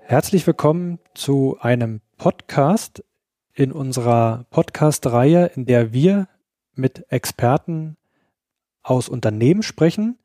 Herzlich 0.00 0.46
willkommen 0.46 0.98
zu 1.14 1.58
einem 1.60 2.00
Podcast 2.16 3.04
in 3.52 3.70
unserer 3.70 4.46
Podcast-Reihe, 4.48 5.50
in 5.56 5.66
der 5.66 5.92
wir 5.92 6.26
mit 6.74 7.04
Experten 7.12 7.98
aus 8.82 9.10
Unternehmen 9.10 9.62
sprechen 9.62 10.18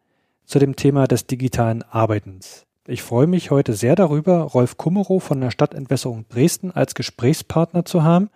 zu 0.45 0.59
dem 0.59 0.77
Thema 0.77 1.07
des 1.07 1.27
digitalen 1.27 1.83
Arbeitens. 1.83 2.65
Ich 2.87 3.03
freue 3.03 3.27
mich 3.27 3.51
heute 3.51 3.73
sehr 3.73 3.97
darüber, 3.97 4.43
Rolf 4.43 4.77
Kummerow 4.77 5.21
von 5.21 5.41
der 5.41 5.51
Stadtentwässerung 5.51 6.25
Dresden 6.29 6.71
als 6.71 6.95
Gesprächspartner 6.95 7.83
zu 7.83 8.03
haben 8.03 8.29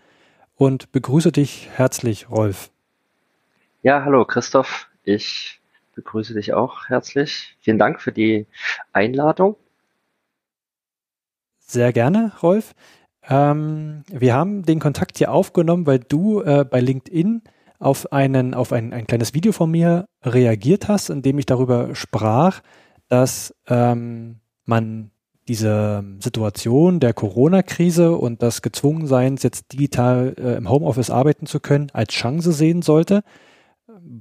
und 0.60 0.92
begrüße 0.92 1.32
dich 1.32 1.70
herzlich, 1.74 2.30
Rolf. 2.30 2.70
Ja, 3.82 4.04
hallo 4.04 4.26
Christoph. 4.26 4.90
Ich 5.06 5.62
begrüße 5.96 6.34
dich 6.34 6.54
auch 6.54 6.90
herzlich. 6.90 7.56
Vielen 7.62 7.80
Dank 7.80 8.02
für 8.02 8.12
die 8.12 8.46
Einladung. 8.92 9.56
Sehr 11.60 11.94
gerne, 11.94 12.34
Rolf. 12.44 12.74
Ähm, 13.24 14.04
wir 14.10 14.34
haben 14.34 14.64
den 14.64 14.82
Kontakt 14.82 15.18
hier 15.18 15.32
aufgenommen, 15.32 15.88
weil 15.88 16.00
du 16.00 16.42
äh, 16.42 16.66
bei 16.70 16.82
LinkedIn 16.82 17.42
auf 17.80 18.12
einen, 18.12 18.54
auf 18.54 18.74
ein, 18.74 18.92
ein 18.92 19.08
kleines 19.08 19.34
Video 19.34 19.54
von 19.54 19.72
mir 19.72 20.08
reagiert 20.24 20.90
hast, 20.90 21.10
in 21.10 21.22
dem 21.22 21.40
ich 21.40 21.46
darüber 21.46 21.96
sprach, 21.96 22.60
dass 23.08 23.56
ähm, 23.68 24.42
man 24.66 25.12
diese 25.50 26.04
Situation 26.20 27.00
der 27.02 27.14
Corona-Krise 27.14 28.16
und 28.16 28.42
das 28.42 28.62
Gezwungenseins, 28.62 29.44
jetzt 29.44 29.74
digital 29.74 30.36
äh, 30.38 30.56
im 30.56 30.70
Homeoffice 30.70 31.10
arbeiten 31.10 31.46
zu 31.46 31.60
können, 31.60 31.90
als 31.92 32.14
Chance 32.14 32.54
sehen 32.54 32.82
sollte, 32.82 33.24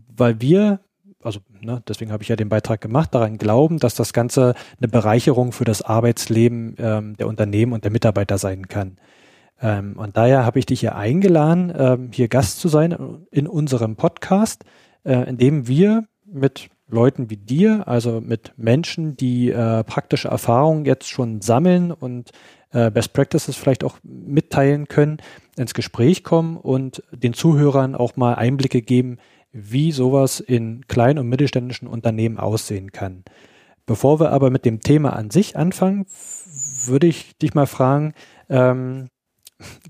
weil 0.08 0.40
wir 0.40 0.80
also 1.22 1.40
ne, 1.60 1.82
deswegen 1.88 2.12
habe 2.12 2.22
ich 2.22 2.28
ja 2.28 2.36
den 2.36 2.48
Beitrag 2.48 2.80
gemacht, 2.80 3.14
daran 3.14 3.38
glauben, 3.38 3.78
dass 3.78 3.94
das 3.94 4.12
Ganze 4.12 4.54
eine 4.78 4.88
Bereicherung 4.88 5.52
für 5.52 5.64
das 5.64 5.82
Arbeitsleben 5.82 6.76
ähm, 6.78 7.16
der 7.16 7.26
Unternehmen 7.26 7.72
und 7.72 7.84
der 7.84 7.90
Mitarbeiter 7.90 8.38
sein 8.38 8.68
kann. 8.68 8.98
Ähm, 9.60 9.96
und 9.98 10.16
daher 10.16 10.44
habe 10.44 10.58
ich 10.58 10.66
dich 10.66 10.80
hier 10.80 10.94
eingeladen, 10.94 11.72
ähm, 11.76 12.10
hier 12.12 12.28
Gast 12.28 12.60
zu 12.60 12.68
sein 12.68 12.96
in 13.30 13.48
unserem 13.48 13.96
Podcast, 13.96 14.64
äh, 15.04 15.28
in 15.28 15.36
dem 15.36 15.66
wir 15.66 16.04
mit 16.24 16.70
Leuten 16.88 17.30
wie 17.30 17.36
dir, 17.36 17.86
also 17.86 18.20
mit 18.20 18.52
Menschen, 18.56 19.16
die 19.16 19.50
äh, 19.50 19.84
praktische 19.84 20.28
Erfahrungen 20.28 20.84
jetzt 20.84 21.08
schon 21.08 21.40
sammeln 21.40 21.92
und 21.92 22.30
äh, 22.72 22.90
Best 22.90 23.12
Practices 23.12 23.56
vielleicht 23.56 23.84
auch 23.84 23.98
mitteilen 24.02 24.88
können, 24.88 25.18
ins 25.56 25.74
Gespräch 25.74 26.24
kommen 26.24 26.56
und 26.56 27.02
den 27.12 27.34
Zuhörern 27.34 27.94
auch 27.94 28.16
mal 28.16 28.34
Einblicke 28.34 28.82
geben, 28.82 29.18
wie 29.52 29.92
sowas 29.92 30.40
in 30.40 30.86
kleinen 30.88 31.18
und 31.18 31.28
mittelständischen 31.28 31.88
Unternehmen 31.88 32.38
aussehen 32.38 32.92
kann. 32.92 33.24
Bevor 33.86 34.20
wir 34.20 34.32
aber 34.32 34.50
mit 34.50 34.64
dem 34.64 34.80
Thema 34.80 35.14
an 35.14 35.30
sich 35.30 35.56
anfangen, 35.56 36.06
würde 36.84 37.06
ich 37.06 37.36
dich 37.38 37.54
mal 37.54 37.66
fragen, 37.66 38.12
ähm, 38.48 39.08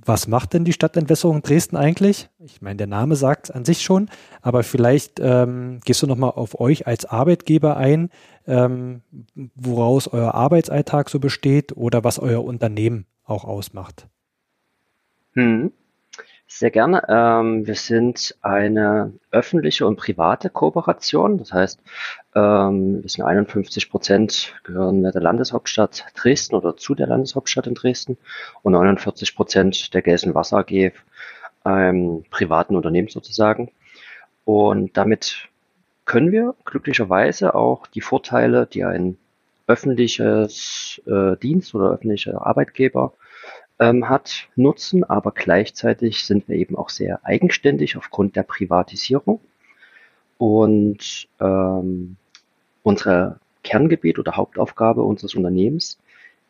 was 0.05 0.27
macht 0.27 0.55
denn 0.55 0.64
die 0.64 0.72
Stadtentwässerung 0.72 1.42
Dresden 1.42 1.77
eigentlich? 1.77 2.30
Ich 2.38 2.62
meine, 2.62 2.77
der 2.77 2.86
Name 2.86 3.16
sagt 3.16 3.47
es 3.48 3.50
an 3.50 3.64
sich 3.64 3.83
schon, 3.83 4.08
aber 4.41 4.62
vielleicht 4.62 5.20
ähm, 5.20 5.80
gehst 5.84 6.02
du 6.02 6.06
nochmal 6.06 6.30
auf 6.30 6.58
euch 6.58 6.86
als 6.86 7.05
Arbeitgeber 7.05 7.77
ein, 7.77 8.11
ähm, 8.46 9.02
woraus 9.55 10.08
euer 10.08 10.34
Arbeitsalltag 10.34 11.11
so 11.11 11.20
besteht 11.20 11.77
oder 11.77 12.05
was 12.05 12.19
euer 12.19 12.44
Unternehmen 12.44 13.06
auch 13.24 13.44
ausmacht. 13.44 14.08
Hm. 15.34 15.72
Sehr 16.50 16.70
gerne. 16.70 17.02
Ähm, 17.08 17.66
wir 17.66 17.74
sind 17.74 18.34
eine 18.41 19.12
öffentliche 19.30 19.86
und 19.86 19.96
private 19.96 20.48
Kooperation. 20.48 21.36
Das 21.36 21.52
heißt, 21.52 21.78
ähm, 22.34 23.02
wir 23.02 23.08
sind 23.10 23.24
51 23.24 23.90
Prozent 23.90 24.55
gehören 24.64 25.02
der 25.02 25.20
Landeshauptstadt 25.20 26.06
Dresden 26.14 26.56
oder 26.56 26.74
zu 26.77 26.95
der 26.95 27.06
Landeshauptstadt 27.06 27.67
in 27.67 27.74
Dresden 27.74 28.17
und 28.62 28.73
49 28.73 29.36
Prozent 29.36 29.92
der 29.92 30.00
Gelsen 30.00 30.34
Wasser 30.34 30.58
AG, 30.58 30.92
einem 31.64 32.24
privaten 32.30 32.77
Unternehmen 32.77 33.08
sozusagen. 33.08 33.70
Und 34.46 34.96
damit 34.96 35.48
können 36.06 36.33
wir 36.33 36.55
glücklicherweise 36.64 37.55
auch 37.55 37.86
die 37.86 38.00
Vorteile, 38.00 38.67
die 38.67 38.84
ein 38.84 39.18
öffentliches 39.67 40.98
äh, 41.06 41.36
Dienst 41.36 41.74
oder 41.74 41.90
öffentlicher 41.90 42.46
Arbeitgeber 42.46 43.12
ähm, 43.78 44.08
hat, 44.08 44.48
nutzen, 44.56 45.05
aber 45.05 45.33
gleichzeitig 45.33 46.24
sind 46.24 46.48
wir 46.48 46.56
eben 46.56 46.77
auch 46.77 46.89
sehr 46.89 47.24
eigenständig 47.24 47.96
aufgrund 47.96 48.36
der 48.36 48.42
Privatisierung. 48.42 49.40
Und 50.36 51.28
ähm, 51.40 52.17
unsere 52.83 53.38
Kerngebiet 53.62 54.18
oder 54.18 54.36
Hauptaufgabe 54.36 55.02
unseres 55.02 55.34
Unternehmens 55.34 55.98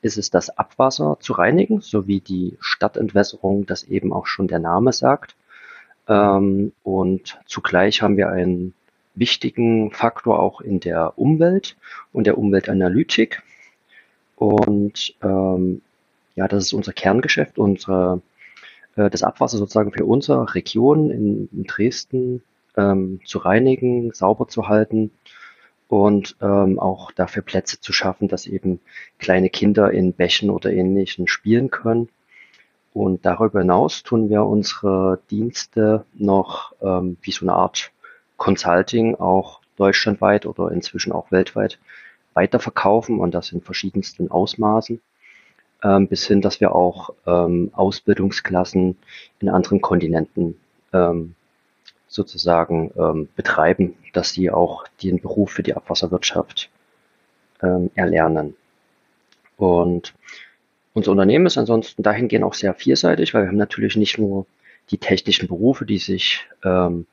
ist 0.02 0.18
es, 0.18 0.30
das 0.30 0.56
Abwasser 0.56 1.16
zu 1.20 1.32
reinigen, 1.32 1.80
sowie 1.80 2.20
die 2.20 2.56
Stadtentwässerung, 2.60 3.66
das 3.66 3.84
eben 3.84 4.12
auch 4.12 4.26
schon 4.26 4.46
der 4.46 4.60
Name 4.60 4.92
sagt. 4.92 5.34
Ähm, 6.06 6.72
und 6.82 7.38
zugleich 7.46 8.02
haben 8.02 8.16
wir 8.16 8.28
einen 8.30 8.74
wichtigen 9.14 9.90
Faktor 9.90 10.38
auch 10.38 10.60
in 10.60 10.80
der 10.80 11.18
Umwelt 11.18 11.76
und 12.12 12.26
der 12.26 12.38
Umweltanalytik. 12.38 13.42
Und 14.36 15.16
ähm, 15.22 15.82
ja, 16.38 16.46
das 16.46 16.66
ist 16.66 16.72
unser 16.72 16.92
Kerngeschäft, 16.92 17.58
unsere, 17.58 18.22
äh, 18.94 19.10
das 19.10 19.24
Abwasser 19.24 19.58
sozusagen 19.58 19.90
für 19.90 20.04
unsere 20.04 20.54
Region 20.54 21.10
in, 21.10 21.48
in 21.52 21.64
Dresden 21.64 22.42
ähm, 22.76 23.20
zu 23.24 23.38
reinigen, 23.38 24.12
sauber 24.12 24.46
zu 24.46 24.68
halten 24.68 25.10
und 25.88 26.36
ähm, 26.40 26.78
auch 26.78 27.10
dafür 27.10 27.42
Plätze 27.42 27.80
zu 27.80 27.92
schaffen, 27.92 28.28
dass 28.28 28.46
eben 28.46 28.78
kleine 29.18 29.50
Kinder 29.50 29.90
in 29.90 30.12
Bächen 30.12 30.50
oder 30.50 30.70
ähnlichen 30.70 31.26
spielen 31.26 31.70
können. 31.72 32.08
Und 32.94 33.26
darüber 33.26 33.58
hinaus 33.58 34.04
tun 34.04 34.30
wir 34.30 34.44
unsere 34.44 35.18
Dienste 35.32 36.04
noch 36.14 36.72
ähm, 36.80 37.16
wie 37.20 37.32
so 37.32 37.44
eine 37.46 37.54
Art 37.54 37.90
Consulting 38.36 39.16
auch 39.16 39.60
deutschlandweit 39.76 40.46
oder 40.46 40.70
inzwischen 40.70 41.10
auch 41.10 41.32
weltweit 41.32 41.80
weiterverkaufen 42.34 43.18
und 43.18 43.34
das 43.34 43.50
in 43.50 43.60
verschiedensten 43.60 44.30
Ausmaßen 44.30 45.00
ähm, 45.82 46.08
bis 46.08 46.26
hin, 46.26 46.40
dass 46.40 46.60
wir 46.60 46.74
auch 46.74 47.10
ähm, 47.26 47.70
Ausbildungsklassen 47.72 48.96
in 49.40 49.48
anderen 49.48 49.80
Kontinenten 49.80 50.58
ähm, 50.92 51.34
sozusagen 52.08 52.90
ähm, 52.96 53.28
betreiben, 53.36 53.94
dass 54.12 54.30
sie 54.30 54.50
auch 54.50 54.86
den 55.02 55.20
Beruf 55.20 55.52
für 55.52 55.62
die 55.62 55.74
Abwasserwirtschaft 55.74 56.70
ähm, 57.62 57.90
erlernen. 57.94 58.54
Und 59.56 60.14
unser 60.94 61.12
Unternehmen 61.12 61.46
ist 61.46 61.58
ansonsten 61.58 62.02
dahingehend 62.02 62.44
auch 62.44 62.54
sehr 62.54 62.74
vielseitig, 62.74 63.34
weil 63.34 63.42
wir 63.42 63.48
haben 63.48 63.56
natürlich 63.56 63.96
nicht 63.96 64.18
nur 64.18 64.46
die 64.90 64.98
technischen 64.98 65.48
Berufe, 65.48 65.84
die 65.84 65.98
sich 65.98 66.46
ähm, 66.64 67.06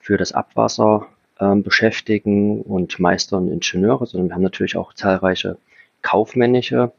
für 0.00 0.16
das 0.16 0.32
Abwasser 0.32 1.06
ähm, 1.38 1.62
beschäftigen 1.62 2.62
und 2.62 2.98
meistern 2.98 3.48
Ingenieure, 3.48 4.06
sondern 4.06 4.30
wir 4.30 4.34
haben 4.34 4.42
natürlich 4.42 4.76
auch 4.76 4.94
zahlreiche 4.94 5.58
kaufmännische 6.02 6.92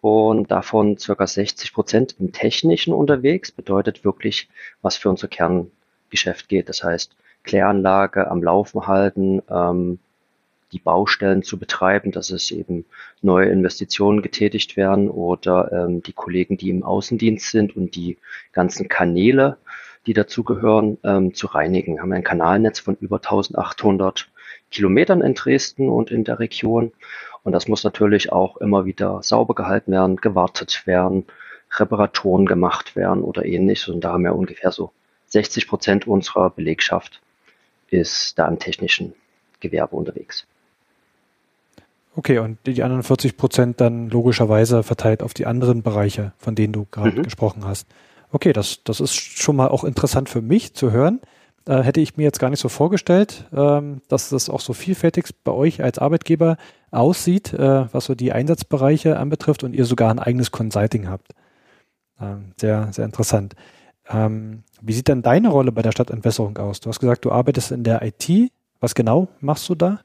Und 0.00 0.50
davon 0.50 0.98
circa 0.98 1.26
60 1.26 1.72
Prozent 1.72 2.16
im 2.18 2.32
Technischen 2.32 2.92
unterwegs, 2.92 3.52
bedeutet 3.52 4.04
wirklich, 4.04 4.48
was 4.82 4.96
für 4.96 5.08
unser 5.08 5.28
Kerngeschäft 5.28 6.48
geht. 6.48 6.68
Das 6.68 6.82
heißt, 6.82 7.14
Kläranlage 7.44 8.28
am 8.28 8.42
Laufen 8.42 8.86
halten, 8.88 9.42
ähm, 9.48 10.00
die 10.72 10.78
Baustellen 10.78 11.42
zu 11.42 11.58
betreiben, 11.58 12.10
dass 12.10 12.30
es 12.30 12.50
eben 12.50 12.84
neue 13.20 13.48
Investitionen 13.50 14.22
getätigt 14.22 14.76
werden 14.76 15.10
oder 15.10 15.70
ähm, 15.72 16.02
die 16.02 16.12
Kollegen, 16.12 16.56
die 16.56 16.70
im 16.70 16.82
Außendienst 16.82 17.50
sind 17.50 17.76
und 17.76 17.94
die 17.94 18.18
ganzen 18.52 18.88
Kanäle, 18.88 19.58
die 20.06 20.14
dazugehören, 20.14 20.98
ähm, 21.04 21.34
zu 21.34 21.46
reinigen. 21.46 21.94
Wir 21.94 22.02
haben 22.02 22.12
ein 22.12 22.24
Kanalnetz 22.24 22.80
von 22.80 22.96
über 23.00 23.16
1800 23.16 24.28
Kilometern 24.70 25.20
in 25.20 25.34
Dresden 25.34 25.88
und 25.88 26.10
in 26.10 26.24
der 26.24 26.38
Region. 26.38 26.92
Und 27.44 27.52
das 27.52 27.68
muss 27.68 27.84
natürlich 27.84 28.32
auch 28.32 28.56
immer 28.56 28.84
wieder 28.84 29.22
sauber 29.22 29.54
gehalten 29.54 29.92
werden, 29.92 30.16
gewartet 30.16 30.86
werden, 30.86 31.26
Reparaturen 31.70 32.46
gemacht 32.46 32.96
werden 32.96 33.22
oder 33.22 33.44
ähnliches. 33.44 33.88
Und 33.88 34.02
da 34.02 34.12
haben 34.12 34.24
wir 34.24 34.34
ungefähr 34.34 34.72
so 34.72 34.92
60 35.26 35.68
Prozent 35.68 36.06
unserer 36.06 36.50
Belegschaft 36.50 37.20
ist 37.88 38.38
da 38.38 38.48
im 38.48 38.58
technischen 38.58 39.14
Gewerbe 39.60 39.96
unterwegs. 39.96 40.46
Okay, 42.14 42.38
und 42.38 42.58
die 42.66 42.82
anderen 42.82 43.02
40 43.02 43.36
Prozent 43.36 43.80
dann 43.80 44.10
logischerweise 44.10 44.82
verteilt 44.82 45.22
auf 45.22 45.32
die 45.32 45.46
anderen 45.46 45.82
Bereiche, 45.82 46.32
von 46.36 46.54
denen 46.54 46.72
du 46.72 46.86
gerade 46.90 47.18
mhm. 47.18 47.22
gesprochen 47.22 47.64
hast. 47.64 47.86
Okay, 48.30 48.52
das, 48.52 48.84
das 48.84 49.00
ist 49.00 49.14
schon 49.14 49.56
mal 49.56 49.68
auch 49.68 49.84
interessant 49.84 50.28
für 50.28 50.42
mich 50.42 50.74
zu 50.74 50.90
hören. 50.90 51.20
Äh, 51.66 51.82
hätte 51.82 52.00
ich 52.00 52.16
mir 52.16 52.24
jetzt 52.24 52.40
gar 52.40 52.50
nicht 52.50 52.60
so 52.60 52.68
vorgestellt, 52.68 53.46
ähm, 53.54 54.02
dass 54.08 54.30
das 54.30 54.50
auch 54.50 54.60
so 54.60 54.72
vielfältig 54.72 55.26
bei 55.44 55.52
euch 55.52 55.82
als 55.82 55.98
Arbeitgeber 55.98 56.56
aussieht, 56.90 57.52
äh, 57.54 57.86
was 57.92 58.06
so 58.06 58.14
die 58.14 58.32
Einsatzbereiche 58.32 59.18
anbetrifft 59.18 59.62
und 59.64 59.74
ihr 59.74 59.84
sogar 59.84 60.10
ein 60.10 60.18
eigenes 60.18 60.50
Consulting 60.50 61.08
habt. 61.08 61.32
Ähm, 62.20 62.52
sehr, 62.60 62.92
sehr 62.92 63.04
interessant. 63.04 63.54
Ähm, 64.08 64.64
wie 64.80 64.92
sieht 64.92 65.08
dann 65.08 65.22
deine 65.22 65.48
Rolle 65.48 65.72
bei 65.72 65.82
der 65.82 65.92
Stadtentwässerung 65.92 66.58
aus? 66.58 66.80
Du 66.80 66.88
hast 66.88 67.00
gesagt, 67.00 67.24
du 67.24 67.30
arbeitest 67.32 67.70
in 67.70 67.84
der 67.84 68.02
IT. 68.02 68.50
Was 68.80 68.94
genau 68.94 69.28
machst 69.40 69.68
du 69.68 69.74
da? 69.74 70.00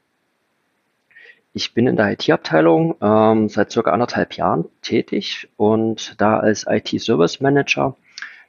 Ich 1.58 1.74
bin 1.74 1.88
in 1.88 1.96
der 1.96 2.12
IT-Abteilung 2.12 2.94
ähm, 3.02 3.48
seit 3.48 3.72
circa 3.72 3.90
anderthalb 3.90 4.34
Jahren 4.34 4.66
tätig 4.80 5.48
und 5.56 6.14
da 6.20 6.38
als 6.38 6.66
IT-Service 6.68 7.40
Manager 7.40 7.96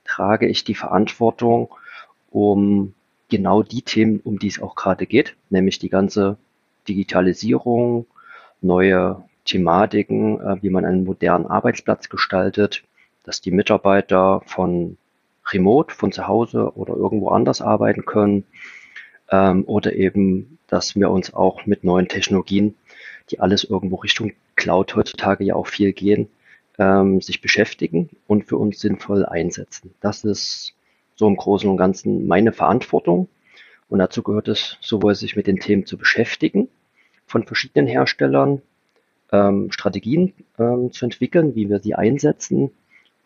trage 0.06 0.48
ich 0.48 0.64
die 0.64 0.76
Verantwortung, 0.76 1.70
um 2.30 2.94
genau 3.28 3.64
die 3.64 3.82
Themen, 3.82 4.20
um 4.24 4.38
die 4.38 4.50
es 4.50 4.62
auch 4.62 4.76
gerade 4.76 5.08
geht, 5.08 5.36
nämlich 5.50 5.80
die 5.80 5.90
ganze 5.90 6.38
Digitalisierung, 6.88 8.06
neue 8.62 9.24
Thematiken, 9.44 10.40
äh, 10.40 10.58
wie 10.62 10.70
man 10.70 10.86
einen 10.86 11.04
modernen 11.04 11.48
Arbeitsplatz 11.48 12.10
gestaltet, 12.10 12.84
dass 13.24 13.42
die 13.42 13.50
Mitarbeiter 13.50 14.44
von 14.46 15.00
remote, 15.52 15.96
von 15.96 16.12
zu 16.12 16.28
Hause 16.28 16.74
oder 16.76 16.94
irgendwo 16.94 17.30
anders 17.30 17.60
arbeiten 17.60 18.06
können 18.06 18.44
ähm, 19.32 19.64
oder 19.66 19.94
eben, 19.94 20.60
dass 20.68 20.96
wir 20.96 21.10
uns 21.10 21.34
auch 21.34 21.66
mit 21.66 21.84
neuen 21.84 22.08
Technologien, 22.08 22.76
die 23.32 23.40
alles 23.40 23.64
irgendwo 23.64 23.98
Richtung 23.98 24.34
Cloud 24.56 24.96
heutzutage 24.96 25.44
ja 25.44 25.56
auch 25.56 25.68
viel 25.68 25.94
gehen, 25.94 26.30
ähm, 26.78 27.22
sich 27.22 27.42
beschäftigen 27.42 28.10
und 28.28 28.46
für 28.46 28.58
uns 28.58 28.80
sinnvoll 28.80 29.26
einsetzen. 29.26 29.94
Das 30.02 30.24
ist 30.24 30.74
so 31.16 31.28
im 31.28 31.36
Großen 31.36 31.70
und 31.70 31.78
Ganzen 31.78 32.28
meine 32.28 32.54
Verantwortung. 32.54 33.28
Und 33.90 34.00
dazu 34.00 34.24
gehört 34.24 34.48
es 34.48 34.78
sowohl 34.82 35.16
sich 35.16 35.36
mit 35.36 35.48
den 35.48 35.60
Themen 35.60 35.86
zu 35.86 35.98
beschäftigen 35.98 36.70
von 37.26 37.46
verschiedenen 37.46 37.88
Herstellern, 37.88 38.62
ähm, 39.32 39.72
Strategien 39.72 40.34
ähm, 40.58 40.92
zu 40.92 41.06
entwickeln, 41.06 41.56
wie 41.56 41.70
wir 41.70 41.80
sie 41.80 41.96
einsetzen 41.96 42.72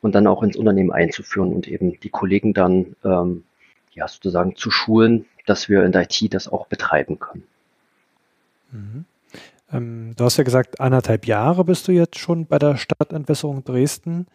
und 0.02 0.16
dann 0.16 0.28
auch 0.28 0.44
ins 0.44 0.58
Unternehmen 0.58 0.92
einzuführen 0.92 1.54
und 1.54 1.68
eben 1.68 2.00
die 2.00 2.10
Kollegen 2.10 2.54
dann 2.54 2.96
ähm, 3.04 3.44
ja 3.94 4.08
sozusagen 4.08 4.56
zu 4.56 4.72
schulen, 4.72 5.26
dass 5.46 5.70
wir 5.70 5.84
in 5.84 5.92
der 5.92 6.04
IT 6.04 6.34
das 6.34 6.48
auch 6.48 6.68
betreiben 6.68 7.20
können. 7.20 7.44
Mhm. 8.72 9.06
Ähm, 9.74 10.14
du 10.16 10.24
hast 10.24 10.38
ja 10.38 10.44
gesagt, 10.44 10.80
anderthalb 10.80 11.26
Jahre 11.26 11.66
bist 11.66 11.88
du 11.88 11.92
jetzt 11.92 12.18
schon 12.18 12.46
bei 12.46 12.60
der 12.60 12.78
Stadtentwässerung 12.78 13.64
Dresden 13.64 14.28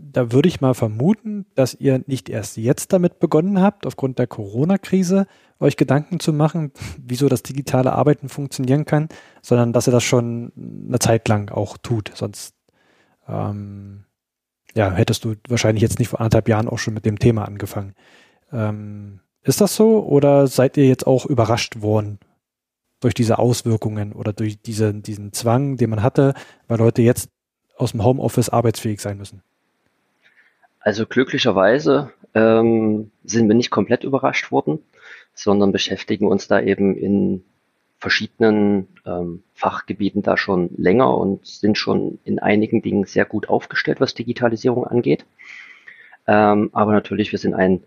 da 0.00 0.32
würde 0.32 0.48
ich 0.48 0.60
mal 0.60 0.74
vermuten, 0.74 1.46
dass 1.54 1.74
ihr 1.74 2.02
nicht 2.06 2.28
erst 2.28 2.56
jetzt 2.56 2.92
damit 2.92 3.18
begonnen 3.18 3.60
habt, 3.60 3.86
aufgrund 3.86 4.18
der 4.18 4.26
Corona-Krise 4.26 5.26
euch 5.60 5.76
Gedanken 5.76 6.20
zu 6.20 6.32
machen, 6.32 6.72
wieso 6.98 7.28
das 7.28 7.42
digitale 7.42 7.92
Arbeiten 7.92 8.28
funktionieren 8.28 8.84
kann, 8.84 9.08
sondern 9.42 9.72
dass 9.72 9.88
ihr 9.88 9.92
das 9.92 10.04
schon 10.04 10.52
eine 10.88 10.98
Zeit 10.98 11.28
lang 11.28 11.50
auch 11.50 11.76
tut. 11.78 12.12
Sonst 12.14 12.54
ähm, 13.28 14.04
ja, 14.74 14.92
hättest 14.92 15.24
du 15.24 15.34
wahrscheinlich 15.48 15.82
jetzt 15.82 15.98
nicht 15.98 16.08
vor 16.08 16.20
anderthalb 16.20 16.48
Jahren 16.48 16.68
auch 16.68 16.78
schon 16.78 16.94
mit 16.94 17.04
dem 17.04 17.18
Thema 17.18 17.44
angefangen. 17.44 17.94
Ähm, 18.52 19.20
ist 19.42 19.60
das 19.60 19.74
so 19.74 20.04
oder 20.04 20.46
seid 20.46 20.76
ihr 20.76 20.86
jetzt 20.86 21.06
auch 21.06 21.26
überrascht 21.26 21.80
worden 21.80 22.18
durch 23.00 23.14
diese 23.14 23.38
Auswirkungen 23.38 24.12
oder 24.12 24.32
durch 24.32 24.60
diese, 24.60 24.94
diesen 24.94 25.32
Zwang, 25.32 25.76
den 25.76 25.90
man 25.90 26.02
hatte, 26.02 26.34
weil 26.66 26.78
Leute 26.78 27.02
jetzt 27.02 27.30
aus 27.76 27.92
dem 27.92 28.04
Homeoffice 28.04 28.48
arbeitsfähig 28.48 29.00
sein 29.00 29.18
müssen? 29.18 29.42
Also 30.80 31.06
glücklicherweise 31.06 32.12
ähm, 32.34 33.10
sind 33.24 33.48
wir 33.48 33.54
nicht 33.54 33.70
komplett 33.70 34.04
überrascht 34.04 34.50
worden, 34.50 34.80
sondern 35.34 35.72
beschäftigen 35.72 36.26
uns 36.26 36.48
da 36.48 36.60
eben 36.60 36.96
in 36.96 37.44
verschiedenen 37.98 38.88
ähm, 39.04 39.42
Fachgebieten 39.54 40.22
da 40.22 40.36
schon 40.36 40.70
länger 40.76 41.16
und 41.16 41.46
sind 41.46 41.76
schon 41.76 42.18
in 42.24 42.38
einigen 42.38 42.80
Dingen 42.80 43.04
sehr 43.04 43.24
gut 43.24 43.48
aufgestellt, 43.48 44.00
was 44.00 44.14
Digitalisierung 44.14 44.86
angeht. 44.86 45.24
Ähm, 46.26 46.70
aber 46.72 46.92
natürlich, 46.92 47.32
wir 47.32 47.38
sind 47.38 47.54
ein 47.54 47.82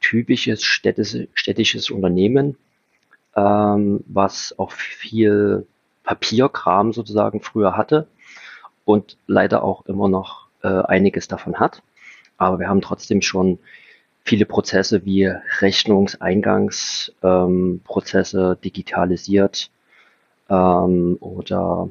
typisches 0.00 0.62
städtisches, 0.62 1.28
städtisches 1.34 1.90
Unternehmen, 1.90 2.56
ähm, 3.36 4.04
was 4.06 4.58
auch 4.58 4.72
viel 4.72 5.66
Papierkram 6.04 6.92
sozusagen 6.92 7.40
früher 7.40 7.76
hatte 7.76 8.06
und 8.84 9.16
leider 9.26 9.62
auch 9.62 9.86
immer 9.86 10.08
noch 10.08 10.48
äh, 10.62 10.68
einiges 10.68 11.28
davon 11.28 11.60
hat 11.60 11.82
aber 12.42 12.58
wir 12.58 12.68
haben 12.68 12.80
trotzdem 12.80 13.22
schon 13.22 13.58
viele 14.24 14.46
Prozesse 14.46 15.04
wie 15.04 15.26
Rechnungseingangsprozesse 15.60 17.18
ähm, 17.22 18.60
digitalisiert 18.64 19.70
ähm, 20.48 21.18
oder 21.20 21.88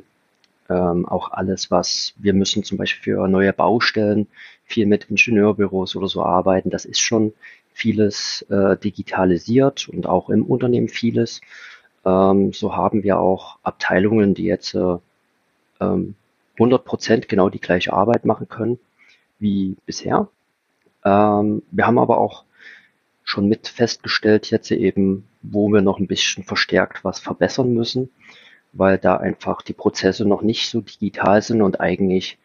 ähm, 0.70 1.08
auch 1.08 1.32
alles, 1.32 1.72
was 1.72 2.14
wir 2.18 2.34
müssen 2.34 2.64
zum 2.64 2.78
Beispiel 2.78 3.16
für 3.16 3.28
neue 3.28 3.54
Baustellen 3.54 4.28
viel 4.66 4.86
mit 4.86 5.06
Ingenieurbüros 5.06 5.96
oder 5.96 6.08
so 6.08 6.24
arbeiten. 6.24 6.70
Das 6.70 6.86
ist 6.86 7.00
schon 7.00 7.34
vieles 7.74 8.44
äh, 8.50 8.78
digitalisiert 8.78 9.90
und 9.90 10.06
auch 10.06 10.30
im 10.30 10.46
Unternehmen 10.46 10.90
vieles. 10.90 11.42
Ähm, 12.06 12.54
so 12.54 12.76
haben 12.76 13.04
wir 13.04 13.20
auch 13.20 13.58
Abteilungen, 13.64 14.34
die 14.34 14.46
jetzt 14.46 14.74
äh, 14.76 14.98
100 15.80 16.12
ähm, 16.60 16.86
Prozent 16.86 17.28
genau 17.28 17.50
die 17.50 17.62
gleiche 17.62 17.94
Arbeit 17.94 18.26
machen 18.26 18.48
können 18.50 18.80
wie 19.40 19.76
bisher. 19.86 20.28
Ähm, 21.04 21.64
wir 21.72 21.88
haben 21.88 22.00
aber 22.00 22.20
auch 22.20 22.44
schon 23.24 23.48
mit 23.48 23.68
festgestellt 23.68 24.52
jetzt 24.52 24.72
eben, 24.72 25.28
wo 25.42 25.70
wir 25.70 25.82
noch 25.82 26.00
ein 26.00 26.08
bisschen 26.08 26.44
verstärkt 26.44 27.04
was 27.04 27.20
verbessern 27.20 27.74
müssen, 27.74 28.10
weil 28.74 28.98
da 28.98 29.18
einfach 29.18 29.62
die 29.62 29.74
Prozesse 29.74 30.25
noch 30.25 30.42
nicht 30.42 30.70
so 30.70 30.82
digital 30.82 31.42
sind 31.42 31.62
und 31.62 31.80
eigentlich 31.80 32.38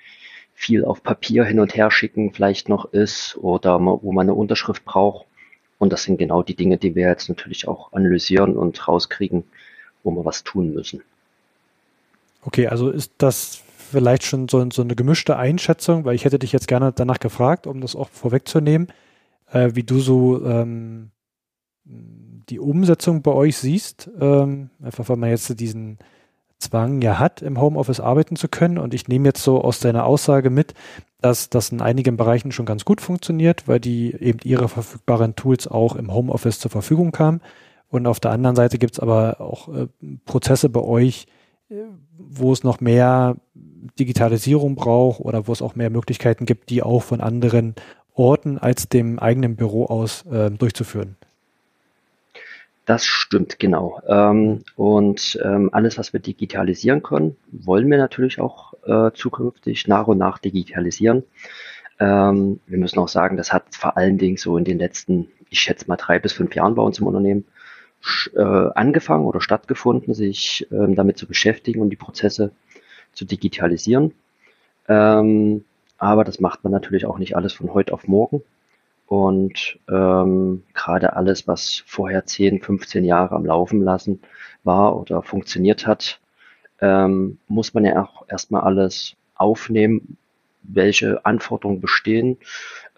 viel 0.57 0.87
auf 0.87 1.03
Papier 1.03 1.45
hin 1.45 1.61
und 1.61 1.77
her 1.77 1.91
schicken 1.91 2.33
vielleicht 2.33 2.69
noch 2.71 2.87
ist 2.87 3.37
oder 3.37 3.79
wo 3.79 4.11
man 4.11 4.25
eine 4.25 4.35
Unterschrift 4.35 4.87
braucht. 4.87 5.27
Und 5.79 5.93
das 5.93 6.05
sind 6.05 6.17
genau 6.17 6.43
die 6.43 6.57
Dinge, 6.57 6.79
die 6.79 6.95
wir 6.95 7.09
jetzt 7.09 7.29
natürlich 7.29 7.69
auch 7.69 7.93
analysieren 7.93 8.57
und 8.57 8.89
rauskriegen, 8.89 9.45
wo 10.03 10.11
wir 10.13 10.25
was 10.25 10.43
tun 10.45 10.73
müssen. 10.73 11.03
Okay, 12.43 12.69
also 12.69 12.89
ist 12.89 13.13
das 13.19 13.63
vielleicht 13.91 14.25
schon 14.25 14.49
so, 14.49 14.67
so, 14.73 14.81
eine 14.81 14.97
gemischte 14.97 15.37
Einschätzung, 15.37 16.07
weil 16.07 16.15
ich 16.15 16.25
hätte 16.25 16.39
dich 16.39 16.53
jetzt 16.53 16.69
gerne 16.69 16.91
danach 16.91 17.21
gefragt, 17.21 17.67
um 17.67 17.83
das 17.83 17.95
auch 17.95 18.09
vorwegzunehmen, 18.09 18.89
äh, 19.53 19.73
wie 19.75 19.83
du 19.83 20.01
so 20.01 20.43
ähm, 20.43 21.11
die 21.85 22.59
Umsetzung 22.59 23.21
bei 23.21 23.33
euch 23.33 23.59
siehst. 23.59 24.09
Ähm, 24.19 24.71
einfach 24.83 25.07
weil 25.11 25.17
man 25.17 25.29
jetzt 25.29 25.61
diesen 25.61 25.99
Zwang 26.59 27.03
ja 27.03 27.19
hat, 27.19 27.43
im 27.43 27.61
Homeoffice 27.61 28.01
arbeiten 28.01 28.37
zu 28.37 28.49
können. 28.49 28.79
Und 28.79 28.95
ich 28.95 29.09
nehme 29.09 29.29
jetzt 29.29 29.43
so 29.43 29.61
aus 29.61 29.81
deiner 29.81 30.07
Aussage 30.07 30.51
mit, 30.51 30.75
dass 31.21 31.51
das 31.51 31.71
in 31.71 31.81
einigen 31.81 32.17
Bereichen 32.17 32.53
schon 32.53 32.67
ganz 32.67 32.85
gut 32.85 33.01
funktioniert, 33.01 33.69
weil 33.69 33.81
die 33.81 34.15
eben 34.15 34.39
ihre 34.45 34.69
verfügbaren 34.69 35.37
Tools 35.37 35.67
auch 35.67 35.97
im 35.97 36.13
Homeoffice 36.13 36.59
zur 36.59 36.71
Verfügung 36.71 37.13
kamen. 37.13 37.41
Und 37.89 38.07
auf 38.07 38.21
der 38.21 38.33
anderen 38.33 38.57
Seite 38.57 38.79
gibt 38.79 38.95
es 38.95 39.01
aber 39.01 39.41
auch 39.41 39.69
äh, 39.69 39.87
Prozesse 40.25 40.69
bei 40.69 40.81
euch, 40.81 41.27
äh, 41.69 41.75
wo 42.19 42.53
es 42.53 42.65
noch 42.65 42.81
mehr 42.81 43.37
Digitalisierung 43.99 44.75
braucht 44.75 45.21
oder 45.21 45.47
wo 45.47 45.53
es 45.53 45.63
auch 45.63 45.75
mehr 45.75 45.91
Möglichkeiten 45.91 46.47
gibt, 46.47 46.71
die 46.71 46.83
auch 46.83 47.03
von 47.03 47.21
anderen 47.21 47.75
Orten 48.15 48.59
als 48.59 48.89
dem 48.89 49.19
eigenen 49.19 49.57
Büro 49.57 49.87
aus 49.87 50.25
äh, 50.27 50.51
durchzuführen. 50.51 51.17
Das 52.87 53.05
stimmt, 53.05 53.59
genau. 53.59 54.01
Ähm, 54.07 54.63
und 54.77 55.39
ähm, 55.45 55.71
alles, 55.73 55.99
was 55.99 56.13
wir 56.13 56.21
digitalisieren 56.21 57.03
können, 57.03 57.37
wollen 57.51 57.91
wir 57.91 57.99
natürlich 57.99 58.41
auch 58.41 58.75
äh, 58.87 59.11
zukünftig 59.13 59.89
nach 59.89 60.07
und 60.07 60.19
nach 60.19 60.39
digitalisieren. 60.39 61.25
Ähm, 61.99 62.61
wir 62.69 62.79
müssen 62.79 63.01
auch 63.01 63.09
sagen, 63.09 63.37
das 63.37 63.53
hat 63.53 63.75
vor 63.75 63.97
allen 63.97 64.19
Dingen 64.19 64.37
so 64.37 64.57
in 64.57 64.65
den 64.65 64.79
letzten, 64.79 65.29
ich 65.51 65.59
schätze 65.59 65.89
mal 65.89 65.97
drei 65.97 66.21
bis 66.21 66.33
fünf 66.33 66.55
Jahren 66.55 66.77
bei 66.77 66.83
uns 66.83 67.01
im 67.01 67.09
Unternehmen 67.09 67.45
äh, 68.37 68.41
angefangen 68.41 69.25
oder 69.25 69.41
stattgefunden, 69.41 70.15
sich 70.15 70.69
ähm, 70.71 70.95
damit 70.95 71.19
zu 71.19 71.27
beschäftigen 71.27 71.81
und 71.81 71.91
die 71.91 71.97
Prozesse 71.97 72.53
zu 73.13 73.25
digitalisieren. 73.25 74.15
Ähm, 74.89 75.65
aber 75.99 76.23
das 76.23 76.39
macht 76.39 76.63
man 76.63 76.73
natürlich 76.73 77.05
auch 77.05 77.19
nicht 77.19 77.35
alles 77.35 77.53
von 77.53 77.75
heute 77.75 77.93
auf 77.93 78.07
morgen. 78.07 78.43
Und 79.07 79.79
ähm, 79.89 80.65
gerade 80.75 81.15
alles, 81.15 81.47
was 81.47 81.85
vorher 81.87 82.27
10, 82.27 82.61
15 82.61 83.05
Jahre 83.05 83.37
am 83.37 83.47
Laufen 83.47 83.81
lassen 83.81 84.21
war 84.65 84.99
oder 84.99 85.23
funktioniert 85.23 85.87
hat, 85.87 86.21
ähm, 86.81 87.39
muss 87.47 87.73
man 87.73 87.85
ja 87.85 88.03
auch 88.03 88.29
erstmal 88.29 88.63
alles 88.63 89.15
aufnehmen, 89.37 90.17
welche 90.63 91.25
Anforderungen 91.25 91.81
bestehen, 91.81 92.39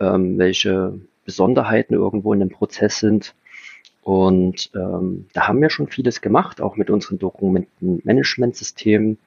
ähm, 0.00 0.38
welche 0.38 0.98
Besonderheiten 1.24 1.94
irgendwo 1.94 2.32
in 2.32 2.40
dem 2.40 2.48
Prozess 2.48 2.98
sind. 2.98 3.34
Und 4.02 4.70
ähm, 4.74 5.26
da 5.34 5.46
haben 5.46 5.60
wir 5.60 5.68
schon 5.68 5.88
vieles 5.88 6.22
gemacht, 6.22 6.62
auch 6.62 6.76
mit 6.76 6.88
unseren 6.88 7.18
Dokumentenmanagementsystemen 7.18 9.18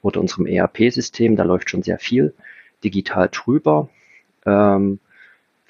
oder 0.00 0.20
unserem 0.20 0.46
ERP-System. 0.46 1.36
Da 1.36 1.42
läuft 1.42 1.68
schon 1.68 1.82
sehr 1.82 1.98
viel 1.98 2.32
digital 2.82 3.28
drüber. 3.30 3.90
Ähm, 4.46 4.98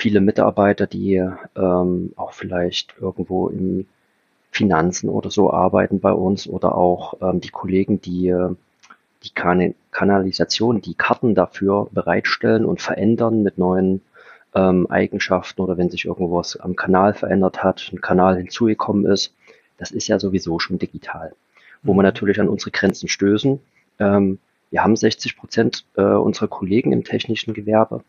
viele 0.00 0.20
Mitarbeiter, 0.20 0.86
die 0.86 1.22
ähm, 1.56 2.12
auch 2.16 2.32
vielleicht 2.32 2.94
irgendwo 2.98 3.48
in 3.48 3.86
Finanzen 4.50 5.10
oder 5.10 5.30
so 5.30 5.52
arbeiten 5.52 6.00
bei 6.00 6.12
uns 6.12 6.48
oder 6.48 6.74
auch 6.74 7.14
ähm, 7.20 7.40
die 7.40 7.50
Kollegen, 7.50 8.00
die 8.00 8.34
die 9.22 9.30
kan 9.34 9.74
Kanalisation, 9.90 10.80
die 10.80 10.94
Karten 10.94 11.34
dafür 11.34 11.88
bereitstellen 11.92 12.64
und 12.64 12.80
verändern 12.80 13.42
mit 13.42 13.58
neuen 13.58 14.00
ähm, 14.54 14.86
Eigenschaften 14.90 15.60
oder 15.60 15.76
wenn 15.76 15.90
sich 15.90 16.06
irgendwas 16.06 16.56
am 16.56 16.74
Kanal 16.76 17.12
verändert 17.12 17.62
hat, 17.62 17.90
ein 17.92 18.00
Kanal 18.00 18.38
hinzugekommen 18.38 19.04
ist. 19.04 19.34
Das 19.76 19.90
ist 19.90 20.08
ja 20.08 20.18
sowieso 20.18 20.58
schon 20.58 20.78
digital. 20.78 21.34
Wo 21.82 21.92
wir 21.92 21.96
mhm. 21.96 22.02
natürlich 22.02 22.40
an 22.40 22.48
unsere 22.48 22.70
Grenzen 22.70 23.08
stößen. 23.08 23.60
Ähm, 23.98 24.38
wir 24.70 24.82
haben 24.82 24.96
60 24.96 25.36
Prozent 25.36 25.84
äh, 25.96 26.02
unserer 26.02 26.48
Kollegen 26.48 26.92
im 26.92 27.04
technischen 27.04 27.52
Gewerbe 27.52 28.02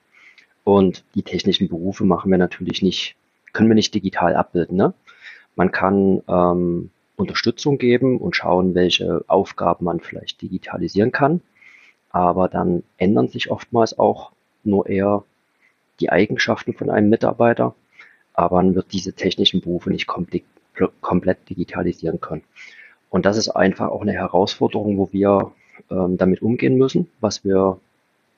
und 0.64 1.04
die 1.16 1.24
technischen 1.24 1.68
Berufe 1.68 2.04
machen 2.04 2.32
wir 2.32 2.38
natürlich 2.38 2.82
nicht, 2.82 3.16
können 3.54 3.70
wir 3.70 3.76
nicht 3.76 3.94
digital 3.94 4.36
abbilden. 4.36 4.78
Ne? 4.78 4.94
Man 5.56 5.72
kann 5.72 6.22
ähm, 6.28 6.92
Unterstützung 7.16 7.78
geben 7.78 8.18
und 8.20 8.36
schauen, 8.36 8.76
welche 8.76 9.24
Aufgaben 9.28 9.86
man 9.86 10.00
vielleicht 10.00 10.42
digitalisieren 10.42 11.12
kann. 11.12 11.42
Aber 12.10 12.48
dann 12.48 12.84
ändern 12.98 13.30
sich 13.30 13.50
oftmals 13.50 13.98
auch 13.98 14.32
nur 14.64 14.88
eher 14.88 15.24
die 16.00 16.10
Eigenschaften 16.10 16.74
von 16.74 16.90
einem 16.90 17.10
Mitarbeiter, 17.10 17.76
aber 18.34 18.58
man 18.58 18.76
wird 18.76 18.92
diese 18.92 19.14
technischen 19.14 19.62
Berufe 19.62 19.90
nicht 19.90 20.08
komplett, 20.08 20.44
digitalisieren 21.50 22.20
können. 22.20 22.44
Und 23.10 23.26
das 23.26 23.38
ist 23.38 23.50
einfach 23.50 23.90
auch 23.90 24.02
eine 24.02 24.14
Herausforderung, 24.14 24.98
wo 24.98 25.10
wir 25.12 25.52
ähm, 25.90 26.18
damit 26.18 26.42
umgehen 26.42 26.78
müssen, 26.78 27.08
was 27.20 27.44
wir 27.44 27.80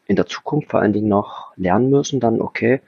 in 0.07 0.15
der 0.15 0.27
Zukunft 0.27 0.69
vor 0.69 0.81
allen 0.81 0.93
Dingen 0.93 1.07
noch 1.07 1.53
lernen 1.55 1.89
müssen, 1.89 2.19
dann 2.19 2.41
okay, 2.41 2.81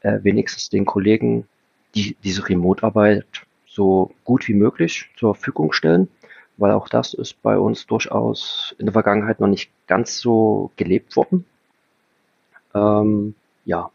äh, 0.00 0.20
wenigstens 0.22 0.68
den 0.68 0.84
Kollegen 0.84 1.46
die, 1.94 2.16
diese 2.22 2.48
Remote-Arbeit 2.48 3.26
so 3.66 4.12
gut 4.24 4.48
wie 4.48 4.54
möglich 4.54 5.10
zur 5.16 5.34
Verfügung 5.34 5.72
stellen, 5.72 6.08
weil 6.56 6.72
auch 6.72 6.88
das 6.88 7.14
ist 7.14 7.42
bei 7.42 7.58
uns 7.58 7.86
durchaus 7.86 8.74
in 8.78 8.86
der 8.86 8.92
Vergangenheit 8.92 9.40
noch 9.40 9.48
nicht 9.48 9.70
ganz 9.86 10.18
so 10.18 10.70
gelebt 10.76 11.16
worden. 11.16 11.44
Ähm, 12.74 13.34
ja, 13.64 13.90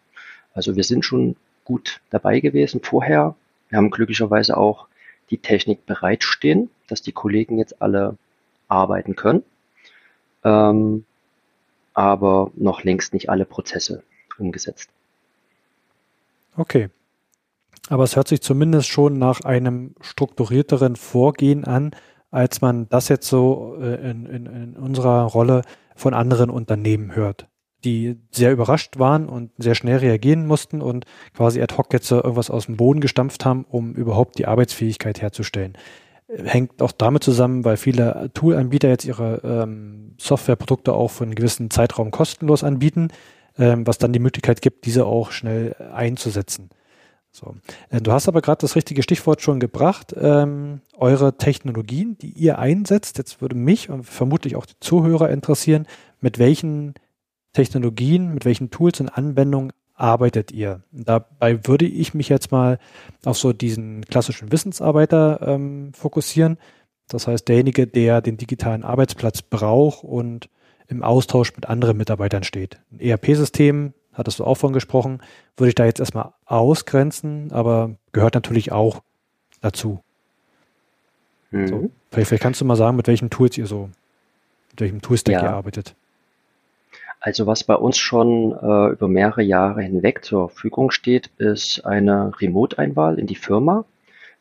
also 0.54 0.76
wir 0.76 0.84
sind 0.84 1.06
schon 1.06 1.36
gut 1.64 2.02
dabei 2.10 2.40
gewesen 2.40 2.82
vorher. 2.82 3.36
Wir 3.70 3.78
haben 3.78 3.92
glücklicherweise 3.92 4.58
auch 4.58 4.88
die 5.30 5.38
Technik 5.38 5.86
bereitstehen, 5.86 6.70
dass 6.88 7.02
die 7.02 7.12
Kollegen 7.12 7.60
jetzt 7.60 7.82
alle 7.82 8.18
arbeiten 8.68 9.16
können. 9.16 9.44
Ähm, 10.44 11.06
aber 11.94 12.52
noch 12.56 12.84
längst 12.84 13.14
nicht 13.14 13.30
alle 13.30 13.46
Prozesse 13.46 14.04
umgesetzt. 14.38 14.90
Okay. 16.56 16.90
Aber 17.90 18.04
es 18.04 18.16
hört 18.16 18.28
sich 18.28 18.42
zumindest 18.42 18.88
schon 18.90 19.18
nach 19.18 19.42
einem 19.42 19.96
strukturierteren 20.02 20.96
Vorgehen 20.96 21.66
an, 21.66 21.92
als 22.32 22.62
man 22.62 22.88
das 22.90 23.10
jetzt 23.10 23.28
so 23.28 23.78
äh, 23.82 23.96
in, 24.10 24.26
in, 24.26 24.46
in 24.46 24.76
unserer 24.76 25.24
Rolle 25.24 25.64
von 25.96 26.14
anderen 26.14 26.50
Unternehmen 26.50 27.16
hört, 27.16 27.48
die 27.84 28.18
sehr 28.32 28.52
überrascht 28.52 29.00
waren 29.00 29.28
und 29.28 29.52
sehr 29.58 29.76
schnell 29.76 29.98
reagieren 29.98 30.46
mussten 30.46 30.82
und 30.82 31.06
quasi 31.34 31.62
ad 31.62 31.76
hoc 31.76 31.92
jetzt 31.92 32.12
irgendwas 32.12 32.52
aus 32.52 32.68
dem 32.68 32.78
Boden 32.78 33.02
gestampft 33.02 33.46
haben, 33.46 33.66
um 33.68 33.94
überhaupt 33.94 34.38
die 34.38 34.46
Arbeitsfähigkeit 34.46 35.22
herzustellen. 35.22 35.78
Hängt 36.32 36.82
auch 36.82 36.92
damit 36.92 37.24
zusammen, 37.24 37.66
weil 37.66 37.78
viele 37.78 38.30
Toolanbieter 38.34 38.88
jetzt 38.88 39.06
ihre 39.06 39.42
ähm, 39.44 40.16
Softwareprodukte 40.20 40.94
auch 40.94 41.10
für 41.10 41.24
einen 41.24 41.34
gewissen 41.34 41.72
Zeitraum 41.72 42.12
kostenlos 42.12 42.64
anbieten, 42.64 43.08
ähm, 43.58 43.88
was 43.88 43.98
dann 43.98 44.14
die 44.14 44.20
Möglichkeit 44.20 44.62
gibt, 44.62 44.86
diese 44.86 45.06
auch 45.06 45.32
schnell 45.32 45.76
einzusetzen. 45.92 46.70
So. 47.32 47.56
Äh, 47.90 48.02
du 48.02 48.12
hast 48.12 48.28
aber 48.28 48.42
gerade 48.42 48.62
das 48.62 48.76
richtige 48.76 49.04
Stichwort 49.04 49.42
schon 49.42 49.60
gebracht. 49.60 50.14
Ähm, 50.20 50.82
eure 50.98 51.38
Technologien, 51.38 52.18
die 52.20 52.32
ihr 52.32 52.60
einsetzt, 52.60 53.18
jetzt 53.18 53.42
würde 53.42 53.56
mich 53.56 53.90
und 53.90 54.04
vermutlich 54.04 54.56
auch 54.56 54.66
die 54.66 54.80
Zuhörer 54.80 55.30
interessieren, 55.30 55.88
mit 56.22 56.40
welchen 56.40 56.94
Technologien, 57.54 58.34
mit 58.34 58.46
welchen 58.46 58.70
Tools 58.70 59.00
und 59.00 59.10
Anwendungen 59.10 59.72
arbeitet 60.00 60.52
ihr? 60.52 60.82
Dabei 60.92 61.66
würde 61.68 61.86
ich 61.86 62.14
mich 62.14 62.30
jetzt 62.30 62.52
mal 62.52 62.80
auf 63.26 63.38
so 63.38 63.54
diesen 63.54 64.06
klassischen 64.06 64.52
Wissensarbeiter 64.52 65.42
ähm, 65.46 65.92
fokussieren. 65.94 66.58
Das 67.08 67.28
heißt, 67.28 67.48
derjenige, 67.48 67.88
der 67.88 68.22
den 68.22 68.38
digitalen 68.38 68.84
Arbeitsplatz 68.84 69.42
braucht 69.42 70.04
und 70.04 70.50
im 70.88 71.04
Austausch 71.04 71.56
mit 71.56 71.68
anderen 71.68 71.98
Mitarbeitern 71.98 72.44
steht. 72.44 72.80
Ein 72.92 73.00
ERP-System 73.00 73.94
hattest 74.14 74.40
du 74.40 74.44
auch 74.44 74.56
von 74.56 74.74
gesprochen, 74.74 75.22
würde 75.56 75.70
ich 75.70 75.76
da 75.76 75.86
jetzt 75.86 76.00
erstmal 76.00 76.34
ausgrenzen, 76.46 77.52
aber 77.52 77.96
gehört 78.12 78.36
natürlich 78.36 78.72
auch 78.72 79.02
dazu. 79.62 80.04
Mhm. 81.52 81.68
So, 81.68 81.92
vielleicht, 82.12 82.30
vielleicht, 82.30 82.44
kannst 82.44 82.62
du 82.62 82.66
mal 82.66 82.76
sagen, 82.76 82.98
mit 82.98 83.08
welchen 83.08 83.30
Tools 83.30 83.58
ihr 83.58 83.66
so, 83.66 83.90
mit 84.72 84.82
welchem 84.82 85.02
Toolstack 85.02 85.34
ja. 85.34 85.44
ihr 85.44 85.52
arbeitet. 85.52 85.96
Also 87.22 87.48
was 87.48 87.66
bei 87.66 87.76
uns 87.76 87.98
schon 87.98 88.54
äh, 88.54 88.92
über 88.94 89.10
mehrere 89.10 89.44
Jahre 89.44 89.82
hinweg 89.82 90.24
zur 90.24 90.50
Verfügung 90.50 90.90
steht, 90.90 91.30
ist 91.38 91.86
eine 91.86 92.32
Remote-Einwahl 92.40 93.20
in 93.20 93.28
die 93.28 93.36
Firma, 93.36 93.84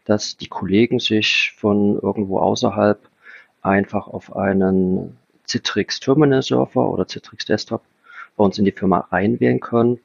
dass 0.04 0.36
die 0.36 0.46
Kollegen 0.46 1.00
sich 1.00 1.54
von 1.56 1.98
irgendwo 2.00 2.38
außerhalb 2.38 3.00
einfach 3.62 4.06
auf 4.06 4.36
einen 4.36 5.18
Citrix 5.46 5.98
Terminal 5.98 6.42
Server 6.42 6.88
oder 6.88 7.08
Citrix 7.08 7.46
Desktop 7.46 7.82
bei 8.36 8.44
uns 8.44 8.58
in 8.58 8.64
die 8.64 8.72
Firma 8.72 9.08
reinwählen 9.10 9.58
können 9.58 9.98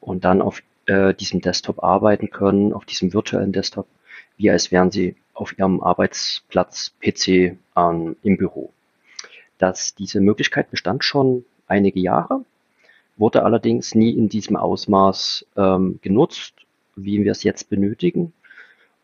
und 0.00 0.24
dann 0.24 0.42
auf 0.42 0.62
äh, 0.86 1.14
diesem 1.14 1.40
Desktop 1.40 1.82
arbeiten 1.82 2.28
können, 2.28 2.74
auf 2.74 2.84
diesem 2.84 3.14
virtuellen 3.14 3.52
Desktop, 3.52 3.86
wie 4.36 4.50
als 4.50 4.70
wären 4.70 4.90
sie 4.90 5.16
auf 5.32 5.58
ihrem 5.58 5.82
Arbeitsplatz 5.82 6.92
PC 7.00 7.56
ähm, 7.76 8.16
im 8.22 8.36
Büro. 8.36 8.70
Dass 9.56 9.94
diese 9.94 10.20
Möglichkeit 10.20 10.70
bestand 10.70 11.02
schon 11.02 11.46
einige 11.70 12.00
Jahre, 12.00 12.44
wurde 13.16 13.42
allerdings 13.44 13.94
nie 13.94 14.10
in 14.10 14.28
diesem 14.28 14.56
Ausmaß 14.56 15.46
ähm, 15.56 15.98
genutzt, 16.02 16.54
wie 16.96 17.22
wir 17.24 17.32
es 17.32 17.42
jetzt 17.42 17.70
benötigen 17.70 18.32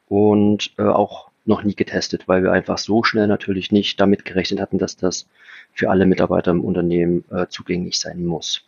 und 0.08 0.72
äh, 0.78 0.82
auch 0.82 1.30
noch 1.44 1.62
nie 1.62 1.74
getestet, 1.74 2.26
weil 2.26 2.42
wir 2.42 2.52
einfach 2.52 2.78
so 2.78 3.04
schnell 3.04 3.28
natürlich 3.28 3.70
nicht 3.70 4.00
damit 4.00 4.24
gerechnet 4.24 4.60
hatten, 4.60 4.78
dass 4.78 4.96
das 4.96 5.28
für 5.72 5.90
alle 5.90 6.06
Mitarbeiter 6.06 6.50
im 6.50 6.64
Unternehmen 6.64 7.24
äh, 7.30 7.46
zugänglich 7.48 8.00
sein 8.00 8.24
muss. 8.24 8.62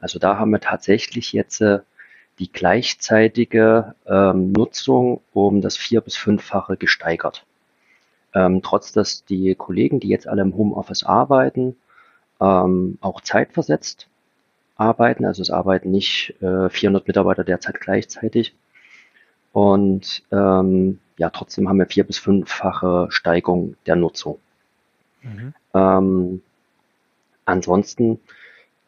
Also 0.00 0.18
da 0.18 0.38
haben 0.38 0.50
wir 0.50 0.60
tatsächlich 0.60 1.32
jetzt 1.32 1.60
äh, 1.60 1.80
die 2.38 2.52
gleichzeitige 2.52 3.94
ähm, 4.06 4.52
Nutzung 4.52 5.20
um 5.32 5.60
das 5.60 5.76
vier- 5.76 6.00
bis 6.00 6.16
fünffache 6.16 6.76
gesteigert. 6.76 7.44
Ähm, 8.34 8.60
trotz 8.62 8.92
dass 8.92 9.24
die 9.24 9.54
Kollegen, 9.54 10.00
die 10.00 10.08
jetzt 10.08 10.28
alle 10.28 10.42
im 10.42 10.56
Homeoffice 10.56 11.04
arbeiten, 11.04 11.76
ähm, 12.40 12.98
auch 13.00 13.20
zeitversetzt 13.20 14.08
arbeiten. 14.76 15.24
Also 15.24 15.42
es 15.42 15.50
arbeiten 15.50 15.90
nicht 15.90 16.34
äh, 16.40 16.68
400 16.68 17.06
Mitarbeiter 17.06 17.44
derzeit 17.44 17.80
gleichzeitig. 17.80 18.54
Und 19.52 20.22
ähm, 20.30 21.00
ja, 21.16 21.30
trotzdem 21.30 21.68
haben 21.68 21.78
wir 21.78 21.86
vier- 21.86 22.04
bis 22.04 22.18
fünffache 22.18 23.08
Steigung 23.10 23.76
der 23.86 23.96
Nutzung. 23.96 24.38
Mhm. 25.22 25.54
Ähm, 25.74 26.42
ansonsten 27.44 28.20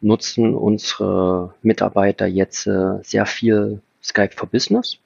nutzen 0.00 0.54
unsere 0.54 1.54
Mitarbeiter 1.62 2.26
jetzt 2.26 2.66
äh, 2.66 3.02
sehr 3.02 3.26
viel 3.26 3.82
Skype 4.02 4.32
for 4.34 4.48
Business. 4.48 4.98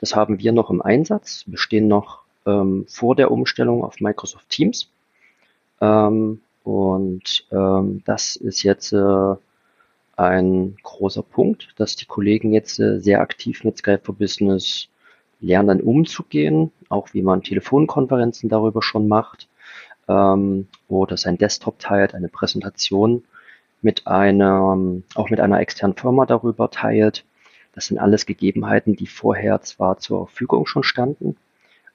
Das 0.00 0.14
haben 0.14 0.38
wir 0.38 0.52
noch 0.52 0.70
im 0.70 0.82
Einsatz. 0.82 1.44
Wir 1.46 1.58
stehen 1.58 1.88
noch 1.88 2.22
ähm, 2.46 2.84
vor 2.88 3.16
der 3.16 3.30
Umstellung 3.30 3.84
auf 3.84 4.00
Microsoft 4.00 4.48
Teams. 4.48 4.88
Ähm, 5.80 6.40
und 6.64 7.46
ähm, 7.52 8.02
das 8.06 8.36
ist 8.36 8.62
jetzt 8.62 8.92
äh, 8.92 9.34
ein 10.16 10.76
großer 10.82 11.22
Punkt, 11.22 11.68
dass 11.76 11.94
die 11.94 12.06
Kollegen 12.06 12.54
jetzt 12.54 12.80
äh, 12.80 13.00
sehr 13.00 13.20
aktiv 13.20 13.64
mit 13.64 13.76
Skype 13.76 14.00
for 14.02 14.14
Business 14.14 14.88
lernen 15.40 15.82
umzugehen, 15.82 16.72
auch 16.88 17.12
wie 17.12 17.20
man 17.20 17.42
Telefonkonferenzen 17.42 18.48
darüber 18.48 18.82
schon 18.82 19.08
macht 19.08 19.46
ähm, 20.08 20.68
oder 20.88 21.18
sein 21.18 21.36
Desktop 21.36 21.78
teilt, 21.78 22.14
eine 22.14 22.28
Präsentation 22.28 23.24
mit 23.82 24.06
einer, 24.06 24.78
auch 25.14 25.28
mit 25.28 25.40
einer 25.40 25.60
externen 25.60 25.96
Firma 25.96 26.24
darüber 26.24 26.70
teilt. 26.70 27.26
Das 27.74 27.86
sind 27.86 27.98
alles 27.98 28.24
Gegebenheiten, 28.24 28.96
die 28.96 29.06
vorher 29.06 29.60
zwar 29.60 29.98
zur 29.98 30.28
Verfügung 30.28 30.64
schon 30.64 30.82
standen, 30.84 31.36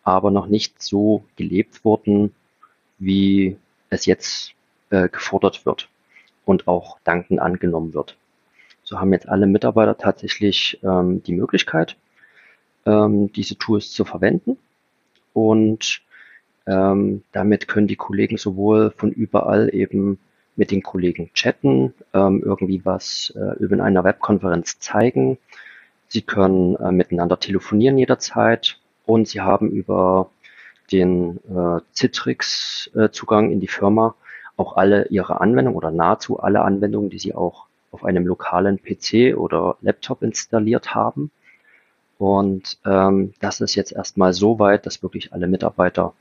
aber 0.03 0.29
noch 0.29 0.45
nicht 0.45 0.79
so 0.79 1.23
gelebt 1.38 1.83
wurden, 1.83 2.35
wie 2.99 3.57
es 3.89 4.05
jetzt 4.05 4.53
äh, 4.89 5.10
gefordert 5.10 5.65
wird 5.65 5.89
und 6.46 6.67
auch 6.67 7.00
dankend 7.03 7.39
angenommen 7.39 7.93
wird. 7.93 8.17
So 8.84 9.00
haben 9.00 9.13
jetzt 9.13 9.29
alle 9.29 9.46
Mitarbeiter 9.46 9.98
tatsächlich 9.98 10.79
ähm, 10.84 11.22
die 11.24 11.34
Möglichkeit, 11.34 11.96
ähm, 12.86 13.31
diese 13.31 13.58
Tools 13.58 13.91
zu 13.91 14.03
verwenden 14.05 14.58
und 15.34 16.01
ähm, 16.65 17.24
damit 17.31 17.67
können 17.67 17.88
die 17.88 17.96
Kollegen 17.96 18.38
sowohl 18.38 18.91
von 18.91 19.12
überall 19.12 19.74
eben 19.74 20.19
mit 20.55 20.72
den 20.72 20.84
Kollegen 20.84 21.31
chatten, 21.34 21.93
ähm, 22.13 22.43
irgendwie 22.43 22.84
was 22.84 23.34
äh, 23.36 23.58
über 23.60 23.81
einer 23.84 24.03
Webkonferenz 24.03 24.79
zeigen. 24.79 25.38
Sie 26.08 26.22
können 26.22 26.75
äh, 26.75 26.91
miteinander 26.91 27.39
telefonieren 27.39 27.98
jederzeit 27.98 28.79
und 29.05 29.27
sie 29.27 29.41
haben 29.41 29.72
über 29.72 30.29
den 30.91 31.38
äh, 31.48 31.79
Citrix-Zugang 31.93 33.51
in 33.51 33.60
die 33.60 33.67
Firma 33.67 34.15
auch 34.59 34.75
alle 34.75 35.07
ihre 35.07 35.41
Anwendungen 35.41 35.77
oder 35.77 35.91
nahezu 35.91 36.39
alle 36.39 36.61
Anwendungen, 36.61 37.09
die 37.09 37.19
sie 37.19 37.33
auch 37.33 37.65
auf 37.91 38.03
einem 38.03 38.27
lokalen 38.27 38.79
PC 38.81 39.35
oder 39.37 39.77
Laptop 39.81 40.21
installiert 40.21 40.93
haben. 40.93 41.31
Und 42.17 42.77
ähm, 42.85 43.33
das 43.39 43.61
ist 43.61 43.75
jetzt 43.75 43.93
erstmal 43.93 44.33
so 44.33 44.59
weit, 44.59 44.85
dass 44.85 45.01
wirklich 45.01 45.33
alle 45.33 45.47
Mitarbeiter 45.47 46.13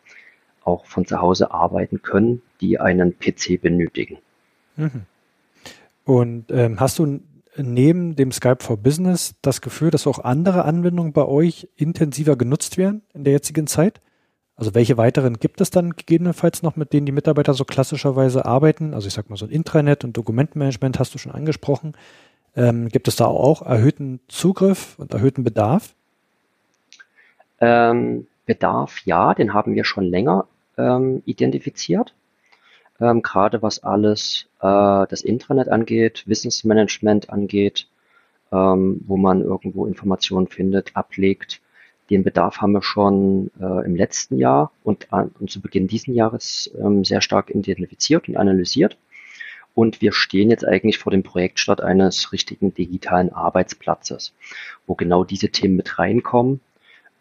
auch 0.64 0.87
von 0.87 1.07
zu 1.07 1.21
Hause 1.21 1.50
arbeiten 1.50 2.00
können, 2.02 2.42
die 2.61 2.78
einen 2.78 3.18
PC 3.18 3.61
benötigen. 3.61 4.18
Mhm. 4.76 5.02
Und 6.04 6.47
ähm, 6.50 6.78
hast 6.78 6.99
du 7.00 7.21
neben 7.57 8.14
dem 8.14 8.30
Skype 8.30 8.59
for 8.61 8.76
Business 8.76 9.35
das 9.42 9.61
Gefühl, 9.61 9.90
dass 9.90 10.07
auch 10.07 10.21
andere 10.21 10.64
Anwendungen 10.64 11.12
bei 11.12 11.25
euch 11.25 11.68
intensiver 11.76 12.37
genutzt 12.37 12.78
werden 12.78 13.02
in 13.12 13.25
der 13.25 13.33
jetzigen 13.33 13.66
Zeit? 13.66 14.00
Also 14.59 14.75
welche 14.75 14.97
weiteren 14.97 15.38
gibt 15.38 15.61
es 15.61 15.71
dann 15.71 15.93
gegebenenfalls 15.93 16.65
noch, 16.65 16.75
mit 16.75 16.93
denen 16.93 17.07
die 17.07 17.12
Mitarbeiter 17.12 17.55
so 17.55 17.65
klassischerweise 17.65 18.45
arbeiten? 18.45 18.93
Also 18.93 19.07
ich 19.07 19.15
sag 19.15 19.31
mal 19.31 19.37
so 19.37 19.47
ein 19.47 19.53
Intranet 19.53 20.03
und 20.03 20.17
Dokumentenmanagement 20.17 20.99
hast 20.99 21.15
du 21.15 21.19
schon 21.19 21.31
angesprochen. 21.31 21.95
Ähm, 22.57 22.88
gibt 22.88 23.07
es 23.07 23.15
da 23.15 23.27
auch 23.27 23.62
erhöhten 23.62 24.19
Zugriff 24.27 24.99
und 24.99 25.15
erhöhten 25.15 25.45
Bedarf? 25.45 25.95
Ähm, 27.61 28.27
Bedarf 28.47 28.99
ja, 29.05 29.33
den 29.33 29.55
haben 29.55 29.77
wir 29.77 29.85
schon 29.85 30.05
länger 30.05 30.47
ähm, 30.77 31.23
identifiziert. 31.25 32.15
Ähm, 33.00 33.23
Gerade 33.23 33.62
was 33.62 33.85
alles 33.85 34.47
äh, 34.61 35.07
das 35.09 35.21
Intranet 35.21 35.69
angeht, 35.69 36.25
Wissensmanagement 36.27 37.31
angeht, 37.31 37.87
ähm, 38.50 39.03
wo 39.07 39.17
man 39.17 39.41
irgendwo 39.41 39.87
Informationen 39.87 40.49
findet, 40.49 40.97
ablegt. 40.97 41.61
Den 42.11 42.25
Bedarf 42.25 42.59
haben 42.59 42.73
wir 42.73 42.83
schon 42.83 43.50
äh, 43.61 43.85
im 43.85 43.95
letzten 43.95 44.38
Jahr 44.38 44.73
und, 44.83 45.12
an, 45.12 45.31
und 45.38 45.50
zu 45.50 45.61
Beginn 45.61 45.88
diesen 45.88 46.15
Jahres 46.15 46.71
ähm, 46.79 47.05
sehr 47.05 47.21
stark 47.21 47.50
identifiziert 47.50 48.29
und 48.29 48.37
analysiert. 48.37 48.97
Und 49.75 50.00
wir 50.00 50.12
stehen 50.12 50.50
jetzt 50.50 50.67
eigentlich 50.67 50.99
vor 50.99 51.12
dem 51.12 51.23
Projektstart 51.23 51.81
eines 51.81 52.33
richtigen 52.33 52.75
digitalen 52.75 53.33
Arbeitsplatzes, 53.33 54.33
wo 54.87 54.95
genau 54.95 55.23
diese 55.23 55.50
Themen 55.50 55.77
mit 55.77 55.99
reinkommen, 55.99 56.61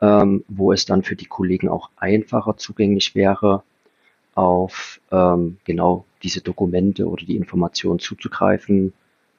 ähm, 0.01 0.43
wo 0.47 0.71
es 0.71 0.85
dann 0.85 1.03
für 1.03 1.15
die 1.15 1.25
Kollegen 1.25 1.69
auch 1.69 1.89
einfacher 1.97 2.57
zugänglich 2.57 3.13
wäre, 3.13 3.63
auf 4.33 4.99
ähm, 5.11 5.57
genau 5.65 6.05
diese 6.23 6.41
Dokumente 6.41 7.07
oder 7.07 7.25
die 7.25 7.35
Informationen 7.35 7.99
zuzugreifen, 7.99 8.93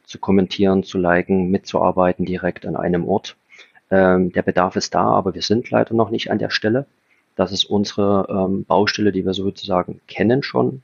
zu 0.05 0.19
kommentieren, 0.19 0.85
zu 0.85 0.99
liken, 0.99 1.50
mitzuarbeiten 1.50 2.25
direkt 2.25 2.67
an 2.67 2.76
einem 2.76 3.07
Ort. 3.07 3.37
Ähm, 3.90 4.33
der 4.33 4.42
Bedarf 4.42 4.76
ist 4.76 4.95
da, 4.95 5.02
aber 5.02 5.35
wir 5.35 5.42
sind 5.42 5.71
leider 5.71 5.95
noch 5.95 6.11
nicht 6.11 6.30
an 6.30 6.38
der 6.38 6.50
Stelle. 6.50 6.87
Das 7.37 7.52
ist 7.52 7.64
unsere 7.64 8.26
ähm, 8.28 8.64
Baustelle, 8.64 9.12
die 9.12 9.25
wir 9.25 9.35
sozusagen 9.35 10.00
kennen 10.09 10.42
schon 10.42 10.83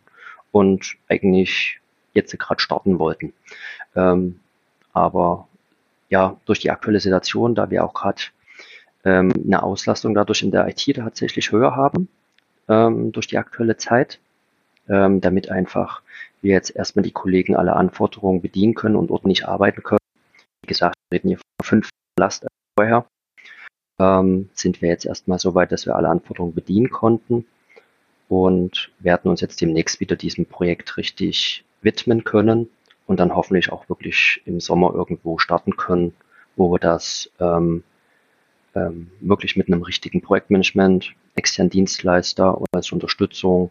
und 0.53 0.97
eigentlich 1.09 1.81
jetzt 2.13 2.39
gerade 2.39 2.61
starten 2.61 2.99
wollten. 2.99 3.33
Ähm, 3.97 4.41
aber 4.93 5.49
ja, 6.09 6.37
durch 6.47 6.61
die 6.61 6.71
aktuelle 6.71 7.01
Situation, 7.01 7.55
da 7.55 7.71
wir 7.71 7.85
auch 7.85 7.93
gerade 7.93 8.23
ähm, 9.05 9.33
eine 9.45 9.63
Auslastung 9.63 10.15
dadurch 10.15 10.43
in 10.43 10.53
der 10.53 10.69
IT 10.69 10.95
tatsächlich 10.95 11.51
höher 11.51 11.75
haben, 11.75 12.09
ähm, 12.69 13.13
durch 13.13 13.27
die 13.27 13.39
aktuelle 13.39 13.77
Zeit, 13.77 14.21
ähm, 14.89 15.21
damit 15.21 15.51
einfach 15.51 16.03
wir 16.41 16.53
jetzt 16.53 16.71
erstmal 16.71 17.03
die 17.03 17.11
Kollegen 17.11 17.57
alle 17.57 17.75
Anforderungen 17.75 18.41
bedienen 18.41 18.75
können 18.75 18.97
und 18.97 19.11
ordentlich 19.11 19.47
arbeiten 19.47 19.83
können. 19.83 19.99
Wie 20.63 20.69
gesagt, 20.69 20.95
wir 21.11 21.17
reden 21.19 21.29
hier 21.29 21.39
von 21.39 21.67
fünf 21.67 21.91
Last 22.19 22.47
vorher. 22.77 23.07
Ähm, 23.99 24.51
sind 24.55 24.83
wir 24.83 24.89
jetzt 24.89 25.07
erstmal 25.07 25.39
so 25.39 25.55
weit, 25.55 25.71
dass 25.73 25.87
wir 25.87 25.97
alle 25.97 26.09
Anforderungen 26.09 26.55
bedienen 26.55 26.91
konnten 26.91 27.47
und 28.29 28.91
werden 28.99 29.31
uns 29.31 29.41
jetzt 29.41 29.61
demnächst 29.61 30.01
wieder 30.01 30.17
diesem 30.17 30.47
Projekt 30.47 30.97
richtig 30.97 31.65
widmen 31.83 32.25
können 32.25 32.69
und 33.07 33.21
dann 33.21 33.35
hoffentlich 33.35 33.71
auch 33.71 33.89
wirklich 33.89 34.43
im 34.47 34.61
Sommer 34.61 34.93
irgendwo 34.95 35.39
starten 35.39 35.77
können, 35.77 36.15
wo 36.57 36.73
wir 36.73 36.79
das 36.79 37.31
ähm, 37.39 37.85
ähm, 38.75 39.11
wirklich 39.21 39.57
mit 39.57 39.69
einem 39.69 39.83
richtigen 39.83 40.21
Projektmanagement, 40.21 41.15
externen 41.37 41.71
Dienstleister 41.71 42.61
oder 42.61 42.71
als 42.73 42.91
Unterstützung 42.91 43.71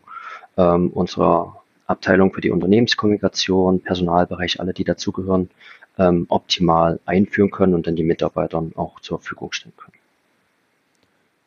ähm, 0.57 0.89
unserer 0.91 1.62
Abteilung 1.85 2.33
für 2.33 2.41
die 2.41 2.51
Unternehmenskommunikation, 2.51 3.81
Personalbereich, 3.81 4.59
alle, 4.59 4.73
die 4.73 4.83
dazugehören, 4.83 5.49
ähm, 5.97 6.25
optimal 6.29 6.99
einführen 7.05 7.51
können 7.51 7.73
und 7.73 7.87
dann 7.87 7.95
die 7.95 8.03
Mitarbeitern 8.03 8.71
auch 8.75 8.99
zur 8.99 9.19
Verfügung 9.19 9.51
stellen 9.51 9.75
können. 9.77 9.97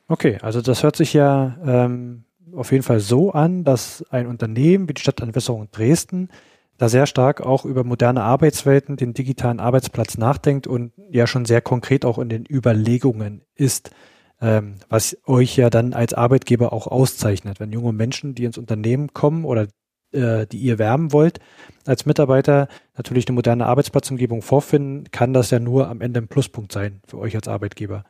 Okay, 0.09 0.38
also 0.40 0.61
das 0.61 0.83
hört 0.83 0.96
sich 0.96 1.12
ja 1.14 1.57
ähm, 1.64 2.25
auf 2.55 2.70
jeden 2.70 2.85
Fall 2.85 3.01
so 3.01 3.33
an, 3.33 3.64
dass 3.64 4.05
ein 4.11 4.27
Unternehmen 4.27 4.88
wie 4.88 4.94
die 4.94 5.03
Stadtentwässerung 5.03 5.68
Dresden 5.72 6.29
da 6.79 6.88
sehr 6.88 7.07
stark 7.07 7.40
auch 7.40 7.64
über 7.64 7.85
moderne 7.85 8.22
Arbeitswelten, 8.22 8.96
den 8.96 9.14
digitalen 9.14 9.61
Arbeitsplatz 9.61 10.18
nachdenkt 10.18 10.66
und 10.66 10.92
ja 11.11 11.27
schon 11.27 11.44
sehr 11.44 11.61
konkret 11.61 12.05
auch 12.05 12.18
in 12.18 12.29
den 12.29 12.44
Überlegungen 12.49 13.42
ist, 13.55 13.90
ähm, 14.40 14.77
was 14.88 15.16
euch 15.27 15.57
ja 15.57 15.70
dann 15.70 15.94
als 15.94 16.12
Arbeitgeber 16.12 16.72
auch 16.72 16.87
auszeichnet. 16.87 17.61
Wenn 17.61 17.72
junge 17.72 17.92
Menschen, 17.92 18.35
die 18.35 18.44
ins 18.44 18.59
Unternehmen 18.59 19.12
kommen 19.14 19.44
oder 19.44 19.66
äh, 20.12 20.46
die 20.46 20.58
ihr 20.58 20.78
werben 20.78 21.12
wollt, 21.12 21.40
als 21.86 22.06
Mitarbeiter 22.06 22.68
natürlich 22.96 23.26
eine 23.28 23.34
moderne 23.34 23.66
Arbeitsplatzumgebung 23.66 24.42
vorfinden, 24.42 25.10
kann 25.10 25.32
das 25.32 25.50
ja 25.50 25.58
nur 25.58 25.88
am 25.88 26.00
Ende 26.00 26.20
ein 26.20 26.28
Pluspunkt 26.28 26.72
sein 26.72 27.00
für 27.06 27.18
euch 27.18 27.34
als 27.36 27.48
Arbeitgeber. 27.48 28.04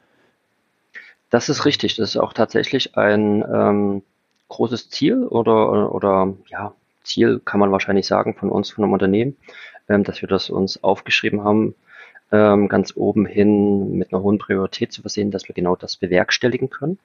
Das 1.31 1.49
ist 1.49 1.65
richtig. 1.65 1.97
Das 1.97 2.11
ist 2.11 2.17
auch 2.17 2.33
tatsächlich 2.33 2.97
ein 2.97 3.45
ähm, 3.53 4.03
großes 4.49 4.91
Ziel 4.91 5.25
oder, 5.25 5.93
oder 5.93 6.35
ja, 6.49 6.73
Ziel, 7.03 7.41
kann 7.45 7.61
man 7.61 7.73
wahrscheinlich 7.73 8.07
sagen, 8.07 8.35
von 8.35 8.51
uns, 8.51 8.71
von 8.71 8.85
einem 8.85 8.93
Unternehmen, 8.93 9.37
ähm, 9.89 10.05
dass 10.05 10.21
wir 10.23 10.29
das 10.29 10.51
uns 10.51 10.83
aufgeschrieben 10.83 11.45
haben, 11.45 11.75
ähm, 12.33 12.69
ganz 12.69 12.97
oben 12.97 13.27
hin 13.27 13.99
mit 13.99 14.13
einer 14.13 14.23
hohen 14.23 14.39
Priorität 14.39 14.93
zu 14.93 15.01
versehen, 15.01 15.31
dass 15.31 15.49
wir 15.49 15.55
genau 15.55 15.77
das 15.77 15.97
bewerkstelligen 15.97 16.71
können. 16.71 16.99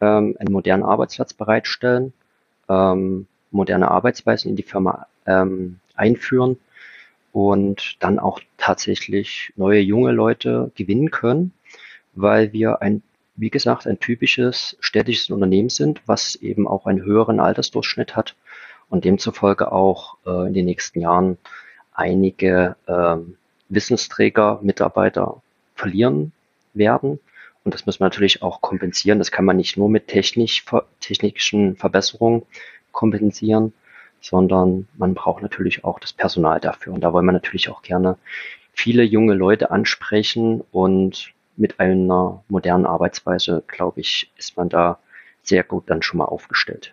Ähm, 0.00 0.36
einen 0.38 0.52
modernen 0.52 0.84
Arbeitsplatz 0.84 1.32
bereitstellen, 1.32 2.12
ähm, 2.68 3.26
moderne 3.50 3.90
Arbeitsweisen 3.90 4.50
in 4.50 4.56
die 4.56 4.62
Firma 4.62 5.06
ähm, 5.26 5.80
einführen 5.94 6.58
und 7.32 7.96
dann 8.00 8.18
auch 8.18 8.40
tatsächlich 8.56 9.52
neue 9.56 9.80
junge 9.80 10.12
Leute 10.12 10.70
gewinnen 10.74 11.10
können, 11.10 11.52
weil 12.14 12.52
wir 12.52 12.82
ein, 12.82 13.02
wie 13.36 13.50
gesagt, 13.50 13.86
ein 13.86 14.00
typisches 14.00 14.76
städtisches 14.80 15.30
Unternehmen 15.30 15.68
sind, 15.68 16.02
was 16.06 16.34
eben 16.34 16.66
auch 16.66 16.86
einen 16.86 17.02
höheren 17.02 17.40
Altersdurchschnitt 17.40 18.16
hat 18.16 18.34
und 18.88 19.04
demzufolge 19.04 19.70
auch 19.72 20.16
äh, 20.26 20.46
in 20.46 20.54
den 20.54 20.64
nächsten 20.64 21.00
Jahren 21.00 21.38
einige 21.92 22.76
äh, 22.86 23.16
Wissensträger, 23.68 24.60
Mitarbeiter 24.62 25.42
verlieren 25.74 26.32
werden. 26.74 27.20
Und 27.64 27.74
das 27.74 27.86
muss 27.86 28.00
man 28.00 28.06
natürlich 28.06 28.42
auch 28.42 28.60
kompensieren. 28.60 29.18
Das 29.18 29.30
kann 29.30 29.44
man 29.44 29.56
nicht 29.56 29.76
nur 29.76 29.90
mit 29.90 30.08
technisch, 30.08 30.64
technischen 31.00 31.76
Verbesserungen 31.76 32.44
kompensieren, 32.98 33.72
sondern 34.20 34.88
man 34.96 35.14
braucht 35.14 35.40
natürlich 35.40 35.84
auch 35.84 36.00
das 36.00 36.12
Personal 36.12 36.58
dafür. 36.58 36.92
Und 36.92 37.00
da 37.02 37.12
wollen 37.12 37.26
wir 37.26 37.32
natürlich 37.32 37.68
auch 37.68 37.82
gerne 37.82 38.18
viele 38.72 39.04
junge 39.04 39.34
Leute 39.34 39.70
ansprechen 39.70 40.64
und 40.72 41.32
mit 41.56 41.78
einer 41.78 42.42
modernen 42.48 42.86
Arbeitsweise, 42.86 43.62
glaube 43.68 44.00
ich, 44.00 44.32
ist 44.36 44.56
man 44.56 44.68
da 44.68 44.98
sehr 45.44 45.62
gut 45.62 45.84
dann 45.86 46.02
schon 46.02 46.18
mal 46.18 46.24
aufgestellt. 46.24 46.92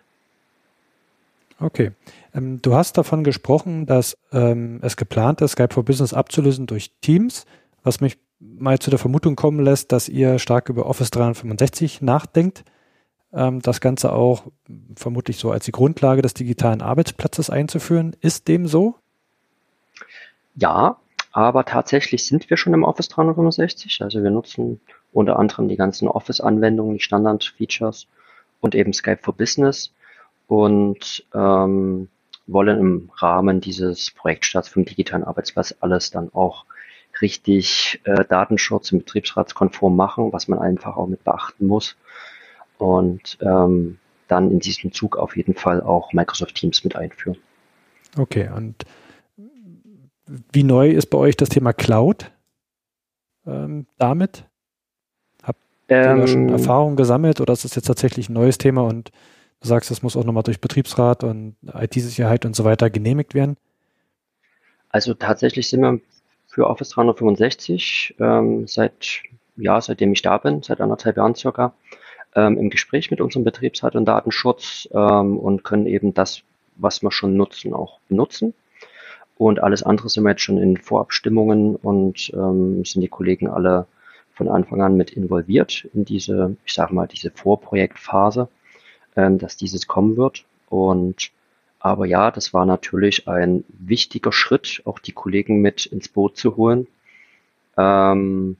Okay. 1.58 1.90
Ähm, 2.34 2.62
du 2.62 2.74
hast 2.74 2.96
davon 2.96 3.24
gesprochen, 3.24 3.86
dass 3.86 4.16
ähm, 4.30 4.78
es 4.82 4.96
geplant 4.96 5.40
ist, 5.40 5.52
Skype 5.52 5.74
for 5.74 5.84
Business 5.84 6.14
abzulösen 6.14 6.68
durch 6.68 6.92
Teams, 7.00 7.46
was 7.82 8.00
mich 8.00 8.16
mal 8.38 8.78
zu 8.78 8.90
der 8.90 9.00
Vermutung 9.00 9.34
kommen 9.34 9.64
lässt, 9.64 9.90
dass 9.90 10.08
ihr 10.08 10.38
stark 10.38 10.68
über 10.68 10.86
Office 10.86 11.10
365 11.10 12.00
nachdenkt. 12.00 12.64
Ähm, 13.36 13.60
das 13.60 13.80
Ganze 13.80 14.12
auch 14.12 14.44
vermutlich 14.96 15.36
so 15.36 15.50
als 15.52 15.66
die 15.66 15.72
Grundlage 15.72 16.22
des 16.22 16.34
digitalen 16.34 16.80
Arbeitsplatzes 16.80 17.50
einzuführen. 17.50 18.16
Ist 18.20 18.48
dem 18.48 18.66
so? 18.66 18.94
Ja, 20.56 20.96
aber 21.32 21.66
tatsächlich 21.66 22.26
sind 22.26 22.48
wir 22.48 22.56
schon 22.56 22.72
im 22.72 22.82
Office 22.82 23.10
365. 23.10 24.00
Also 24.00 24.22
wir 24.22 24.30
nutzen 24.30 24.80
unter 25.12 25.38
anderem 25.38 25.68
die 25.68 25.76
ganzen 25.76 26.08
Office-Anwendungen, 26.08 26.94
die 26.94 27.02
Standard-Features 27.02 28.06
und 28.60 28.74
eben 28.74 28.94
Skype 28.94 29.18
for 29.20 29.34
Business 29.34 29.92
und 30.48 31.26
ähm, 31.34 32.08
wollen 32.46 32.78
im 32.78 33.10
Rahmen 33.16 33.60
dieses 33.60 34.10
Projektstarts 34.12 34.68
vom 34.68 34.86
digitalen 34.86 35.24
Arbeitsplatz 35.24 35.74
alles 35.80 36.10
dann 36.10 36.32
auch 36.32 36.64
richtig 37.20 38.00
äh, 38.04 38.24
Datenschutz 38.24 38.92
und 38.92 39.00
betriebsratskonform 39.00 39.94
machen, 39.94 40.32
was 40.32 40.48
man 40.48 40.58
einfach 40.58 40.96
auch 40.96 41.06
mit 41.06 41.22
beachten 41.24 41.66
muss. 41.66 41.96
Und 42.78 43.38
ähm, 43.40 43.98
dann 44.28 44.50
in 44.50 44.58
diesem 44.58 44.92
Zug 44.92 45.16
auf 45.16 45.36
jeden 45.36 45.54
Fall 45.54 45.80
auch 45.80 46.12
Microsoft 46.12 46.56
Teams 46.56 46.84
mit 46.84 46.96
einführen. 46.96 47.38
Okay, 48.18 48.50
und 48.54 48.84
wie 50.52 50.64
neu 50.64 50.90
ist 50.90 51.06
bei 51.06 51.18
euch 51.18 51.36
das 51.36 51.48
Thema 51.48 51.72
Cloud 51.72 52.32
ähm, 53.46 53.86
damit? 53.98 54.44
Habt 55.42 55.60
ihr 55.88 55.96
ähm, 55.96 56.20
da 56.20 56.26
schon 56.26 56.48
ähm, 56.48 56.54
Erfahrungen 56.54 56.96
gesammelt 56.96 57.40
oder 57.40 57.52
ist 57.52 57.64
das 57.64 57.74
jetzt 57.74 57.86
tatsächlich 57.86 58.28
ein 58.28 58.34
neues 58.34 58.58
Thema 58.58 58.82
und 58.82 59.10
du 59.60 59.68
sagst, 59.68 59.90
das 59.90 60.02
muss 60.02 60.16
auch 60.16 60.24
nochmal 60.24 60.42
durch 60.42 60.60
Betriebsrat 60.60 61.22
und 61.22 61.56
IT-Sicherheit 61.74 62.44
und 62.44 62.56
so 62.56 62.64
weiter 62.64 62.90
genehmigt 62.90 63.34
werden? 63.34 63.56
Also 64.88 65.14
tatsächlich 65.14 65.68
sind 65.68 65.82
wir 65.82 66.00
für 66.48 66.66
Office 66.66 66.90
365 66.90 68.16
ähm, 68.18 68.66
seit, 68.66 69.22
ja, 69.56 69.80
seitdem 69.80 70.12
ich 70.12 70.22
da 70.22 70.38
bin, 70.38 70.62
seit 70.62 70.80
anderthalb 70.80 71.16
Jahren 71.16 71.34
circa, 71.34 71.74
ähm, 72.36 72.58
im 72.58 72.70
Gespräch 72.70 73.10
mit 73.10 73.20
unserem 73.20 73.44
Betriebsrat 73.44 73.96
und 73.96 74.04
Datenschutz 74.04 74.88
ähm, 74.92 75.38
und 75.38 75.64
können 75.64 75.86
eben 75.86 76.14
das, 76.14 76.42
was 76.76 77.02
wir 77.02 77.10
schon 77.10 77.36
nutzen, 77.36 77.72
auch 77.72 77.98
benutzen. 78.08 78.54
Und 79.38 79.62
alles 79.62 79.82
andere 79.82 80.08
sind 80.08 80.24
wir 80.24 80.30
jetzt 80.30 80.42
schon 80.42 80.58
in 80.58 80.76
Vorabstimmungen 80.76 81.76
und 81.76 82.30
ähm, 82.34 82.84
sind 82.84 83.02
die 83.02 83.08
Kollegen 83.08 83.48
alle 83.48 83.86
von 84.34 84.48
Anfang 84.48 84.82
an 84.82 84.96
mit 84.96 85.10
involviert 85.10 85.88
in 85.94 86.04
diese, 86.04 86.56
ich 86.64 86.74
sage 86.74 86.94
mal, 86.94 87.06
diese 87.06 87.30
Vorprojektphase, 87.30 88.48
ähm, 89.16 89.38
dass 89.38 89.56
dieses 89.56 89.86
kommen 89.86 90.16
wird. 90.16 90.44
Und 90.68 91.30
aber 91.78 92.06
ja, 92.06 92.30
das 92.30 92.52
war 92.52 92.66
natürlich 92.66 93.28
ein 93.28 93.64
wichtiger 93.68 94.32
Schritt, 94.32 94.82
auch 94.84 94.98
die 94.98 95.12
Kollegen 95.12 95.60
mit 95.60 95.86
ins 95.86 96.08
Boot 96.08 96.36
zu 96.36 96.56
holen, 96.56 96.86
ähm, 97.78 98.56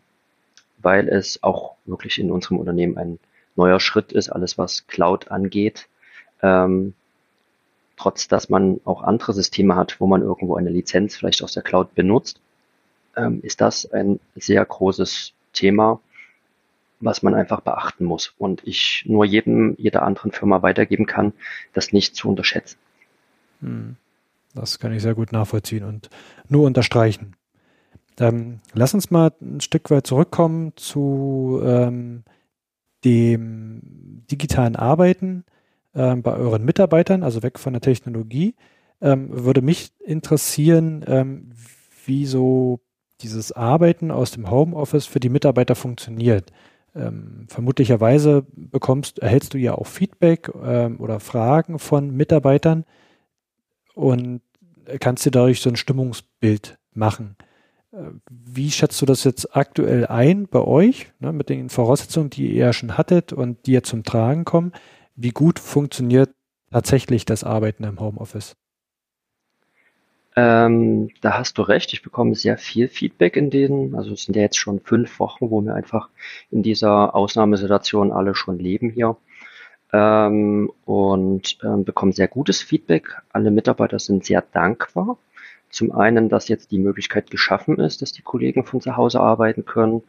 weil 0.79 1.09
es 1.09 1.43
auch 1.43 1.75
wirklich 1.85 2.19
in 2.19 2.31
unserem 2.31 2.59
Unternehmen 2.59 2.97
ein 2.97 3.19
neuer 3.57 3.81
Schritt 3.81 4.13
ist, 4.13 4.29
alles 4.29 4.59
was 4.59 4.87
Cloud 4.87 5.31
angeht. 5.31 5.89
Ähm, 6.43 6.95
trotz 7.97 8.29
dass 8.29 8.49
man 8.49 8.81
auch 8.85 9.03
andere 9.03 9.33
Systeme 9.33 9.75
hat, 9.75 10.01
wo 10.01 10.07
man 10.07 10.23
irgendwo 10.23 10.57
eine 10.57 10.71
Lizenz 10.71 11.17
vielleicht 11.17 11.43
aus 11.43 11.53
der 11.53 11.63
Cloud 11.63 11.95
benutzt, 11.95 12.41
ähm, 13.17 13.41
ist 13.43 13.61
das 13.61 13.91
ein 13.91 14.21
sehr 14.35 14.65
großes 14.65 15.33
Thema, 15.53 16.01
was 17.01 17.23
man 17.23 17.35
einfach 17.35 17.61
beachten 17.61 18.05
muss. 18.05 18.35
Und 18.39 18.67
ich 18.67 19.05
nur 19.07 19.25
jedem, 19.25 19.75
jeder 19.79 20.03
anderen 20.03 20.33
Firma 20.33 20.63
weitergeben 20.63 21.07
kann, 21.07 21.33
das 21.73 21.93
nicht 21.93 22.15
zu 22.15 22.29
unterschätzen. 22.29 22.79
Hm. 23.61 23.97
Das 24.55 24.79
kann 24.79 24.93
ich 24.93 25.03
sehr 25.03 25.15
gut 25.15 25.33
nachvollziehen 25.33 25.85
und 25.85 26.09
nur 26.49 26.65
unterstreichen. 26.65 27.37
Ähm, 28.19 28.61
lass 28.73 28.95
uns 28.95 29.11
mal 29.11 29.33
ein 29.43 29.61
Stück 29.61 29.91
weit 29.91 30.07
zurückkommen 30.07 30.73
zu 30.77 31.61
ähm, 31.63 32.25
dem 33.07 34.25
digitalen 34.31 34.75
Arbeiten 34.75 35.45
ähm, 35.95 36.23
bei 36.23 36.35
euren 36.35 36.65
Mitarbeitern, 36.65 37.23
also 37.23 37.43
weg 37.45 37.59
von 37.59 37.73
der 37.73 37.81
Technologie. 37.81 38.57
Ähm, 39.01 39.29
würde 39.31 39.63
mich 39.63 39.93
interessieren, 40.05 41.05
ähm, 41.07 41.51
wie 42.05 42.27
so 42.27 42.81
dieses 43.21 43.53
Arbeiten 43.53 44.11
aus 44.11 44.33
dem 44.33 44.51
Homeoffice 44.51 45.07
für 45.07 45.21
die 45.21 45.29
Mitarbeiter 45.29 45.77
funktioniert. 45.77 46.53
Ähm, 46.95 47.47
vermutlicherweise 47.49 48.45
bekommst, 48.55 49.21
erhältst 49.21 49.55
du 49.55 49.59
ja 49.59 49.75
auch 49.75 49.87
Feedback 49.87 50.51
ähm, 50.61 51.01
oder 51.01 51.21
Fragen 51.21 51.79
von 51.79 52.11
Mitarbeitern 52.11 52.85
und 53.95 54.41
kannst 55.01 55.25
dir 55.25 55.31
dadurch 55.31 55.61
so 55.61 55.71
ein 55.71 55.77
Stimmungsbild 55.77 56.79
machen. 56.93 57.37
Wie 58.29 58.71
schätzt 58.71 59.01
du 59.01 59.07
das 59.07 59.25
jetzt 59.25 59.57
aktuell 59.57 60.07
ein 60.07 60.47
bei 60.49 60.61
euch, 60.61 61.13
ne, 61.19 61.33
mit 61.33 61.49
den 61.49 61.71
Voraussetzungen, 61.71 62.31
die 62.31 62.49
ihr 62.53 62.67
ja 62.67 62.73
schon 62.73 62.99
hattet 62.99 63.33
und 63.33 63.67
die 63.67 63.73
jetzt 63.73 63.89
zum 63.89 64.05
Tragen 64.05 64.45
kommen? 64.45 64.73
wie 65.17 65.31
gut 65.31 65.59
funktioniert 65.59 66.31
tatsächlich 66.71 67.25
das 67.25 67.43
Arbeiten 67.43 67.85
im 67.85 67.99
Homeoffice? 67.99 68.55
Ähm, 70.39 71.11
da 71.23 71.39
hast 71.39 71.57
du 71.57 71.63
recht. 71.63 71.95
Ich 71.95 72.03
bekomme 72.03 72.35
sehr 72.35 72.59
viel 72.59 72.89
Feedback 72.89 73.37
in 73.37 73.51
denen. 73.51 73.95
Also 73.95 74.13
es 74.13 74.25
sind 74.25 74.37
ja 74.37 74.43
jetzt 74.43 74.59
schon 74.59 74.81
fünf 74.81 75.19
Wochen, 75.19 75.51
wo 75.51 75.63
wir 75.63 75.75
einfach 75.75 76.11
in 76.51 76.63
dieser 76.63 77.15
Ausnahmesituation 77.15 78.13
alle 78.13 78.35
schon 78.35 78.59
leben 78.59 78.91
hier. 78.91 79.17
Ähm, 79.93 80.71
und 80.85 81.59
ähm, 81.65 81.85
bekommen 81.85 82.13
sehr 82.13 82.29
gutes 82.29 82.61
Feedback. 82.61 83.17
Alle 83.33 83.51
Mitarbeiter 83.51 83.99
sind 83.99 84.27
sehr 84.27 84.43
dankbar. 84.43 85.17
Zum 85.77 85.93
einen, 85.93 86.31
dass 86.31 86.49
jetzt 86.49 86.71
die 86.71 86.79
Möglichkeit 86.79 87.31
geschaffen 87.31 87.79
ist, 87.79 88.01
dass 88.01 88.11
die 88.11 88.23
Kollegen 88.23 88.65
von 88.65 88.81
zu 88.81 88.97
Hause 88.97 89.21
arbeiten 89.21 89.67
können. 89.67 90.03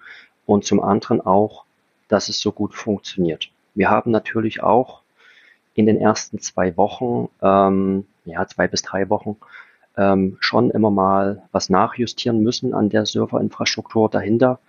Und 0.45 0.63
zum 0.63 0.81
anderen 0.81 1.19
auch, 1.19 1.65
dass 2.07 2.29
es 2.29 2.39
so 2.39 2.53
gut 2.53 2.73
funktioniert. 2.73 3.49
Wir 3.75 3.89
haben 3.89 4.11
natürlich 4.11 4.63
auch 4.63 5.01
in 5.73 5.85
den 5.85 5.99
ersten 5.99 6.39
zwei 6.39 6.77
Wochen, 6.77 7.27
ähm, 7.41 8.05
ja, 8.23 8.47
zwei 8.47 8.69
bis 8.69 8.81
drei 8.81 9.09
Wochen, 9.09 9.35
ähm, 9.97 10.37
schon 10.39 10.71
immer 10.71 10.89
mal 10.89 11.43
was 11.51 11.69
nachjustieren 11.69 12.41
müssen 12.41 12.73
an 12.73 12.87
der 12.87 13.05
Serverinfrastruktur 13.05 14.09
dahinter, 14.09 14.59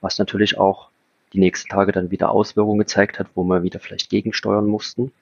was 0.00 0.18
natürlich 0.18 0.58
auch 0.58 0.88
die 1.34 1.38
nächsten 1.38 1.68
Tage 1.68 1.92
dann 1.92 2.10
wieder 2.10 2.30
Auswirkungen 2.30 2.80
gezeigt 2.80 3.20
hat, 3.20 3.28
wo 3.36 3.44
wir 3.44 3.62
wieder 3.62 3.78
vielleicht 3.78 4.10
gegensteuern 4.10 4.66
mussten. 4.66 5.12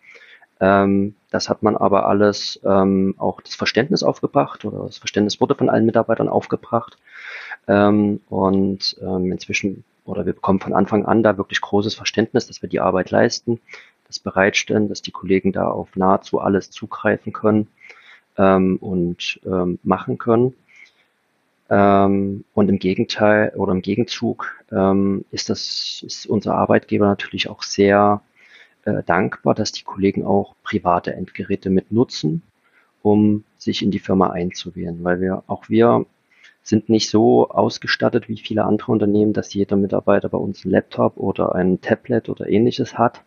Ähm, 0.60 1.14
das 1.30 1.48
hat 1.48 1.62
man 1.62 1.76
aber 1.76 2.06
alles 2.08 2.60
ähm, 2.64 3.14
auch 3.18 3.40
das 3.40 3.54
Verständnis 3.54 4.02
aufgebracht 4.02 4.64
oder 4.64 4.86
das 4.86 4.98
Verständnis 4.98 5.40
wurde 5.40 5.54
von 5.54 5.68
allen 5.68 5.86
Mitarbeitern 5.86 6.28
aufgebracht. 6.28 6.98
Ähm, 7.68 8.20
und 8.28 8.96
ähm, 9.02 9.32
inzwischen 9.32 9.84
oder 10.04 10.24
wir 10.24 10.32
bekommen 10.32 10.60
von 10.60 10.72
Anfang 10.72 11.04
an 11.04 11.22
da 11.22 11.36
wirklich 11.36 11.60
großes 11.60 11.94
Verständnis, 11.94 12.46
dass 12.46 12.62
wir 12.62 12.68
die 12.68 12.80
Arbeit 12.80 13.10
leisten, 13.10 13.60
das 14.06 14.18
bereitstellen, 14.18 14.88
dass 14.88 15.02
die 15.02 15.10
Kollegen 15.10 15.52
da 15.52 15.68
auf 15.68 15.96
nahezu 15.96 16.40
alles 16.40 16.70
zugreifen 16.70 17.32
können 17.32 17.68
ähm, 18.38 18.76
und 18.76 19.40
ähm, 19.44 19.78
machen 19.82 20.18
können. 20.18 20.54
Ähm, 21.68 22.44
und 22.54 22.68
im 22.68 22.78
Gegenteil 22.78 23.52
oder 23.56 23.72
im 23.72 23.82
Gegenzug 23.82 24.54
ähm, 24.70 25.24
ist 25.32 25.50
das 25.50 26.02
ist 26.06 26.26
unser 26.26 26.54
Arbeitgeber 26.54 27.06
natürlich 27.06 27.50
auch 27.50 27.64
sehr 27.64 28.22
äh, 28.86 29.02
dankbar, 29.04 29.54
dass 29.54 29.72
die 29.72 29.84
Kollegen 29.84 30.24
auch 30.24 30.54
private 30.62 31.12
Endgeräte 31.14 31.70
mit 31.70 31.92
nutzen, 31.92 32.42
um 33.02 33.44
sich 33.58 33.82
in 33.82 33.90
die 33.90 33.98
Firma 33.98 34.30
einzuwählen, 34.30 35.02
weil 35.04 35.20
wir 35.20 35.42
auch 35.46 35.68
wir 35.68 36.06
sind 36.62 36.88
nicht 36.88 37.10
so 37.10 37.48
ausgestattet 37.48 38.28
wie 38.28 38.38
viele 38.38 38.64
andere 38.64 38.90
Unternehmen, 38.90 39.32
dass 39.32 39.54
jeder 39.54 39.76
Mitarbeiter 39.76 40.28
bei 40.28 40.38
uns 40.38 40.64
einen 40.64 40.72
Laptop 40.72 41.16
oder 41.16 41.54
ein 41.54 41.80
Tablet 41.80 42.28
oder 42.28 42.48
ähnliches 42.48 42.98
hat, 42.98 43.22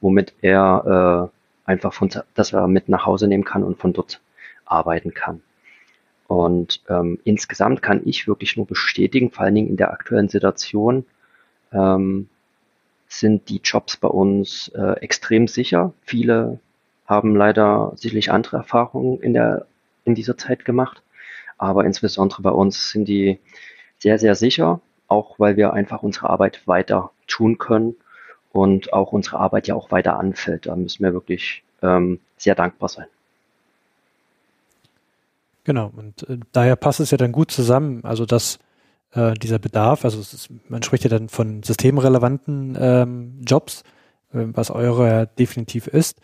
womit 0.00 0.34
er 0.40 1.30
äh, 1.66 1.70
einfach 1.70 1.92
von, 1.92 2.10
dass 2.34 2.52
er 2.52 2.68
mit 2.68 2.88
nach 2.88 3.04
Hause 3.04 3.28
nehmen 3.28 3.44
kann 3.44 3.62
und 3.62 3.78
von 3.78 3.92
dort 3.92 4.20
arbeiten 4.64 5.12
kann. 5.12 5.42
Und 6.26 6.82
ähm, 6.88 7.18
insgesamt 7.24 7.82
kann 7.82 8.02
ich 8.06 8.26
wirklich 8.26 8.56
nur 8.56 8.66
bestätigen, 8.66 9.30
vor 9.30 9.44
allen 9.44 9.54
Dingen 9.54 9.68
in 9.68 9.76
der 9.76 9.90
aktuellen 9.92 10.28
Situation, 10.28 11.04
ähm, 11.72 12.28
sind 13.18 13.48
die 13.48 13.60
Jobs 13.62 13.96
bei 13.96 14.08
uns 14.08 14.68
äh, 14.74 14.98
extrem 15.00 15.46
sicher. 15.46 15.92
Viele 16.02 16.60
haben 17.06 17.36
leider 17.36 17.92
sicherlich 17.96 18.30
andere 18.30 18.58
Erfahrungen 18.58 19.20
in 19.20 19.34
der 19.34 19.66
in 20.04 20.14
dieser 20.14 20.36
Zeit 20.36 20.64
gemacht. 20.64 21.02
Aber 21.58 21.84
insbesondere 21.84 22.42
bei 22.42 22.50
uns 22.50 22.90
sind 22.90 23.06
die 23.06 23.38
sehr, 23.98 24.18
sehr 24.18 24.34
sicher, 24.34 24.80
auch 25.06 25.38
weil 25.38 25.56
wir 25.56 25.72
einfach 25.72 26.02
unsere 26.02 26.30
Arbeit 26.30 26.66
weiter 26.66 27.10
tun 27.26 27.58
können 27.58 27.94
und 28.50 28.92
auch 28.92 29.12
unsere 29.12 29.38
Arbeit 29.38 29.68
ja 29.68 29.74
auch 29.74 29.90
weiter 29.90 30.18
anfällt. 30.18 30.66
Da 30.66 30.74
müssen 30.74 31.04
wir 31.04 31.12
wirklich 31.12 31.62
ähm, 31.82 32.18
sehr 32.36 32.54
dankbar 32.54 32.88
sein. 32.88 33.06
Genau, 35.64 35.92
und 35.96 36.28
äh, 36.28 36.38
daher 36.50 36.76
passt 36.76 37.00
es 37.00 37.12
ja 37.12 37.18
dann 37.18 37.30
gut 37.30 37.50
zusammen, 37.50 38.04
also 38.04 38.26
dass 38.26 38.58
äh, 39.12 39.34
dieser 39.34 39.58
Bedarf, 39.58 40.04
also 40.04 40.20
ist, 40.20 40.48
man 40.68 40.82
spricht 40.82 41.04
ja 41.04 41.10
dann 41.10 41.28
von 41.28 41.62
systemrelevanten 41.62 42.76
ähm, 42.78 43.40
Jobs, 43.46 43.82
äh, 44.32 44.44
was 44.52 44.70
eure 44.70 45.28
definitiv 45.38 45.86
ist, 45.86 46.20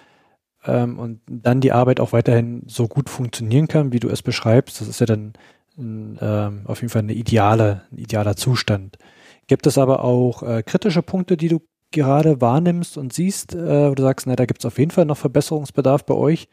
ähm, 0.64 0.98
und 0.98 1.20
dann 1.26 1.60
die 1.60 1.72
Arbeit 1.72 2.00
auch 2.00 2.12
weiterhin 2.12 2.62
so 2.66 2.88
gut 2.88 3.08
funktionieren 3.08 3.68
kann, 3.68 3.92
wie 3.92 4.00
du 4.00 4.08
es 4.08 4.22
beschreibst. 4.22 4.80
Das 4.80 4.88
ist 4.88 5.00
ja 5.00 5.06
dann 5.06 5.34
ein, 5.78 6.18
ähm, 6.20 6.62
auf 6.64 6.80
jeden 6.80 6.90
Fall 6.90 7.02
eine 7.02 7.14
ideale, 7.14 7.82
ein 7.92 7.98
idealer 7.98 8.36
Zustand. 8.36 8.98
Gibt 9.46 9.66
es 9.66 9.78
aber 9.78 10.04
auch 10.04 10.42
äh, 10.42 10.62
kritische 10.62 11.02
Punkte, 11.02 11.36
die 11.36 11.48
du 11.48 11.60
gerade 11.90 12.40
wahrnimmst 12.40 12.98
und 12.98 13.12
siehst, 13.12 13.54
äh, 13.54 13.90
wo 13.90 13.94
du 13.94 14.02
sagst, 14.02 14.26
na, 14.26 14.36
da 14.36 14.44
gibt 14.44 14.60
es 14.60 14.66
auf 14.66 14.78
jeden 14.78 14.90
Fall 14.90 15.06
noch 15.06 15.16
Verbesserungsbedarf 15.16 16.04
bei 16.04 16.14
euch, 16.14 16.48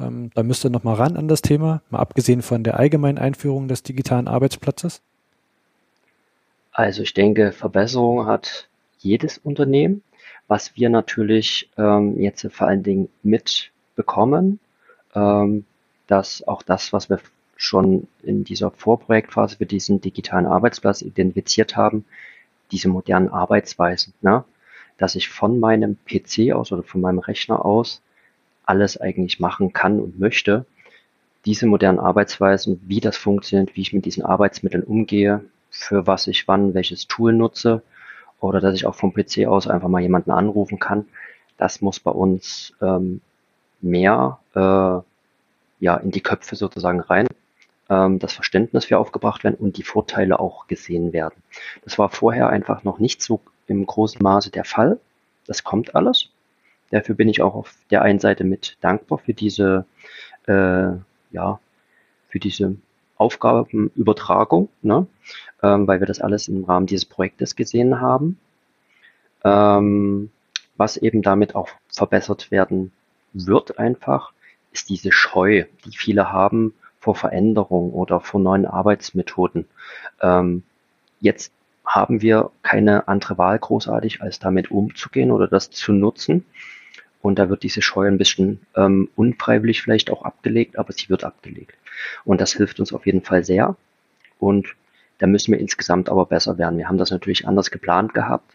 Ähm, 0.00 0.30
da 0.34 0.42
müsste 0.44 0.70
noch 0.70 0.84
mal 0.84 0.94
ran 0.94 1.16
an 1.16 1.26
das 1.26 1.42
Thema, 1.42 1.82
mal 1.90 1.98
abgesehen 1.98 2.42
von 2.42 2.62
der 2.62 2.78
allgemeinen 2.78 3.18
Einführung 3.18 3.66
des 3.66 3.82
digitalen 3.82 4.28
Arbeitsplatzes. 4.28 5.02
Also 6.78 7.02
ich 7.02 7.12
denke, 7.12 7.50
Verbesserung 7.50 8.26
hat 8.26 8.68
jedes 9.00 9.36
Unternehmen. 9.36 10.04
Was 10.46 10.76
wir 10.76 10.90
natürlich 10.90 11.68
ähm, 11.76 12.20
jetzt 12.20 12.46
vor 12.52 12.68
allen 12.68 12.84
Dingen 12.84 13.08
mitbekommen, 13.24 14.60
ähm, 15.12 15.64
dass 16.06 16.46
auch 16.46 16.62
das, 16.62 16.92
was 16.92 17.10
wir 17.10 17.18
schon 17.56 18.06
in 18.22 18.44
dieser 18.44 18.70
Vorprojektphase 18.70 19.56
für 19.56 19.66
diesen 19.66 20.00
digitalen 20.00 20.46
Arbeitsplatz 20.46 21.02
identifiziert 21.02 21.76
haben, 21.76 22.04
diese 22.70 22.88
modernen 22.88 23.30
Arbeitsweisen, 23.30 24.14
ne? 24.20 24.44
dass 24.98 25.16
ich 25.16 25.28
von 25.30 25.58
meinem 25.58 25.98
PC 26.06 26.52
aus 26.52 26.70
oder 26.70 26.84
von 26.84 27.00
meinem 27.00 27.18
Rechner 27.18 27.64
aus 27.64 28.02
alles 28.66 29.00
eigentlich 29.00 29.40
machen 29.40 29.72
kann 29.72 29.98
und 29.98 30.20
möchte. 30.20 30.64
Diese 31.44 31.66
modernen 31.66 31.98
Arbeitsweisen, 31.98 32.80
wie 32.86 33.00
das 33.00 33.16
funktioniert, 33.16 33.74
wie 33.74 33.80
ich 33.80 33.92
mit 33.92 34.04
diesen 34.04 34.24
Arbeitsmitteln 34.24 34.84
umgehe, 34.84 35.42
für 35.78 36.06
was 36.06 36.26
ich 36.26 36.48
wann 36.48 36.74
welches 36.74 37.06
Tool 37.06 37.32
nutze 37.32 37.82
oder 38.40 38.60
dass 38.60 38.74
ich 38.74 38.86
auch 38.86 38.94
vom 38.94 39.14
PC 39.14 39.46
aus 39.46 39.68
einfach 39.68 39.88
mal 39.88 40.02
jemanden 40.02 40.32
anrufen 40.32 40.78
kann, 40.78 41.06
das 41.56 41.80
muss 41.80 42.00
bei 42.00 42.10
uns 42.10 42.74
ähm, 42.82 43.20
mehr 43.80 44.38
äh, 44.54 44.58
ja 45.80 45.96
in 45.96 46.10
die 46.10 46.20
Köpfe 46.20 46.56
sozusagen 46.56 47.00
rein, 47.00 47.28
ähm, 47.88 48.18
das 48.18 48.32
Verständnis 48.32 48.86
für 48.86 48.98
aufgebracht 48.98 49.44
werden 49.44 49.56
und 49.56 49.76
die 49.76 49.84
Vorteile 49.84 50.40
auch 50.40 50.66
gesehen 50.66 51.12
werden. 51.12 51.42
Das 51.84 51.98
war 51.98 52.10
vorher 52.10 52.48
einfach 52.48 52.82
noch 52.84 52.98
nicht 52.98 53.22
so 53.22 53.40
im 53.66 53.86
großen 53.86 54.22
Maße 54.22 54.50
der 54.50 54.64
Fall. 54.64 54.98
Das 55.46 55.62
kommt 55.64 55.94
alles. 55.94 56.30
Dafür 56.90 57.14
bin 57.14 57.28
ich 57.28 57.40
auch 57.42 57.54
auf 57.54 57.74
der 57.90 58.02
einen 58.02 58.18
Seite 58.18 58.44
mit 58.44 58.76
dankbar 58.80 59.18
für 59.18 59.34
diese, 59.34 59.84
äh, 60.46 60.90
ja, 61.30 61.60
für 62.28 62.38
diese 62.38 62.76
Aufgabenübertragung, 63.18 64.68
ne? 64.82 65.06
ähm, 65.62 65.86
weil 65.86 66.00
wir 66.00 66.06
das 66.06 66.20
alles 66.20 66.48
im 66.48 66.64
Rahmen 66.64 66.86
dieses 66.86 67.04
Projektes 67.04 67.56
gesehen 67.56 68.00
haben. 68.00 68.38
Ähm, 69.44 70.30
was 70.76 70.96
eben 70.96 71.22
damit 71.22 71.54
auch 71.54 71.68
verbessert 71.88 72.50
werden 72.50 72.92
wird 73.32 73.78
einfach, 73.78 74.32
ist 74.72 74.88
diese 74.88 75.12
Scheu, 75.12 75.64
die 75.84 75.96
viele 75.96 76.32
haben 76.32 76.74
vor 77.00 77.14
Veränderung 77.14 77.92
oder 77.92 78.20
vor 78.20 78.40
neuen 78.40 78.66
Arbeitsmethoden. 78.66 79.66
Ähm, 80.20 80.62
jetzt 81.20 81.52
haben 81.84 82.20
wir 82.22 82.50
keine 82.62 83.08
andere 83.08 83.38
Wahl 83.38 83.58
großartig, 83.58 84.20
als 84.20 84.38
damit 84.38 84.70
umzugehen 84.70 85.30
oder 85.30 85.48
das 85.48 85.70
zu 85.70 85.92
nutzen. 85.92 86.44
Und 87.20 87.38
da 87.38 87.48
wird 87.48 87.62
diese 87.62 87.82
Scheu 87.82 88.06
ein 88.06 88.18
bisschen 88.18 88.60
ähm, 88.76 89.08
unfreiwillig 89.16 89.82
vielleicht 89.82 90.10
auch 90.10 90.22
abgelegt, 90.22 90.78
aber 90.78 90.92
sie 90.92 91.08
wird 91.08 91.24
abgelegt. 91.24 91.74
Und 92.24 92.40
das 92.40 92.52
hilft 92.52 92.78
uns 92.80 92.92
auf 92.92 93.06
jeden 93.06 93.22
Fall 93.22 93.44
sehr. 93.44 93.76
Und 94.38 94.76
da 95.18 95.26
müssen 95.26 95.52
wir 95.52 95.58
insgesamt 95.58 96.08
aber 96.08 96.26
besser 96.26 96.58
werden. 96.58 96.78
Wir 96.78 96.88
haben 96.88 96.98
das 96.98 97.10
natürlich 97.10 97.46
anders 97.46 97.70
geplant 97.70 98.14
gehabt, 98.14 98.54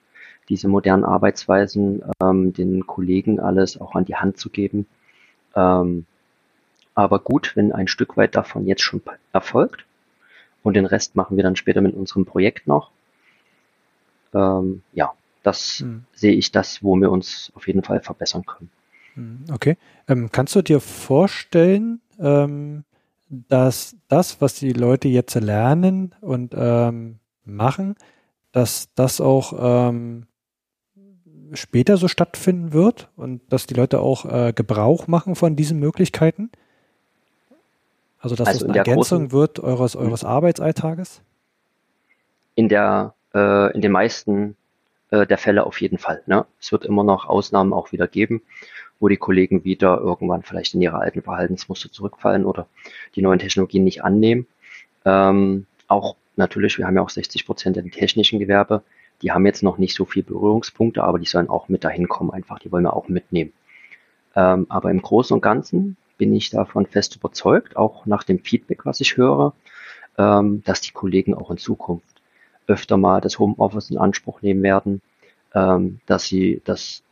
diese 0.49 0.67
modernen 0.67 1.03
Arbeitsweisen 1.03 2.03
ähm, 2.21 2.53
den 2.53 2.87
Kollegen 2.87 3.39
alles 3.39 3.79
auch 3.79 3.95
an 3.95 4.05
die 4.05 4.15
Hand 4.15 4.37
zu 4.37 4.49
geben. 4.49 4.85
Ähm, 5.55 6.05
aber 6.95 7.19
gut, 7.19 7.55
wenn 7.55 7.71
ein 7.71 7.87
Stück 7.87 8.17
weit 8.17 8.35
davon 8.35 8.65
jetzt 8.67 8.81
schon 8.81 9.01
erfolgt 9.31 9.85
und 10.61 10.75
den 10.75 10.85
Rest 10.85 11.15
machen 11.15 11.37
wir 11.37 11.43
dann 11.43 11.55
später 11.55 11.81
mit 11.81 11.95
unserem 11.95 12.25
Projekt 12.25 12.67
noch. 12.67 12.91
Ähm, 14.33 14.83
ja, 14.93 15.13
das 15.43 15.79
hm. 15.79 16.05
sehe 16.13 16.33
ich 16.33 16.51
das, 16.51 16.83
wo 16.83 16.95
wir 16.95 17.11
uns 17.11 17.51
auf 17.55 17.67
jeden 17.67 17.83
Fall 17.83 18.01
verbessern 18.01 18.45
können. 18.45 18.71
Hm, 19.15 19.45
okay. 19.51 19.77
Ähm, 20.07 20.29
kannst 20.31 20.55
du 20.55 20.61
dir 20.61 20.79
vorstellen, 20.79 22.01
ähm, 22.19 22.83
dass 23.29 23.95
das, 24.07 24.41
was 24.41 24.55
die 24.55 24.73
Leute 24.73 25.07
jetzt 25.07 25.35
lernen 25.35 26.15
und 26.21 26.53
ähm, 26.55 27.19
machen, 27.45 27.95
dass 28.51 28.89
das 28.95 29.21
auch 29.21 29.53
ähm, 29.89 30.27
später 31.53 31.97
so 31.97 32.07
stattfinden 32.07 32.73
wird 32.73 33.09
und 33.15 33.41
dass 33.51 33.65
die 33.65 33.73
Leute 33.73 33.99
auch 33.99 34.25
äh, 34.25 34.53
Gebrauch 34.53 35.07
machen 35.07 35.35
von 35.35 35.55
diesen 35.55 35.79
Möglichkeiten? 35.79 36.51
Also 38.19 38.35
dass 38.35 38.47
also 38.47 38.65
es 38.65 38.69
eine 38.69 38.77
Ergänzung 38.77 39.31
wird 39.31 39.59
eures, 39.59 39.95
eures 39.95 40.23
Arbeitsalltages? 40.23 41.21
In 42.55 42.69
der, 42.69 43.15
äh, 43.33 43.73
in 43.73 43.81
den 43.81 43.91
meisten 43.91 44.55
äh, 45.13 45.27
der 45.27 45.37
Fälle 45.37 45.65
auf 45.65 45.79
jeden 45.79 45.99
Fall. 45.99 46.23
Ne? 46.25 46.45
Es 46.59 46.71
wird 46.71 46.85
immer 46.85 47.03
noch 47.03 47.27
Ausnahmen 47.27 47.71
auch 47.71 47.91
wieder 47.91 48.07
geben, 48.07 48.41
wo 48.99 49.07
die 49.07 49.17
Kollegen 49.17 49.63
wieder 49.63 49.99
irgendwann 49.99 50.41
vielleicht 50.41 50.73
in 50.73 50.81
ihre 50.81 50.97
alten 50.97 51.21
Verhaltensmuster 51.21 51.91
zurückfallen 51.91 52.45
oder 52.45 52.67
die 53.15 53.21
neuen 53.21 53.37
Technologien 53.37 53.83
nicht 53.83 54.03
annehmen. 54.03 54.47
Ähm, 55.05 55.67
auch 55.87 56.15
natürlich, 56.35 56.79
wir 56.79 56.87
haben 56.87 56.95
ja 56.95 57.03
auch 57.03 57.11
60 57.11 57.45
Prozent 57.45 57.77
im 57.77 57.91
technischen 57.91 58.39
Gewerbe, 58.39 58.81
die 59.21 59.31
haben 59.31 59.45
jetzt 59.45 59.61
noch 59.61 59.77
nicht 59.77 59.93
so 59.93 60.05
viel 60.05 60.23
Berührungspunkte, 60.23 61.03
aber 61.03 61.19
die 61.19 61.27
sollen 61.27 61.47
auch 61.47 61.69
mit 61.69 61.83
dahin 61.83 62.07
kommen, 62.07 62.31
einfach, 62.31 62.57
die 62.57 62.71
wollen 62.71 62.83
wir 62.83 62.95
auch 62.95 63.07
mitnehmen. 63.07 63.53
Ähm, 64.35 64.65
aber 64.69 64.89
im 64.89 65.01
Großen 65.01 65.35
und 65.35 65.41
Ganzen 65.41 65.95
bin 66.17 66.33
ich 66.33 66.49
davon 66.49 66.87
fest 66.87 67.15
überzeugt, 67.15 67.77
auch 67.77 68.07
nach 68.07 68.23
dem 68.23 68.39
Feedback, 68.39 68.83
was 68.85 68.99
ich 68.99 69.15
höre, 69.15 69.53
ähm, 70.17 70.63
dass 70.65 70.81
die 70.81 70.91
Kollegen 70.91 71.35
auch 71.35 71.51
in 71.51 71.57
Zukunft 71.57 72.12
öfter 72.67 72.97
mal 72.97 73.21
das 73.21 73.39
Homeoffice 73.39 73.89
in 73.89 73.97
Anspruch 73.97 74.41
nehmen 74.41 74.63
werden, 74.63 75.01
ähm, 75.53 75.99
dass 76.05 76.25
sie 76.25 76.61
das 76.65 77.03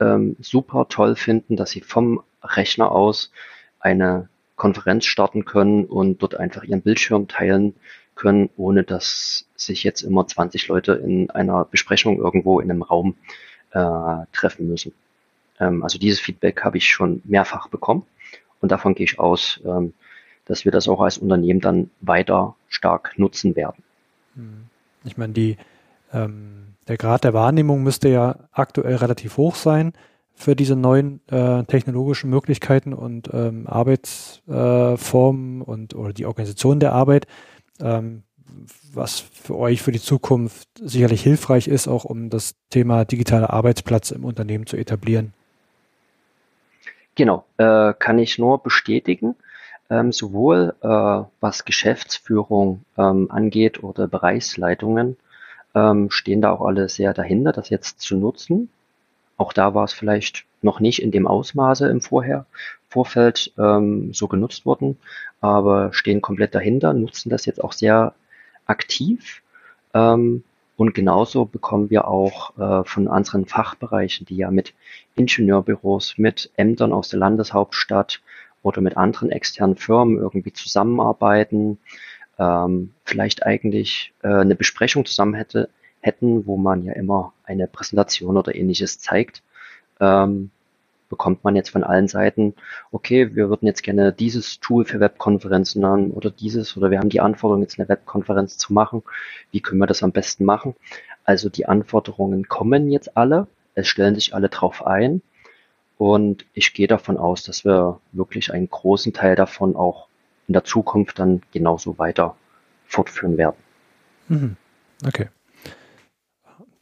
ähm, 0.00 0.36
super 0.40 0.86
toll 0.88 1.16
finden, 1.16 1.56
dass 1.56 1.70
sie 1.70 1.80
vom 1.80 2.22
Rechner 2.42 2.92
aus 2.92 3.30
eine 3.80 4.28
Konferenz 4.56 5.04
starten 5.04 5.44
können 5.44 5.84
und 5.84 6.22
dort 6.22 6.34
einfach 6.34 6.64
ihren 6.64 6.82
Bildschirm 6.82 7.28
teilen 7.28 7.74
können, 8.14 8.48
ohne 8.56 8.82
dass 8.82 9.46
sich 9.54 9.84
jetzt 9.84 10.02
immer 10.02 10.26
20 10.26 10.68
Leute 10.68 10.92
in 10.92 11.30
einer 11.30 11.64
Besprechung 11.66 12.18
irgendwo 12.18 12.60
in 12.60 12.70
einem 12.70 12.82
Raum 12.82 13.16
äh, 13.72 14.26
treffen 14.32 14.68
müssen. 14.68 14.92
Ähm, 15.60 15.82
also 15.82 15.98
dieses 15.98 16.20
Feedback 16.20 16.64
habe 16.64 16.78
ich 16.78 16.88
schon 16.88 17.22
mehrfach 17.24 17.68
bekommen 17.68 18.04
und 18.60 18.72
davon 18.72 18.94
gehe 18.94 19.04
ich 19.04 19.18
aus, 19.18 19.60
ähm, 19.64 19.92
dass 20.46 20.64
wir 20.64 20.72
das 20.72 20.88
auch 20.88 21.00
als 21.00 21.18
Unternehmen 21.18 21.60
dann 21.60 21.90
weiter 22.00 22.54
stark 22.68 23.14
nutzen 23.16 23.56
werden. 23.56 23.82
Hm. 24.34 24.64
Ich 25.06 25.16
meine, 25.16 25.32
die, 25.32 25.56
ähm, 26.12 26.74
der 26.88 26.96
Grad 26.96 27.24
der 27.24 27.34
Wahrnehmung 27.34 27.82
müsste 27.82 28.08
ja 28.08 28.48
aktuell 28.52 28.96
relativ 28.96 29.36
hoch 29.36 29.54
sein 29.54 29.92
für 30.34 30.54
diese 30.54 30.76
neuen 30.76 31.20
äh, 31.28 31.64
technologischen 31.64 32.28
Möglichkeiten 32.28 32.92
und 32.92 33.30
ähm, 33.32 33.66
Arbeitsformen 33.66 35.60
äh, 35.60 35.64
und 35.64 35.94
oder 35.94 36.12
die 36.12 36.26
Organisation 36.26 36.78
der 36.78 36.92
Arbeit 36.92 37.26
ähm, 37.80 38.22
was 38.92 39.20
für 39.20 39.56
euch 39.56 39.82
für 39.82 39.92
die 39.92 40.00
Zukunft 40.00 40.68
sicherlich 40.80 41.22
hilfreich 41.22 41.68
ist, 41.68 41.88
auch 41.88 42.04
um 42.04 42.30
das 42.30 42.54
Thema 42.70 43.04
digitaler 43.04 43.52
Arbeitsplatz 43.52 44.10
im 44.10 44.24
Unternehmen 44.24 44.66
zu 44.66 44.76
etablieren. 44.76 45.32
Genau, 47.14 47.44
äh, 47.56 47.94
kann 47.98 48.18
ich 48.18 48.38
nur 48.38 48.62
bestätigen. 48.62 49.36
Ähm, 49.88 50.10
sowohl 50.12 50.74
äh, 50.80 51.22
was 51.40 51.64
Geschäftsführung 51.64 52.84
ähm, 52.98 53.30
angeht 53.30 53.82
oder 53.84 54.08
Bereichsleitungen, 54.08 55.16
ähm, 55.76 56.10
stehen 56.10 56.40
da 56.40 56.50
auch 56.50 56.66
alle 56.66 56.88
sehr 56.88 57.14
dahinter, 57.14 57.52
das 57.52 57.70
jetzt 57.70 58.00
zu 58.00 58.16
nutzen. 58.16 58.68
Auch 59.36 59.52
da 59.52 59.74
war 59.74 59.84
es 59.84 59.92
vielleicht 59.92 60.44
noch 60.62 60.80
nicht 60.80 61.00
in 61.00 61.12
dem 61.12 61.26
Ausmaße 61.26 61.88
im 61.88 62.00
Vorher, 62.00 62.46
Vorfeld 62.88 63.52
ähm, 63.58 64.12
so 64.14 64.26
genutzt 64.26 64.64
worden, 64.64 64.96
aber 65.40 65.92
stehen 65.92 66.22
komplett 66.22 66.54
dahinter, 66.54 66.92
nutzen 66.94 67.30
das 67.30 67.44
jetzt 67.44 67.62
auch 67.62 67.72
sehr 67.72 68.14
aktiv. 68.64 69.42
Ähm, 69.92 70.44
und 70.76 70.94
genauso 70.94 71.46
bekommen 71.46 71.90
wir 71.90 72.06
auch 72.06 72.56
äh, 72.58 72.84
von 72.84 73.08
anderen 73.08 73.46
Fachbereichen, 73.46 74.26
die 74.26 74.36
ja 74.36 74.50
mit 74.50 74.74
Ingenieurbüros, 75.14 76.18
mit 76.18 76.50
Ämtern 76.56 76.92
aus 76.92 77.08
der 77.08 77.18
Landeshauptstadt 77.18 78.20
oder 78.66 78.80
mit 78.80 78.96
anderen 78.96 79.30
externen 79.30 79.76
Firmen 79.76 80.18
irgendwie 80.18 80.52
zusammenarbeiten, 80.52 81.78
ähm, 82.38 82.92
vielleicht 83.04 83.46
eigentlich 83.46 84.12
äh, 84.22 84.28
eine 84.28 84.56
Besprechung 84.56 85.06
zusammen 85.06 85.34
hätte, 85.34 85.70
hätten, 86.00 86.46
wo 86.46 86.56
man 86.56 86.84
ja 86.84 86.92
immer 86.92 87.32
eine 87.44 87.68
Präsentation 87.68 88.36
oder 88.36 88.54
ähnliches 88.56 88.98
zeigt. 88.98 89.42
Ähm, 90.00 90.50
bekommt 91.08 91.44
man 91.44 91.54
jetzt 91.54 91.70
von 91.70 91.84
allen 91.84 92.08
Seiten, 92.08 92.54
okay, 92.90 93.36
wir 93.36 93.48
würden 93.48 93.66
jetzt 93.66 93.84
gerne 93.84 94.12
dieses 94.12 94.58
Tool 94.58 94.84
für 94.84 94.98
Webkonferenzen 94.98 95.86
haben 95.86 96.10
oder 96.10 96.30
dieses 96.30 96.76
oder 96.76 96.90
wir 96.90 96.98
haben 96.98 97.08
die 97.08 97.20
Anforderung, 97.20 97.62
jetzt 97.62 97.78
eine 97.78 97.88
Webkonferenz 97.88 98.58
zu 98.58 98.72
machen. 98.72 99.04
Wie 99.52 99.60
können 99.60 99.78
wir 99.78 99.86
das 99.86 100.02
am 100.02 100.10
besten 100.10 100.44
machen? 100.44 100.74
Also 101.24 101.48
die 101.48 101.66
Anforderungen 101.66 102.48
kommen 102.48 102.90
jetzt 102.90 103.16
alle, 103.16 103.46
es 103.76 103.86
stellen 103.86 104.16
sich 104.16 104.34
alle 104.34 104.48
drauf 104.48 104.84
ein 104.84 105.22
und 105.98 106.44
ich 106.52 106.74
gehe 106.74 106.86
davon 106.86 107.16
aus, 107.16 107.42
dass 107.42 107.64
wir 107.64 108.00
wirklich 108.12 108.52
einen 108.52 108.68
großen 108.68 109.12
Teil 109.12 109.36
davon 109.36 109.76
auch 109.76 110.08
in 110.48 110.52
der 110.52 110.64
Zukunft 110.64 111.18
dann 111.18 111.42
genauso 111.52 111.98
weiter 111.98 112.36
fortführen 112.86 113.36
werden. 113.36 113.56
Mhm. 114.28 114.56
Okay. 115.06 115.28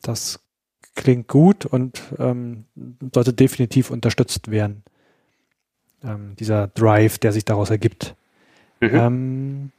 Das 0.03 0.41
klingt 0.95 1.29
gut 1.29 1.65
und 1.65 2.03
ähm, 2.19 2.65
sollte 3.13 3.33
definitiv 3.33 3.91
unterstützt 3.91 4.51
werden. 4.51 4.85
ähm, 6.05 6.37
dieser 6.39 6.69
Drive, 6.69 7.19
der 7.19 7.33
sich 7.33 7.45
daraus 7.45 7.71
ergibt. 7.71 8.15
Mhm. 8.81 8.91
Ähm, 8.93 9.73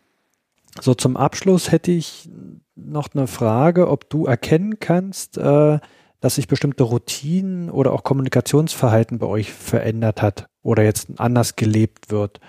so 0.82 0.94
zum 0.94 1.16
Abschluss 1.16 1.72
hätte 1.72 1.92
ich 1.92 2.30
noch 2.76 3.10
eine 3.14 3.28
Frage, 3.28 3.90
ob 3.90 4.10
du 4.10 4.26
erkennen 4.26 4.80
kannst, 4.80 5.38
äh, 5.38 5.80
dass 6.26 6.34
sich 6.34 6.48
bestimmte 6.48 6.82
Routinen 6.82 7.70
oder 7.70 7.94
auch 7.94 8.04
Kommunikationsverhalten 8.04 9.20
bei 9.20 9.28
euch 9.28 9.54
verändert 9.54 10.24
hat 10.24 10.48
oder 10.64 10.82
jetzt 10.82 11.08
anders 11.18 11.56
gelebt 11.56 12.10
wird. 12.10 12.40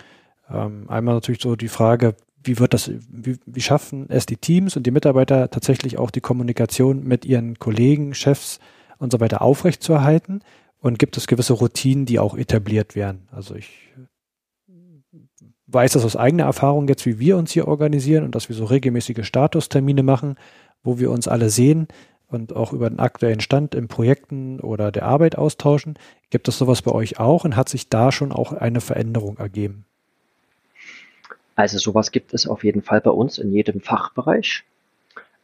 Ähm, 0.51 0.89
einmal 0.89 1.15
natürlich 1.15 1.43
so 1.43 1.57
die 1.57 1.69
Frage, 1.69 2.15
wie 2.43 2.59
wird 2.59 2.73
das, 2.73 2.91
wie, 3.11 3.37
wie 3.45 3.61
schaffen 3.61 4.07
es 4.09 4.25
die 4.25 4.39
Teams 4.39 4.79
und 4.79 4.87
die 4.87 4.91
Mitarbeiter 4.93 5.51
tatsächlich 5.51 5.99
auch 5.99 6.11
die 6.11 6.23
Kommunikation 6.23 7.05
mit 7.05 7.27
ihren 7.27 7.59
Kollegen, 7.59 8.15
Chefs 8.15 8.61
und 8.97 9.13
so 9.13 9.21
weiter 9.21 9.43
aufrechtzuerhalten? 9.43 10.41
Und 10.81 10.99
gibt 10.99 11.19
es 11.19 11.27
gewisse 11.27 11.53
Routinen, 11.53 12.07
die 12.07 12.19
auch 12.19 12.35
etabliert 12.35 12.97
werden? 12.97 13.29
Also 13.31 13.57
ich 13.57 13.93
weiß 15.67 15.93
das 15.93 16.05
aus 16.07 16.17
eigener 16.17 16.45
Erfahrung 16.45 16.89
jetzt, 16.89 17.05
wie 17.05 17.19
wir 17.19 17.37
uns 17.37 17.51
hier 17.53 17.69
organisieren 17.69 18.25
und 18.25 18.35
dass 18.35 18.49
wir 18.49 18.57
so 18.57 18.65
regelmäßige 18.65 19.27
Statustermine 19.27 20.03
machen, 20.03 20.37
wo 20.83 20.99
wir 20.99 21.11
uns 21.11 21.29
alle 21.29 21.51
sehen 21.51 21.89
und 22.29 22.55
auch 22.55 22.73
über 22.73 22.89
den 22.91 22.99
aktuellen 22.99 23.41
Stand 23.41 23.75
in 23.75 23.89
Projekten 23.89 24.61
oder 24.61 24.91
der 24.91 25.05
Arbeit 25.05 25.39
austauschen. 25.39 25.99
Gibt 26.31 26.49
es 26.49 26.59
sowas 26.59 26.83
bei 26.83 26.93
euch 26.93 27.19
auch 27.19 27.45
und 27.45 27.57
hat 27.57 27.69
sich 27.69 27.89
da 27.89 28.11
schon 28.13 28.33
auch 28.33 28.53
eine 28.53 28.81
Veränderung 28.81 29.39
ergeben? 29.39 29.85
Also 31.55 31.79
sowas 31.79 32.11
gibt 32.11 32.35
es 32.35 32.47
auf 32.47 32.65
jeden 32.65 32.83
Fall 32.83 33.01
bei 33.01 33.11
uns 33.11 33.39
in 33.39 33.53
jedem 33.53 33.81
Fachbereich, 33.81 34.65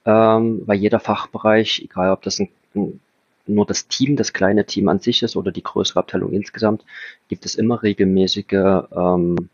ähm, 0.04 0.62
weil 0.66 0.76
jeder 0.76 1.00
Fachbereich, 1.00 1.80
egal 1.82 2.10
ob 2.12 2.22
das 2.22 2.38
ein, 2.38 2.48
ein, 2.74 3.00
nur 3.46 3.64
das 3.64 3.88
Team, 3.88 4.16
das 4.16 4.32
kleine 4.32 4.66
Team 4.66 4.88
an 4.88 4.98
sich 4.98 5.22
ist 5.22 5.36
oder 5.36 5.50
die 5.50 5.62
größere 5.62 6.00
Abteilung 6.00 6.32
insgesamt, 6.32 6.84
gibt 7.28 7.46
es 7.46 7.54
immer 7.54 7.82
regelmäßige 7.82 8.84
ähm, 8.94 9.48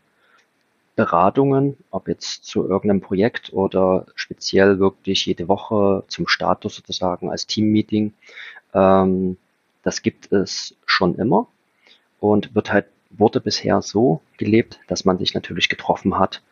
Beratungen, 0.99 1.77
ob 1.91 2.09
jetzt 2.09 2.43
zu 2.43 2.67
irgendeinem 2.67 2.99
Projekt 2.99 3.53
oder 3.53 4.05
speziell 4.15 4.79
wirklich 4.79 5.25
jede 5.25 5.47
Woche 5.47 6.03
zum 6.09 6.27
Status 6.27 6.75
sozusagen 6.75 7.31
als 7.31 7.47
Teammeeting. 7.47 8.11
Ähm, 8.73 9.37
das 9.81 10.01
gibt 10.01 10.29
es 10.33 10.75
schon 10.85 11.15
immer 11.15 11.47
und 12.19 12.53
wird 12.53 12.73
halt 12.73 12.87
wurde 13.11 13.39
bisher 13.39 13.81
so 13.81 14.19
gelebt, 14.37 14.81
dass 14.87 15.05
man 15.05 15.17
sich 15.17 15.33
natürlich 15.33 15.69
getroffen 15.69 16.19
hat 16.19 16.43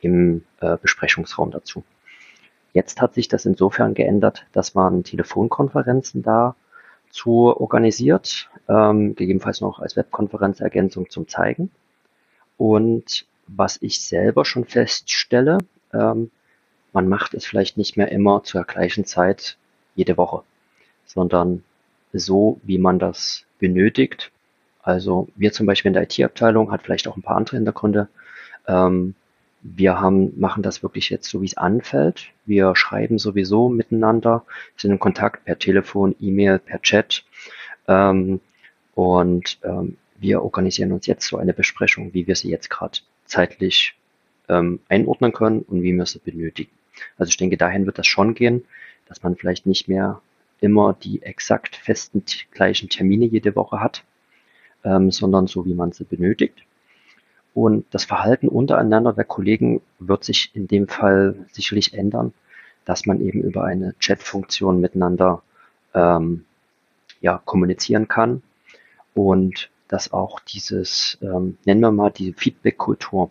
im 0.00 0.44
äh, 0.60 0.76
Besprechungsraum 0.80 1.50
dazu. 1.50 1.82
Jetzt 2.72 3.02
hat 3.02 3.14
sich 3.14 3.26
das 3.26 3.44
insofern 3.44 3.94
geändert, 3.94 4.46
dass 4.52 4.76
man 4.76 5.02
Telefonkonferenzen 5.02 6.22
da 6.22 6.54
zu 7.10 7.60
organisiert, 7.60 8.48
ähm, 8.68 9.16
gegebenenfalls 9.16 9.60
noch 9.60 9.80
als 9.80 9.96
Webkonferenzergänzung 9.96 11.10
zum 11.10 11.26
Zeigen. 11.26 11.72
Und 12.56 13.26
was 13.46 13.78
ich 13.80 14.00
selber 14.00 14.44
schon 14.44 14.64
feststelle, 14.64 15.58
ähm, 15.92 16.30
man 16.92 17.08
macht 17.08 17.34
es 17.34 17.44
vielleicht 17.44 17.76
nicht 17.76 17.96
mehr 17.96 18.10
immer 18.10 18.42
zur 18.42 18.64
gleichen 18.64 19.04
Zeit 19.04 19.58
jede 19.94 20.16
Woche, 20.16 20.42
sondern 21.04 21.62
so, 22.12 22.60
wie 22.62 22.78
man 22.78 22.98
das 22.98 23.44
benötigt. 23.58 24.30
Also 24.82 25.28
wir 25.36 25.52
zum 25.52 25.66
Beispiel 25.66 25.90
in 25.90 25.94
der 25.94 26.04
IT-Abteilung 26.04 26.70
hat 26.70 26.82
vielleicht 26.82 27.08
auch 27.08 27.16
ein 27.16 27.22
paar 27.22 27.36
andere 27.36 27.56
Hintergründe. 27.56 28.08
Ähm, 28.66 29.14
wir 29.62 30.00
haben, 30.00 30.38
machen 30.38 30.62
das 30.62 30.82
wirklich 30.82 31.10
jetzt 31.10 31.28
so, 31.28 31.42
wie 31.42 31.46
es 31.46 31.56
anfällt. 31.56 32.28
Wir 32.44 32.76
schreiben 32.76 33.18
sowieso 33.18 33.68
miteinander, 33.68 34.44
sind 34.76 34.92
in 34.92 34.98
Kontakt 34.98 35.44
per 35.44 35.58
Telefon, 35.58 36.14
E-Mail, 36.20 36.58
per 36.58 36.80
Chat. 36.82 37.24
Ähm, 37.88 38.40
und 38.94 39.58
ähm, 39.64 39.96
wir 40.18 40.42
organisieren 40.42 40.92
uns 40.92 41.06
jetzt 41.06 41.26
so 41.26 41.36
eine 41.36 41.52
Besprechung, 41.52 42.14
wie 42.14 42.26
wir 42.26 42.36
sie 42.36 42.50
jetzt 42.50 42.70
gerade 42.70 43.00
zeitlich 43.26 43.94
ähm, 44.48 44.80
einordnen 44.88 45.32
können 45.32 45.60
und 45.60 45.82
wie 45.82 45.92
wir 45.92 46.06
sie 46.06 46.18
benötigen. 46.18 46.70
Also 47.18 47.30
ich 47.30 47.36
denke, 47.36 47.56
dahin 47.56 47.86
wird 47.86 47.98
das 47.98 48.06
schon 48.06 48.34
gehen, 48.34 48.64
dass 49.08 49.22
man 49.22 49.36
vielleicht 49.36 49.66
nicht 49.66 49.88
mehr 49.88 50.20
immer 50.60 50.94
die 50.94 51.22
exakt 51.22 51.76
festen 51.76 52.24
gleichen 52.50 52.88
Termine 52.88 53.26
jede 53.26 53.54
Woche 53.56 53.80
hat, 53.80 54.04
ähm, 54.84 55.10
sondern 55.10 55.46
so, 55.46 55.66
wie 55.66 55.74
man 55.74 55.92
sie 55.92 56.04
benötigt. 56.04 56.64
Und 57.54 57.86
das 57.90 58.04
Verhalten 58.04 58.48
untereinander 58.48 59.12
der 59.12 59.24
Kollegen 59.24 59.80
wird 59.98 60.24
sich 60.24 60.50
in 60.54 60.68
dem 60.68 60.88
Fall 60.88 61.46
sicherlich 61.52 61.94
ändern, 61.94 62.32
dass 62.84 63.06
man 63.06 63.20
eben 63.20 63.42
über 63.42 63.64
eine 63.64 63.94
Chat-Funktion 63.98 64.80
miteinander 64.80 65.42
ähm, 65.94 66.44
ja, 67.20 67.40
kommunizieren 67.44 68.08
kann 68.08 68.42
und 69.14 69.70
dass 69.88 70.12
auch 70.12 70.40
dieses, 70.40 71.18
ähm, 71.22 71.58
nennen 71.64 71.80
wir 71.80 71.92
mal 71.92 72.10
die 72.10 72.32
Feedback-Kultur, 72.32 73.30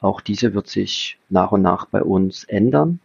auch 0.00 0.20
diese 0.20 0.54
wird 0.54 0.68
sich 0.68 1.18
nach 1.28 1.52
und 1.52 1.62
nach 1.62 1.86
bei 1.86 2.02
uns 2.02 2.44
ändern, 2.44 3.00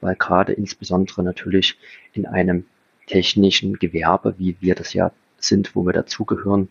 weil 0.00 0.14
gerade 0.16 0.52
insbesondere 0.52 1.22
natürlich 1.22 1.78
in 2.12 2.26
einem 2.26 2.66
technischen 3.06 3.78
Gewerbe, 3.78 4.34
wie 4.38 4.56
wir 4.60 4.74
das 4.74 4.92
ja 4.92 5.12
sind, 5.38 5.74
wo 5.74 5.84
wir 5.84 5.92
dazugehören, 5.92 6.68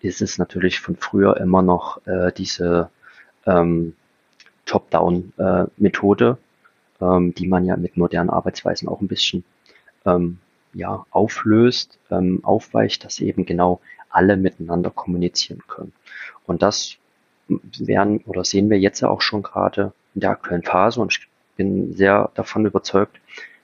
ist 0.00 0.22
es 0.22 0.38
natürlich 0.38 0.80
von 0.80 0.96
früher 0.96 1.36
immer 1.38 1.62
noch 1.62 2.06
äh, 2.06 2.30
diese 2.32 2.90
ähm, 3.46 3.94
Top-Down-Methode, 4.66 6.38
äh, 7.00 7.04
ähm, 7.04 7.34
die 7.34 7.46
man 7.46 7.64
ja 7.64 7.76
mit 7.76 7.96
modernen 7.96 8.30
Arbeitsweisen 8.30 8.88
auch 8.88 9.00
ein 9.00 9.08
bisschen 9.08 9.44
ähm, 10.04 10.38
ja, 10.76 11.06
auflöst, 11.10 11.98
ähm, 12.10 12.40
aufweicht, 12.42 13.04
dass 13.04 13.20
eben 13.20 13.46
genau 13.46 13.80
alle 14.10 14.36
miteinander 14.36 14.90
kommunizieren 14.90 15.62
können. 15.66 15.92
Und 16.46 16.62
das 16.62 16.96
werden 17.48 18.20
oder 18.26 18.44
sehen 18.44 18.70
wir 18.70 18.78
jetzt 18.78 19.00
ja 19.00 19.08
auch 19.08 19.20
schon 19.20 19.42
gerade 19.42 19.92
in 20.14 20.20
der 20.20 20.30
aktuellen 20.30 20.62
Phase 20.62 21.00
und 21.00 21.12
ich 21.12 21.28
bin 21.56 21.94
sehr 21.94 22.30
davon 22.34 22.66
überzeugt, 22.66 23.18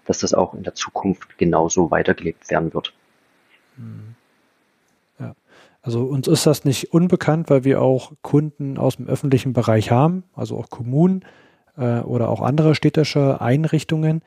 dass 0.07 0.19
das 0.19 0.35
auch 0.35 0.55
in 0.55 0.63
der 0.63 0.75
Zukunft 0.75 1.37
genauso 1.39 1.91
weitergelebt 1.91 2.51
werden 2.51 2.73
wird. 2.73 2.95
Mhm. 3.77 4.15
Ja, 5.19 5.35
also 5.83 6.05
uns 6.05 6.29
ist 6.29 6.47
das 6.47 6.65
nicht 6.65 6.93
unbekannt, 6.93 7.51
weil 7.51 7.65
wir 7.65 7.83
auch 7.83 8.13
Kunden 8.23 8.79
aus 8.79 8.97
dem 8.97 9.09
öffentlichen 9.09 9.53
Bereich 9.53 9.91
haben, 9.91 10.25
also 10.35 10.57
auch 10.57 10.71
Kommunen 10.71 11.25
äh, 11.77 12.01
oder 12.01 12.31
auch 12.31 12.41
andere 12.41 12.75
städtische 12.75 13.41
Einrichtungen 13.41 14.23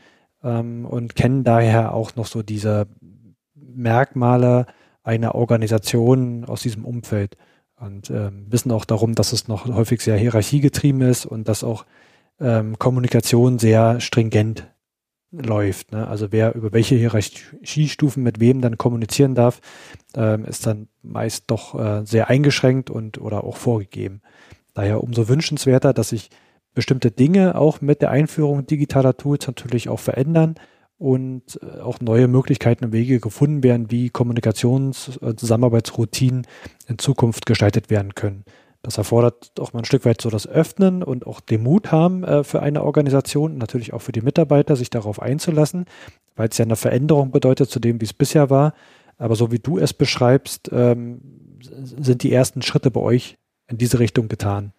ähm, 0.46 0.86
und 0.86 1.16
kennen 1.16 1.44
daher 1.44 1.94
auch 1.94 2.16
noch 2.16 2.28
so 2.28 2.44
diese 2.44 2.88
Merkmale, 3.56 4.68
einer 5.04 5.36
Organisation 5.36 6.46
aus 6.46 6.62
diesem 6.62 6.86
Umfeld 6.86 7.38
und 7.80 8.10
ähm, 8.10 8.46
wissen 8.50 8.72
auch 8.72 8.86
darum, 8.86 9.14
dass 9.14 9.34
es 9.34 9.48
noch 9.48 9.68
häufig 9.68 10.02
sehr 10.02 10.18
hierarchiegetrieben 10.18 11.02
ist 11.02 11.26
und 11.26 11.48
dass 11.48 11.64
auch 11.64 11.86
ähm, 12.40 12.80
Kommunikation 12.80 13.60
sehr 13.60 14.00
stringent 14.00 14.68
läuft. 15.32 15.92
Ne? 15.92 16.08
Also 16.08 16.32
wer 16.32 16.56
über 16.56 16.74
welche 16.74 16.96
Hierarchiestufen 16.96 18.24
mit 18.24 18.40
wem 18.40 18.62
dann 18.62 18.78
kommunizieren 18.78 19.36
darf, 19.36 19.62
ähm, 20.16 20.46
ist 20.46 20.66
dann 20.66 20.88
meist 21.02 21.46
doch 21.48 21.78
äh, 21.78 22.06
sehr 22.06 22.30
eingeschränkt 22.30 22.90
und 22.90 23.20
oder 23.20 23.44
auch 23.44 23.58
vorgegeben. 23.58 24.22
Daher 24.74 25.04
umso 25.04 25.28
wünschenswerter, 25.28 25.94
dass 25.94 26.10
sich 26.10 26.30
bestimmte 26.76 27.10
Dinge 27.10 27.56
auch 27.56 27.82
mit 27.82 28.04
der 28.04 28.12
Einführung 28.12 28.68
digitaler 28.68 29.18
Tools 29.18 29.48
natürlich 29.48 29.90
auch 29.90 30.00
verändern 30.00 30.56
und 30.98 31.60
äh, 31.62 31.80
auch 31.80 32.00
neue 32.00 32.28
Möglichkeiten 32.28 32.86
und 32.86 32.94
Wege 32.94 33.20
gefunden 33.20 33.64
werden, 33.64 33.90
wie 33.90 34.10
Kommunikations- 34.10 35.18
und 35.18 35.40
Zusammenarbeitsroutinen 35.40 36.46
in 36.88 37.00
Zukunft 37.00 37.46
gestaltet 37.46 37.90
werden 37.90 38.14
können. 38.14 38.46
Das 38.82 39.00
erfordert 39.00 39.52
auch 39.60 39.74
mal 39.74 39.80
ein 39.80 39.86
Stück 39.86 40.06
weit 40.06 40.22
so 40.22 40.30
das 40.30 40.48
Öffnen 40.48 41.02
und 41.02 41.26
auch 41.26 41.40
den 41.40 41.64
Mut 41.64 41.92
haben 41.92 42.24
äh, 42.24 42.44
für 42.44 42.62
eine 42.62 42.84
Organisation 42.84 43.58
natürlich 43.58 43.94
auch 43.94 44.02
für 44.02 44.12
die 44.12 44.22
Mitarbeiter, 44.22 44.76
sich 44.76 44.92
darauf 44.92 45.20
einzulassen, 45.20 45.86
weil 46.36 46.50
es 46.50 46.58
ja 46.60 46.66
eine 46.66 46.76
Veränderung 46.76 47.32
bedeutet 47.32 47.70
zu 47.70 47.80
dem, 47.80 48.00
wie 48.00 48.06
es 48.06 48.14
bisher 48.14 48.52
war. 48.52 48.74
Aber 49.18 49.36
so 49.36 49.52
wie 49.52 49.60
du 49.60 49.80
es 49.80 49.94
beschreibst, 49.94 50.70
ähm, 50.72 51.22
sind 51.62 52.22
die 52.22 52.32
ersten 52.32 52.62
Schritte 52.62 52.92
bei 52.92 53.00
euch 53.00 53.38
in 53.68 53.78
diese 53.78 53.98
Richtung 53.98 54.28
getan. 54.28 54.74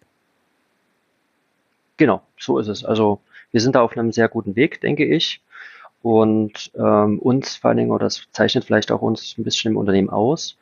Genau, 1.97 2.21
so 2.39 2.59
ist 2.59 2.67
es. 2.67 2.85
Also 2.85 3.19
wir 3.51 3.61
sind 3.61 3.75
da 3.75 3.81
auf 3.81 3.97
einem 3.97 4.11
sehr 4.11 4.29
guten 4.29 4.55
Weg, 4.55 4.81
denke 4.81 5.05
ich. 5.05 5.41
Und 6.03 6.71
ähm, 6.75 7.19
uns 7.19 7.55
vor 7.57 7.69
allen 7.69 7.77
Dingen, 7.77 7.91
oder 7.91 8.05
das 8.05 8.27
zeichnet 8.31 8.65
vielleicht 8.65 8.91
auch 8.91 9.01
uns 9.01 9.35
ein 9.37 9.43
bisschen 9.43 9.71
im 9.71 9.77
Unternehmen 9.77 10.09
aus, 10.09 10.57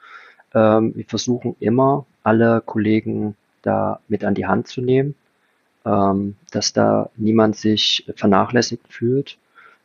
ähm, 0.54 0.96
wir 0.96 1.06
versuchen 1.06 1.56
immer, 1.60 2.06
alle 2.24 2.62
Kollegen 2.66 3.36
da 3.62 4.00
mit 4.08 4.24
an 4.24 4.34
die 4.34 4.46
Hand 4.46 4.68
zu 4.68 4.82
nehmen, 4.82 5.16
ähm, 5.86 6.36
dass 6.52 6.74
da 6.74 7.10
niemand 7.18 7.58
sich 7.58 8.06
vernachlässigt 8.16 8.88
fühlt, 8.88 9.38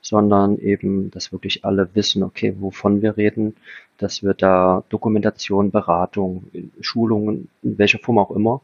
sondern 0.02 0.58
eben, 0.58 1.10
dass 1.10 1.32
wirklich 1.32 1.64
alle 1.64 1.88
wissen, 1.94 2.22
okay, 2.22 2.54
wovon 2.58 3.02
wir 3.02 3.16
reden, 3.16 3.56
dass 3.98 4.22
wir 4.22 4.34
da 4.34 4.84
Dokumentation, 4.88 5.70
Beratung, 5.70 6.44
Schulungen, 6.80 7.50
in 7.62 7.76
welcher 7.76 7.98
Form 7.98 8.18
auch 8.18 8.30
immer, 8.30 8.62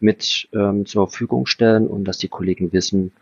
mit 0.00 0.48
ähm, 0.52 0.86
zur 0.86 1.08
Verfügung 1.08 1.46
stellen 1.46 1.86
und 1.86 2.04
dass 2.04 2.18
die 2.18 2.28
Kollegen 2.28 2.72
wissen, 2.72 3.12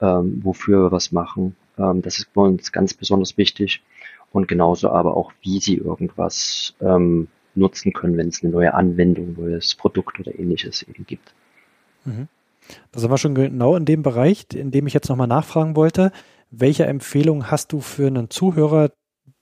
ähm, 0.00 0.40
wofür 0.42 0.84
wir 0.84 0.92
was 0.92 1.12
machen 1.12 1.56
ähm, 1.78 2.02
das 2.02 2.18
ist 2.18 2.32
bei 2.34 2.42
uns 2.42 2.72
ganz 2.72 2.94
besonders 2.94 3.36
wichtig. 3.38 3.82
Und 4.32 4.46
genauso 4.48 4.90
aber 4.90 5.16
auch, 5.16 5.32
wie 5.42 5.58
sie 5.58 5.76
irgendwas 5.76 6.74
ähm, 6.80 7.28
nutzen 7.54 7.92
können, 7.92 8.16
wenn 8.16 8.28
es 8.28 8.42
eine 8.42 8.52
neue 8.52 8.74
Anwendung, 8.74 9.34
neues 9.38 9.74
Produkt 9.74 10.20
oder 10.20 10.38
ähnliches 10.38 10.82
eben 10.82 11.06
gibt. 11.06 11.32
Mhm. 12.04 12.28
Da 12.92 13.00
sind 13.00 13.10
wir 13.10 13.16
schon 13.16 13.34
genau 13.34 13.76
in 13.76 13.86
dem 13.86 14.02
Bereich, 14.02 14.46
in 14.54 14.70
dem 14.70 14.86
ich 14.86 14.92
jetzt 14.92 15.08
nochmal 15.08 15.26
nachfragen 15.26 15.76
wollte. 15.76 16.12
Welche 16.50 16.84
Empfehlung 16.84 17.50
hast 17.50 17.72
du 17.72 17.80
für 17.80 18.06
einen 18.06 18.28
Zuhörer, 18.28 18.90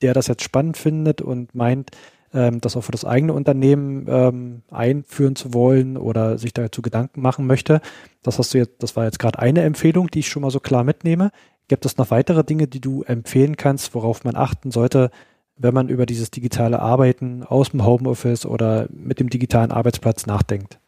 der 0.01 0.13
das 0.13 0.27
jetzt 0.27 0.43
spannend 0.43 0.77
findet 0.77 1.21
und 1.21 1.53
meint, 1.53 1.91
ähm, 2.33 2.61
das 2.61 2.75
auch 2.75 2.81
für 2.81 2.91
das 2.91 3.05
eigene 3.05 3.33
Unternehmen 3.33 4.05
ähm, 4.07 4.61
einführen 4.69 5.35
zu 5.35 5.53
wollen 5.53 5.97
oder 5.97 6.37
sich 6.37 6.53
dazu 6.53 6.81
Gedanken 6.81 7.21
machen 7.21 7.47
möchte? 7.47 7.81
Das 8.23 8.39
hast 8.39 8.53
du 8.53 8.57
jetzt, 8.57 8.81
das 8.83 8.95
war 8.95 9.05
jetzt 9.05 9.19
gerade 9.19 9.39
eine 9.39 9.61
Empfehlung, 9.61 10.09
die 10.09 10.19
ich 10.19 10.27
schon 10.27 10.41
mal 10.41 10.51
so 10.51 10.59
klar 10.59 10.83
mitnehme. 10.83 11.31
Gibt 11.67 11.85
es 11.85 11.97
noch 11.97 12.11
weitere 12.11 12.43
Dinge, 12.43 12.67
die 12.67 12.79
du 12.79 13.03
empfehlen 13.03 13.57
kannst, 13.57 13.93
worauf 13.93 14.23
man 14.23 14.35
achten 14.35 14.71
sollte, 14.71 15.11
wenn 15.57 15.73
man 15.73 15.89
über 15.89 16.05
dieses 16.05 16.31
digitale 16.31 16.79
Arbeiten 16.79 17.43
aus 17.43 17.71
dem 17.71 17.85
Homeoffice 17.85 18.45
oder 18.45 18.87
mit 18.91 19.19
dem 19.19 19.29
digitalen 19.29 19.71
Arbeitsplatz 19.71 20.25
nachdenkt? 20.25 20.79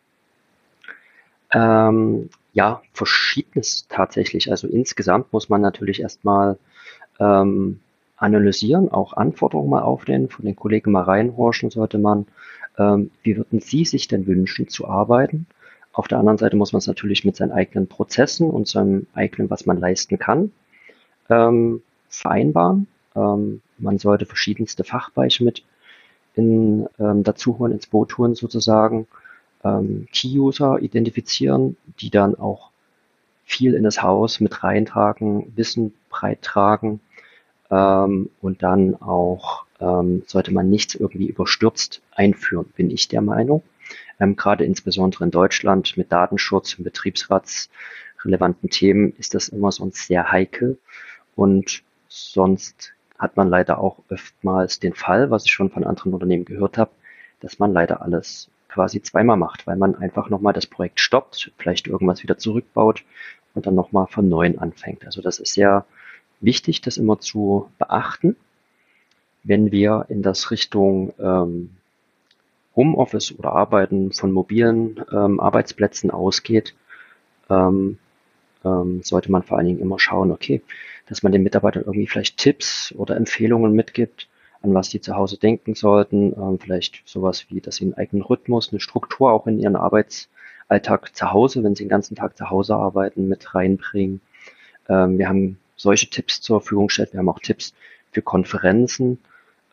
Ähm, 1.52 2.30
ja, 2.54 2.82
verschiedenes 2.94 3.88
tatsächlich. 3.90 4.52
Also 4.52 4.68
insgesamt 4.68 5.34
muss 5.34 5.50
man 5.50 5.62
natürlich 5.62 6.02
erstmal 6.02 6.58
ähm, 7.20 7.80
analysieren, 8.20 8.90
auch 8.90 9.14
Anforderungen 9.14 9.70
mal 9.70 9.82
aufnehmen, 9.82 10.30
von 10.30 10.46
den 10.46 10.56
Kollegen 10.56 10.92
mal 10.92 11.04
reinhorchen 11.04 11.70
sollte 11.70 11.98
man. 11.98 12.28
Ähm, 12.78 13.12
wie 13.24 13.38
würden 13.38 13.60
Sie 13.60 13.86
sich 13.86 14.08
denn 14.08 14.28
wünschen 14.28 14.68
zu 14.68 14.88
arbeiten? 14.88 15.48
Auf 15.94 16.08
der 16.08 16.20
anderen 16.20 16.38
Seite 16.38 16.56
muss 16.56 16.72
man 16.72 16.80
es 16.80 16.88
natürlich 16.88 17.26
mit 17.26 17.36
seinen 17.36 17.52
eigenen 17.52 17.88
Prozessen 17.88 18.50
und 18.50 18.68
seinem 18.68 19.08
eigenen, 19.14 19.50
was 19.50 19.66
man 19.66 19.80
leisten 19.80 20.20
kann, 20.20 20.52
ähm, 21.30 21.82
vereinbaren. 22.10 22.88
Ähm, 23.16 23.62
man 23.78 23.98
sollte 23.98 24.26
verschiedenste 24.26 24.84
Fachbereiche 24.84 25.44
mit 25.44 25.64
in, 26.36 26.88
ähm, 27.00 27.24
dazu 27.24 27.58
holen, 27.58 27.72
ins 27.72 27.88
Boot 27.88 28.18
holen 28.18 28.36
sozusagen 28.36 29.08
ähm, 29.64 30.08
Key-User 30.14 30.80
identifizieren, 30.82 31.76
die 32.00 32.10
dann 32.10 32.36
auch 32.36 32.70
viel 33.46 33.74
in 33.74 33.84
das 33.84 34.04
Haus 34.04 34.40
mit 34.40 34.64
reintragen, 34.64 35.52
Wissen 35.56 35.94
breittragen 36.10 37.00
ähm, 37.72 38.30
und 38.42 38.64
dann 38.64 38.96
auch 39.02 39.66
ähm, 39.80 40.24
sollte 40.28 40.54
man 40.54 40.70
nichts 40.70 40.96
irgendwie 40.96 41.28
überstürzt 41.28 42.02
einführen, 42.12 42.66
bin 42.76 42.90
ich 42.90 43.08
der 43.08 43.22
Meinung. 43.22 43.64
Ähm, 44.20 44.36
Gerade 44.36 44.66
insbesondere 44.66 45.24
in 45.24 45.32
Deutschland 45.32 45.98
mit 45.98 46.12
Datenschutz 46.12 46.76
und 46.76 46.84
betriebsratsrelevanten 46.84 48.70
Themen 48.70 49.14
ist 49.18 49.34
das 49.34 49.50
immer 49.50 49.72
sonst 49.72 50.08
sehr 50.08 50.32
heikel 50.32 50.78
und 51.36 51.84
sonst 52.08 52.94
hat 53.18 53.38
man 53.38 53.50
leider 53.50 53.80
auch 53.80 54.00
oftmals 54.10 54.80
den 54.80 54.94
Fall, 54.94 55.30
was 55.30 55.46
ich 55.46 55.52
schon 55.52 55.70
von 55.70 55.84
anderen 55.84 56.14
Unternehmen 56.14 56.46
gehört 56.46 56.78
habe, 56.78 56.92
dass 57.42 57.60
man 57.60 57.74
leider 57.74 58.02
alles 58.02 58.50
quasi 58.70 59.02
zweimal 59.02 59.38
macht, 59.38 59.68
weil 59.68 59.78
man 59.78 59.96
einfach 59.96 60.30
nochmal 60.30 60.54
das 60.54 60.68
Projekt 60.68 61.00
stoppt, 61.00 61.52
vielleicht 61.58 61.88
irgendwas 61.88 62.24
wieder 62.24 62.38
zurückbaut 62.38 63.04
und 63.54 63.66
dann 63.66 63.76
nochmal 63.76 64.08
von 64.08 64.30
neuem 64.30 64.60
anfängt. 64.60 65.06
Also 65.06 65.22
das 65.22 65.40
ist 65.40 65.54
sehr 65.54 65.86
wichtig, 66.42 66.82
das 66.82 66.98
immer 66.98 67.20
zu 67.20 67.70
beachten, 67.78 68.36
wenn 69.44 69.72
wir 69.72 70.06
in 70.10 70.22
das 70.22 70.52
Richtung 70.52 71.14
ähm, 71.20 71.72
Homeoffice 72.76 73.38
oder 73.38 73.54
Arbeiten 73.54 74.12
von 74.12 74.32
mobilen 74.32 75.04
ähm, 75.12 75.40
Arbeitsplätzen 75.40 76.12
ausgeht, 76.12 76.76
ähm, 77.50 77.98
ähm, 78.64 79.02
sollte 79.04 79.32
man 79.32 79.44
vor 79.44 79.58
allen 79.58 79.68
Dingen 79.68 79.80
immer 79.80 80.00
schauen, 80.00 80.32
okay, 80.32 80.62
dass 81.08 81.24
man 81.24 81.32
den 81.32 81.44
Mitarbeitern 81.44 81.84
irgendwie 81.86 82.08
vielleicht 82.08 82.38
Tipps 82.38 82.94
oder 82.96 83.16
Empfehlungen 83.16 83.74
mitgibt, 83.74 84.28
an 84.62 84.74
was 84.74 84.90
die 84.90 85.02
zu 85.02 85.16
Hause 85.16 85.38
denken 85.38 85.76
sollten. 85.76 86.34
Ähm, 86.34 86.60
vielleicht 86.60 87.02
sowas 87.06 87.46
wie, 87.50 87.62
dass 87.62 87.78
sie 87.78 87.86
einen 87.86 87.94
eigenen 87.96 88.24
Rhythmus, 88.24 88.72
eine 88.72 88.80
Struktur 88.80 89.32
auch 89.32 89.48
in 89.48 89.60
ihren 89.60 89.76
Arbeitsalltag 89.76 91.16
zu 91.16 91.32
Hause, 91.32 91.64
wenn 91.64 91.76
sie 91.76 91.86
den 91.86 91.90
ganzen 91.90 92.16
Tag 92.16 92.38
zu 92.38 92.50
Hause 92.50 92.76
arbeiten, 92.76 93.28
mit 93.28 93.56
reinbringen. 93.56 94.22
Ähm, 94.88 95.18
wir 95.18 95.30
haben 95.30 95.58
solche 95.80 96.10
Tipps 96.10 96.42
zur 96.42 96.62
Verfügung 96.62 96.88
gestellt. 96.88 97.14
Wir 97.14 97.20
haben 97.20 97.30
auch 97.30 97.40
Tipps 97.40 97.74
für 98.12 98.22
Konferenzen 98.22 99.20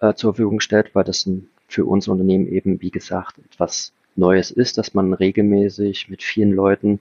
äh, 0.00 0.14
zur 0.14 0.32
Verfügung 0.32 0.58
gestellt, 0.58 0.90
weil 0.94 1.04
das 1.04 1.28
für 1.68 1.84
unser 1.84 2.12
Unternehmen 2.12 2.46
eben, 2.46 2.80
wie 2.80 2.90
gesagt, 2.90 3.38
etwas 3.38 3.92
Neues 4.14 4.50
ist, 4.50 4.78
dass 4.78 4.94
man 4.94 5.12
regelmäßig 5.12 6.08
mit 6.08 6.22
vielen 6.22 6.52
Leuten 6.52 7.00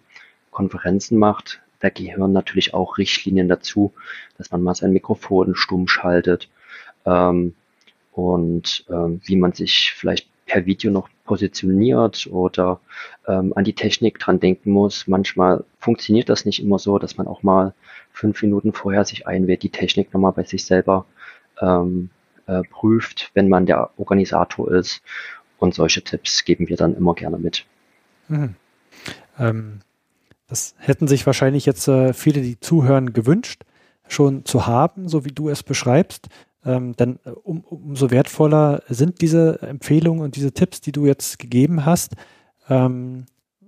Konferenzen 0.52 1.18
macht. 1.18 1.62
Da 1.80 1.90
gehören 1.90 2.34
natürlich 2.34 2.74
auch 2.74 2.98
Richtlinien 2.98 3.48
dazu, 3.48 3.94
dass 4.38 4.52
man 4.52 4.64
mal 4.64 4.76
sein 4.76 4.92
Mikrofon 4.92 5.56
stumm 5.56 5.88
schaltet, 5.88 6.50
ähm, 7.06 7.54
und 8.16 8.86
ähm, 8.90 9.22
wie 9.26 9.36
man 9.36 9.52
sich 9.52 9.94
vielleicht 9.96 10.28
per 10.46 10.66
Video 10.66 10.92
noch 10.92 11.10
positioniert 11.26 12.28
oder 12.28 12.80
ähm, 13.28 13.54
an 13.56 13.64
die 13.64 13.74
Technik 13.74 14.20
dran 14.20 14.40
denken 14.40 14.72
muss. 14.72 15.08
Manchmal 15.08 15.64
funktioniert 15.80 16.30
das 16.30 16.46
nicht 16.46 16.62
immer 16.62 16.80
so, 16.80 17.00
dass 17.00 17.18
man 17.18 17.28
auch 17.28 17.44
mal 17.44 17.74
fünf 18.16 18.42
Minuten 18.42 18.74
vorher 18.74 19.06
sich 19.06 19.28
einwählt, 19.28 19.64
die 19.64 19.70
Technik 19.70 20.14
nochmal 20.14 20.32
bei 20.32 20.44
sich 20.44 20.66
selber 20.66 21.06
ähm, 21.62 22.10
äh, 22.48 22.62
prüft, 22.64 23.32
wenn 23.34 23.50
man 23.50 23.66
der 23.66 23.92
Organisator 23.98 24.72
ist. 24.72 25.02
Und 25.58 25.74
solche 25.74 26.04
Tipps 26.04 26.44
geben 26.44 26.68
wir 26.68 26.78
dann 26.78 26.96
immer 26.96 27.14
gerne 27.14 27.38
mit. 27.38 27.66
Mhm. 28.28 28.56
Ähm, 29.40 29.80
das 30.48 30.76
hätten 30.78 31.08
sich 31.08 31.26
wahrscheinlich 31.26 31.66
jetzt 31.66 31.88
äh, 31.88 32.14
viele, 32.14 32.42
die 32.42 32.60
zuhören, 32.60 33.14
gewünscht, 33.14 33.64
schon 34.08 34.46
zu 34.46 34.68
haben, 34.68 35.08
so 35.10 35.26
wie 35.26 35.32
du 35.32 35.50
es 35.50 35.64
beschreibst 35.64 36.30
ähm, 36.66 36.96
dann 36.96 37.20
äh, 37.26 37.30
um, 37.30 37.62
umso 37.62 38.12
wertvoller 38.12 38.82
sind 38.90 39.22
diese 39.22 39.62
Empfehlungen 39.62 40.24
und 40.24 40.36
diese 40.36 40.52
Tipps, 40.52 40.82
die 40.82 40.92
du 40.92 41.06
jetzt 41.06 41.40
gegeben 41.40 41.86
hast. 41.86 42.16
Ähm, 42.70 43.26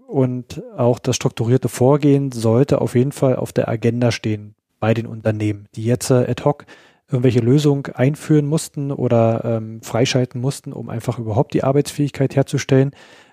und 0.07 0.63
auch 0.77 0.99
das 0.99 1.17
strukturierte 1.17 1.67
Vorgehen 1.67 2.31
sollte 2.31 2.79
auf 2.79 2.95
jeden 2.95 3.11
Fall 3.11 3.35
auf 3.35 3.51
der 3.51 3.67
Agenda 3.67 4.11
stehen 4.11 4.55
bei 4.79 4.93
den 4.93 5.05
Unternehmen, 5.05 5.67
die 5.75 5.83
jetzt 5.83 6.09
äh, 6.11 6.25
ad 6.29 6.43
hoc 6.45 6.65
irgendwelche 7.09 7.39
Lösungen 7.39 7.83
einführen 7.93 8.45
mussten 8.45 8.91
oder 8.91 9.43
ähm, 9.43 9.81
freischalten 9.81 10.39
mussten, 10.39 10.73
um 10.73 10.89
einfach 10.89 11.19
überhaupt 11.19 11.53
die 11.53 11.63
Arbeitsfähigkeit 11.63 12.35
herzustellen. 12.35 12.91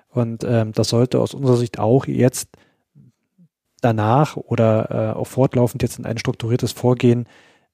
Und 0.08 0.44
ähm, 0.44 0.72
das 0.72 0.88
sollte 0.88 1.20
aus 1.20 1.34
unserer 1.34 1.56
Sicht 1.56 1.78
auch 1.78 2.06
jetzt 2.06 2.48
danach 3.80 4.36
oder 4.36 5.12
äh, 5.14 5.18
auch 5.18 5.26
fortlaufend 5.26 5.82
jetzt 5.82 5.98
in 5.98 6.06
ein 6.06 6.18
strukturiertes 6.18 6.72
Vorgehen 6.72 7.26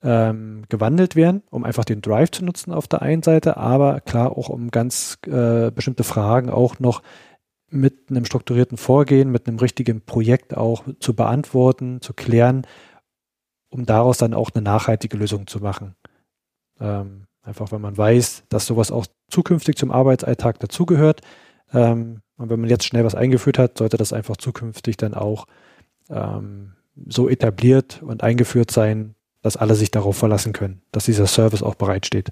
ähm, 0.02 0.64
gewandelt 0.68 1.16
werden, 1.16 1.42
um 1.50 1.64
einfach 1.64 1.84
den 1.84 2.00
Drive 2.00 2.30
zu 2.30 2.44
nutzen 2.44 2.72
auf 2.72 2.88
der 2.88 3.02
einen 3.02 3.22
Seite, 3.22 3.56
aber 3.58 4.00
klar 4.00 4.36
auch 4.36 4.48
um 4.48 4.70
ganz 4.70 5.18
äh, 5.26 5.70
bestimmte 5.70 6.04
Fragen 6.04 6.50
auch 6.50 6.78
noch 6.78 7.02
mit 7.70 8.10
einem 8.10 8.24
strukturierten 8.24 8.76
Vorgehen, 8.76 9.30
mit 9.30 9.46
einem 9.46 9.58
richtigen 9.58 10.00
Projekt 10.00 10.56
auch 10.56 10.84
zu 10.98 11.14
beantworten, 11.14 12.00
zu 12.00 12.12
klären, 12.12 12.66
um 13.70 13.86
daraus 13.86 14.18
dann 14.18 14.34
auch 14.34 14.50
eine 14.52 14.62
nachhaltige 14.62 15.16
Lösung 15.16 15.46
zu 15.46 15.60
machen. 15.60 15.94
Ähm, 16.80 17.26
einfach, 17.42 17.72
wenn 17.72 17.80
man 17.80 17.96
weiß, 17.96 18.44
dass 18.48 18.66
sowas 18.66 18.90
auch 18.90 19.06
zukünftig 19.30 19.76
zum 19.76 19.92
Arbeitsalltag 19.92 20.58
dazugehört. 20.58 21.20
Ähm, 21.72 22.22
und 22.36 22.50
wenn 22.50 22.60
man 22.60 22.70
jetzt 22.70 22.84
schnell 22.84 23.04
was 23.04 23.14
eingeführt 23.14 23.58
hat, 23.58 23.78
sollte 23.78 23.96
das 23.96 24.12
einfach 24.12 24.36
zukünftig 24.36 24.96
dann 24.96 25.14
auch 25.14 25.46
ähm, 26.08 26.72
so 27.06 27.28
etabliert 27.28 28.02
und 28.02 28.22
eingeführt 28.22 28.70
sein, 28.70 29.14
dass 29.42 29.56
alle 29.56 29.74
sich 29.74 29.90
darauf 29.90 30.16
verlassen 30.16 30.52
können, 30.52 30.82
dass 30.92 31.04
dieser 31.04 31.26
Service 31.26 31.62
auch 31.62 31.74
bereitsteht. 31.76 32.30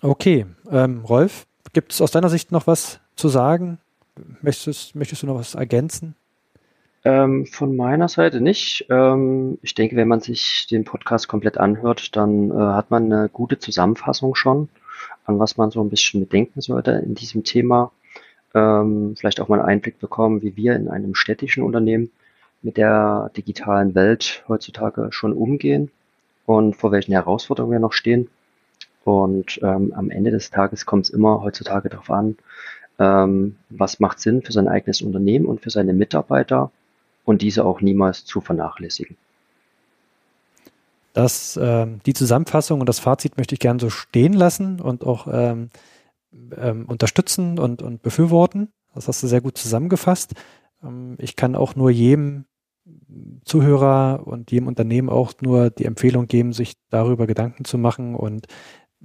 Okay, 0.00 0.46
ähm, 0.70 1.04
Rolf, 1.04 1.46
gibt 1.72 1.92
es 1.92 2.00
aus 2.00 2.10
deiner 2.10 2.28
Sicht 2.28 2.52
noch 2.52 2.66
was 2.66 3.00
zu 3.16 3.28
sagen? 3.28 3.78
Möchtest, 4.42 4.94
möchtest 4.94 5.22
du 5.22 5.26
noch 5.26 5.36
was 5.38 5.54
ergänzen? 5.54 6.14
Ähm, 7.04 7.46
von 7.46 7.74
meiner 7.74 8.08
Seite 8.08 8.40
nicht. 8.40 8.86
Ähm, 8.88 9.58
ich 9.62 9.74
denke, 9.74 9.96
wenn 9.96 10.08
man 10.08 10.20
sich 10.20 10.66
den 10.70 10.84
Podcast 10.84 11.28
komplett 11.28 11.58
anhört, 11.58 12.14
dann 12.16 12.50
äh, 12.50 12.54
hat 12.54 12.90
man 12.90 13.12
eine 13.12 13.28
gute 13.28 13.58
Zusammenfassung 13.58 14.34
schon, 14.34 14.68
an 15.24 15.38
was 15.38 15.56
man 15.56 15.70
so 15.70 15.82
ein 15.82 15.90
bisschen 15.90 16.20
bedenken 16.20 16.60
sollte 16.60 16.92
in 16.92 17.14
diesem 17.14 17.42
Thema. 17.42 17.90
Ähm, 18.54 19.14
vielleicht 19.16 19.40
auch 19.40 19.48
mal 19.48 19.58
einen 19.60 19.68
Einblick 19.68 19.98
bekommen, 19.98 20.42
wie 20.42 20.56
wir 20.56 20.76
in 20.76 20.88
einem 20.88 21.14
städtischen 21.14 21.64
Unternehmen 21.64 22.10
mit 22.60 22.76
der 22.76 23.30
digitalen 23.36 23.94
Welt 23.94 24.44
heutzutage 24.46 25.08
schon 25.10 25.32
umgehen 25.32 25.90
und 26.46 26.76
vor 26.76 26.92
welchen 26.92 27.12
Herausforderungen 27.12 27.72
wir 27.72 27.80
noch 27.80 27.92
stehen. 27.92 28.28
Und 29.04 29.60
ähm, 29.62 29.92
am 29.94 30.10
Ende 30.10 30.30
des 30.30 30.50
Tages 30.50 30.86
kommt 30.86 31.06
es 31.06 31.10
immer 31.10 31.42
heutzutage 31.42 31.88
darauf 31.88 32.10
an, 32.10 32.36
ähm, 32.98 33.56
was 33.70 34.00
macht 34.00 34.20
Sinn 34.20 34.42
für 34.42 34.52
sein 34.52 34.68
eigenes 34.68 35.02
Unternehmen 35.02 35.46
und 35.46 35.60
für 35.60 35.70
seine 35.70 35.92
Mitarbeiter 35.92 36.70
und 37.24 37.42
diese 37.42 37.64
auch 37.64 37.80
niemals 37.80 38.24
zu 38.24 38.40
vernachlässigen. 38.40 39.16
Das, 41.12 41.56
äh, 41.56 41.86
die 42.06 42.14
Zusammenfassung 42.14 42.80
und 42.80 42.88
das 42.88 43.00
Fazit 43.00 43.36
möchte 43.36 43.54
ich 43.54 43.60
gerne 43.60 43.80
so 43.80 43.90
stehen 43.90 44.32
lassen 44.32 44.80
und 44.80 45.04
auch 45.04 45.26
ähm, 45.30 45.68
ähm, 46.56 46.86
unterstützen 46.86 47.58
und, 47.58 47.82
und 47.82 48.02
befürworten. 48.02 48.72
Das 48.94 49.08
hast 49.08 49.22
du 49.22 49.26
sehr 49.26 49.40
gut 49.40 49.58
zusammengefasst. 49.58 50.34
Ähm, 50.82 51.16
ich 51.18 51.36
kann 51.36 51.54
auch 51.54 51.76
nur 51.76 51.90
jedem 51.90 52.46
Zuhörer 53.44 54.26
und 54.26 54.50
jedem 54.50 54.66
Unternehmen 54.66 55.08
auch 55.08 55.34
nur 55.40 55.70
die 55.70 55.84
Empfehlung 55.84 56.26
geben, 56.26 56.52
sich 56.52 56.74
darüber 56.90 57.26
Gedanken 57.26 57.64
zu 57.64 57.78
machen 57.78 58.14
und 58.14 58.46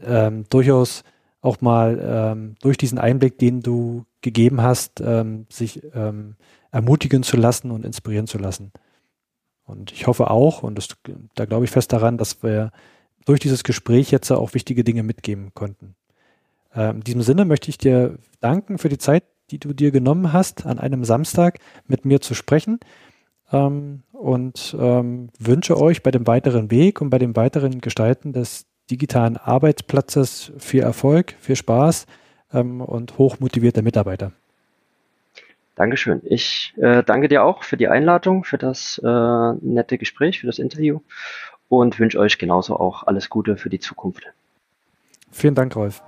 ähm, 0.03 0.45
durchaus 0.49 1.03
auch 1.41 1.61
mal 1.61 1.99
ähm, 2.01 2.55
durch 2.61 2.77
diesen 2.77 2.97
Einblick, 2.97 3.37
den 3.37 3.61
du 3.61 4.05
gegeben 4.21 4.61
hast, 4.61 5.01
ähm, 5.01 5.45
sich 5.49 5.81
ähm, 5.93 6.35
ermutigen 6.71 7.23
zu 7.23 7.37
lassen 7.37 7.71
und 7.71 7.85
inspirieren 7.85 8.27
zu 8.27 8.37
lassen. 8.37 8.71
Und 9.65 9.91
ich 9.91 10.07
hoffe 10.07 10.29
auch, 10.29 10.63
und 10.63 10.77
das, 10.77 10.89
da 11.35 11.45
glaube 11.45 11.65
ich 11.65 11.71
fest 11.71 11.93
daran, 11.93 12.17
dass 12.17 12.41
wir 12.41 12.71
durch 13.25 13.39
dieses 13.39 13.63
Gespräch 13.63 14.11
jetzt 14.11 14.31
auch 14.31 14.53
wichtige 14.53 14.83
Dinge 14.83 15.03
mitgeben 15.03 15.53
konnten. 15.53 15.95
Äh, 16.73 16.91
in 16.91 17.01
diesem 17.01 17.21
Sinne 17.21 17.45
möchte 17.45 17.69
ich 17.69 17.77
dir 17.77 18.17
danken 18.39 18.77
für 18.77 18.89
die 18.89 18.97
Zeit, 18.97 19.23
die 19.51 19.59
du 19.59 19.73
dir 19.73 19.91
genommen 19.91 20.33
hast, 20.33 20.65
an 20.65 20.79
einem 20.79 21.03
Samstag 21.03 21.59
mit 21.87 22.05
mir 22.05 22.21
zu 22.21 22.33
sprechen. 22.33 22.79
Ähm, 23.51 24.03
und 24.11 24.75
ähm, 24.79 25.29
wünsche 25.39 25.79
euch 25.79 26.03
bei 26.03 26.11
dem 26.11 26.27
weiteren 26.27 26.71
Weg 26.71 27.01
und 27.01 27.09
bei 27.09 27.19
dem 27.19 27.35
weiteren 27.35 27.81
Gestalten 27.81 28.33
des 28.33 28.65
digitalen 28.89 29.37
Arbeitsplatzes 29.37 30.51
viel 30.57 30.81
Erfolg, 30.81 31.35
viel 31.39 31.55
Spaß 31.55 32.05
ähm, 32.53 32.81
und 32.81 33.17
hochmotivierte 33.17 33.81
Mitarbeiter. 33.81 34.31
Dankeschön. 35.75 36.21
Ich 36.23 36.73
äh, 36.77 37.03
danke 37.03 37.27
dir 37.27 37.43
auch 37.43 37.63
für 37.63 37.77
die 37.77 37.87
Einladung, 37.87 38.43
für 38.43 38.57
das 38.57 38.99
äh, 39.03 39.53
nette 39.61 39.97
Gespräch, 39.97 40.39
für 40.39 40.47
das 40.47 40.57
Interview 40.57 41.01
und 41.69 41.99
wünsche 41.99 42.19
euch 42.19 42.39
genauso 42.39 42.79
auch 42.79 43.03
alles 43.03 43.29
Gute 43.29 43.57
für 43.57 43.69
die 43.69 43.79
Zukunft. 43.79 44.23
Vielen 45.31 45.53
Dank, 45.53 45.75
Rolf. 45.75 46.01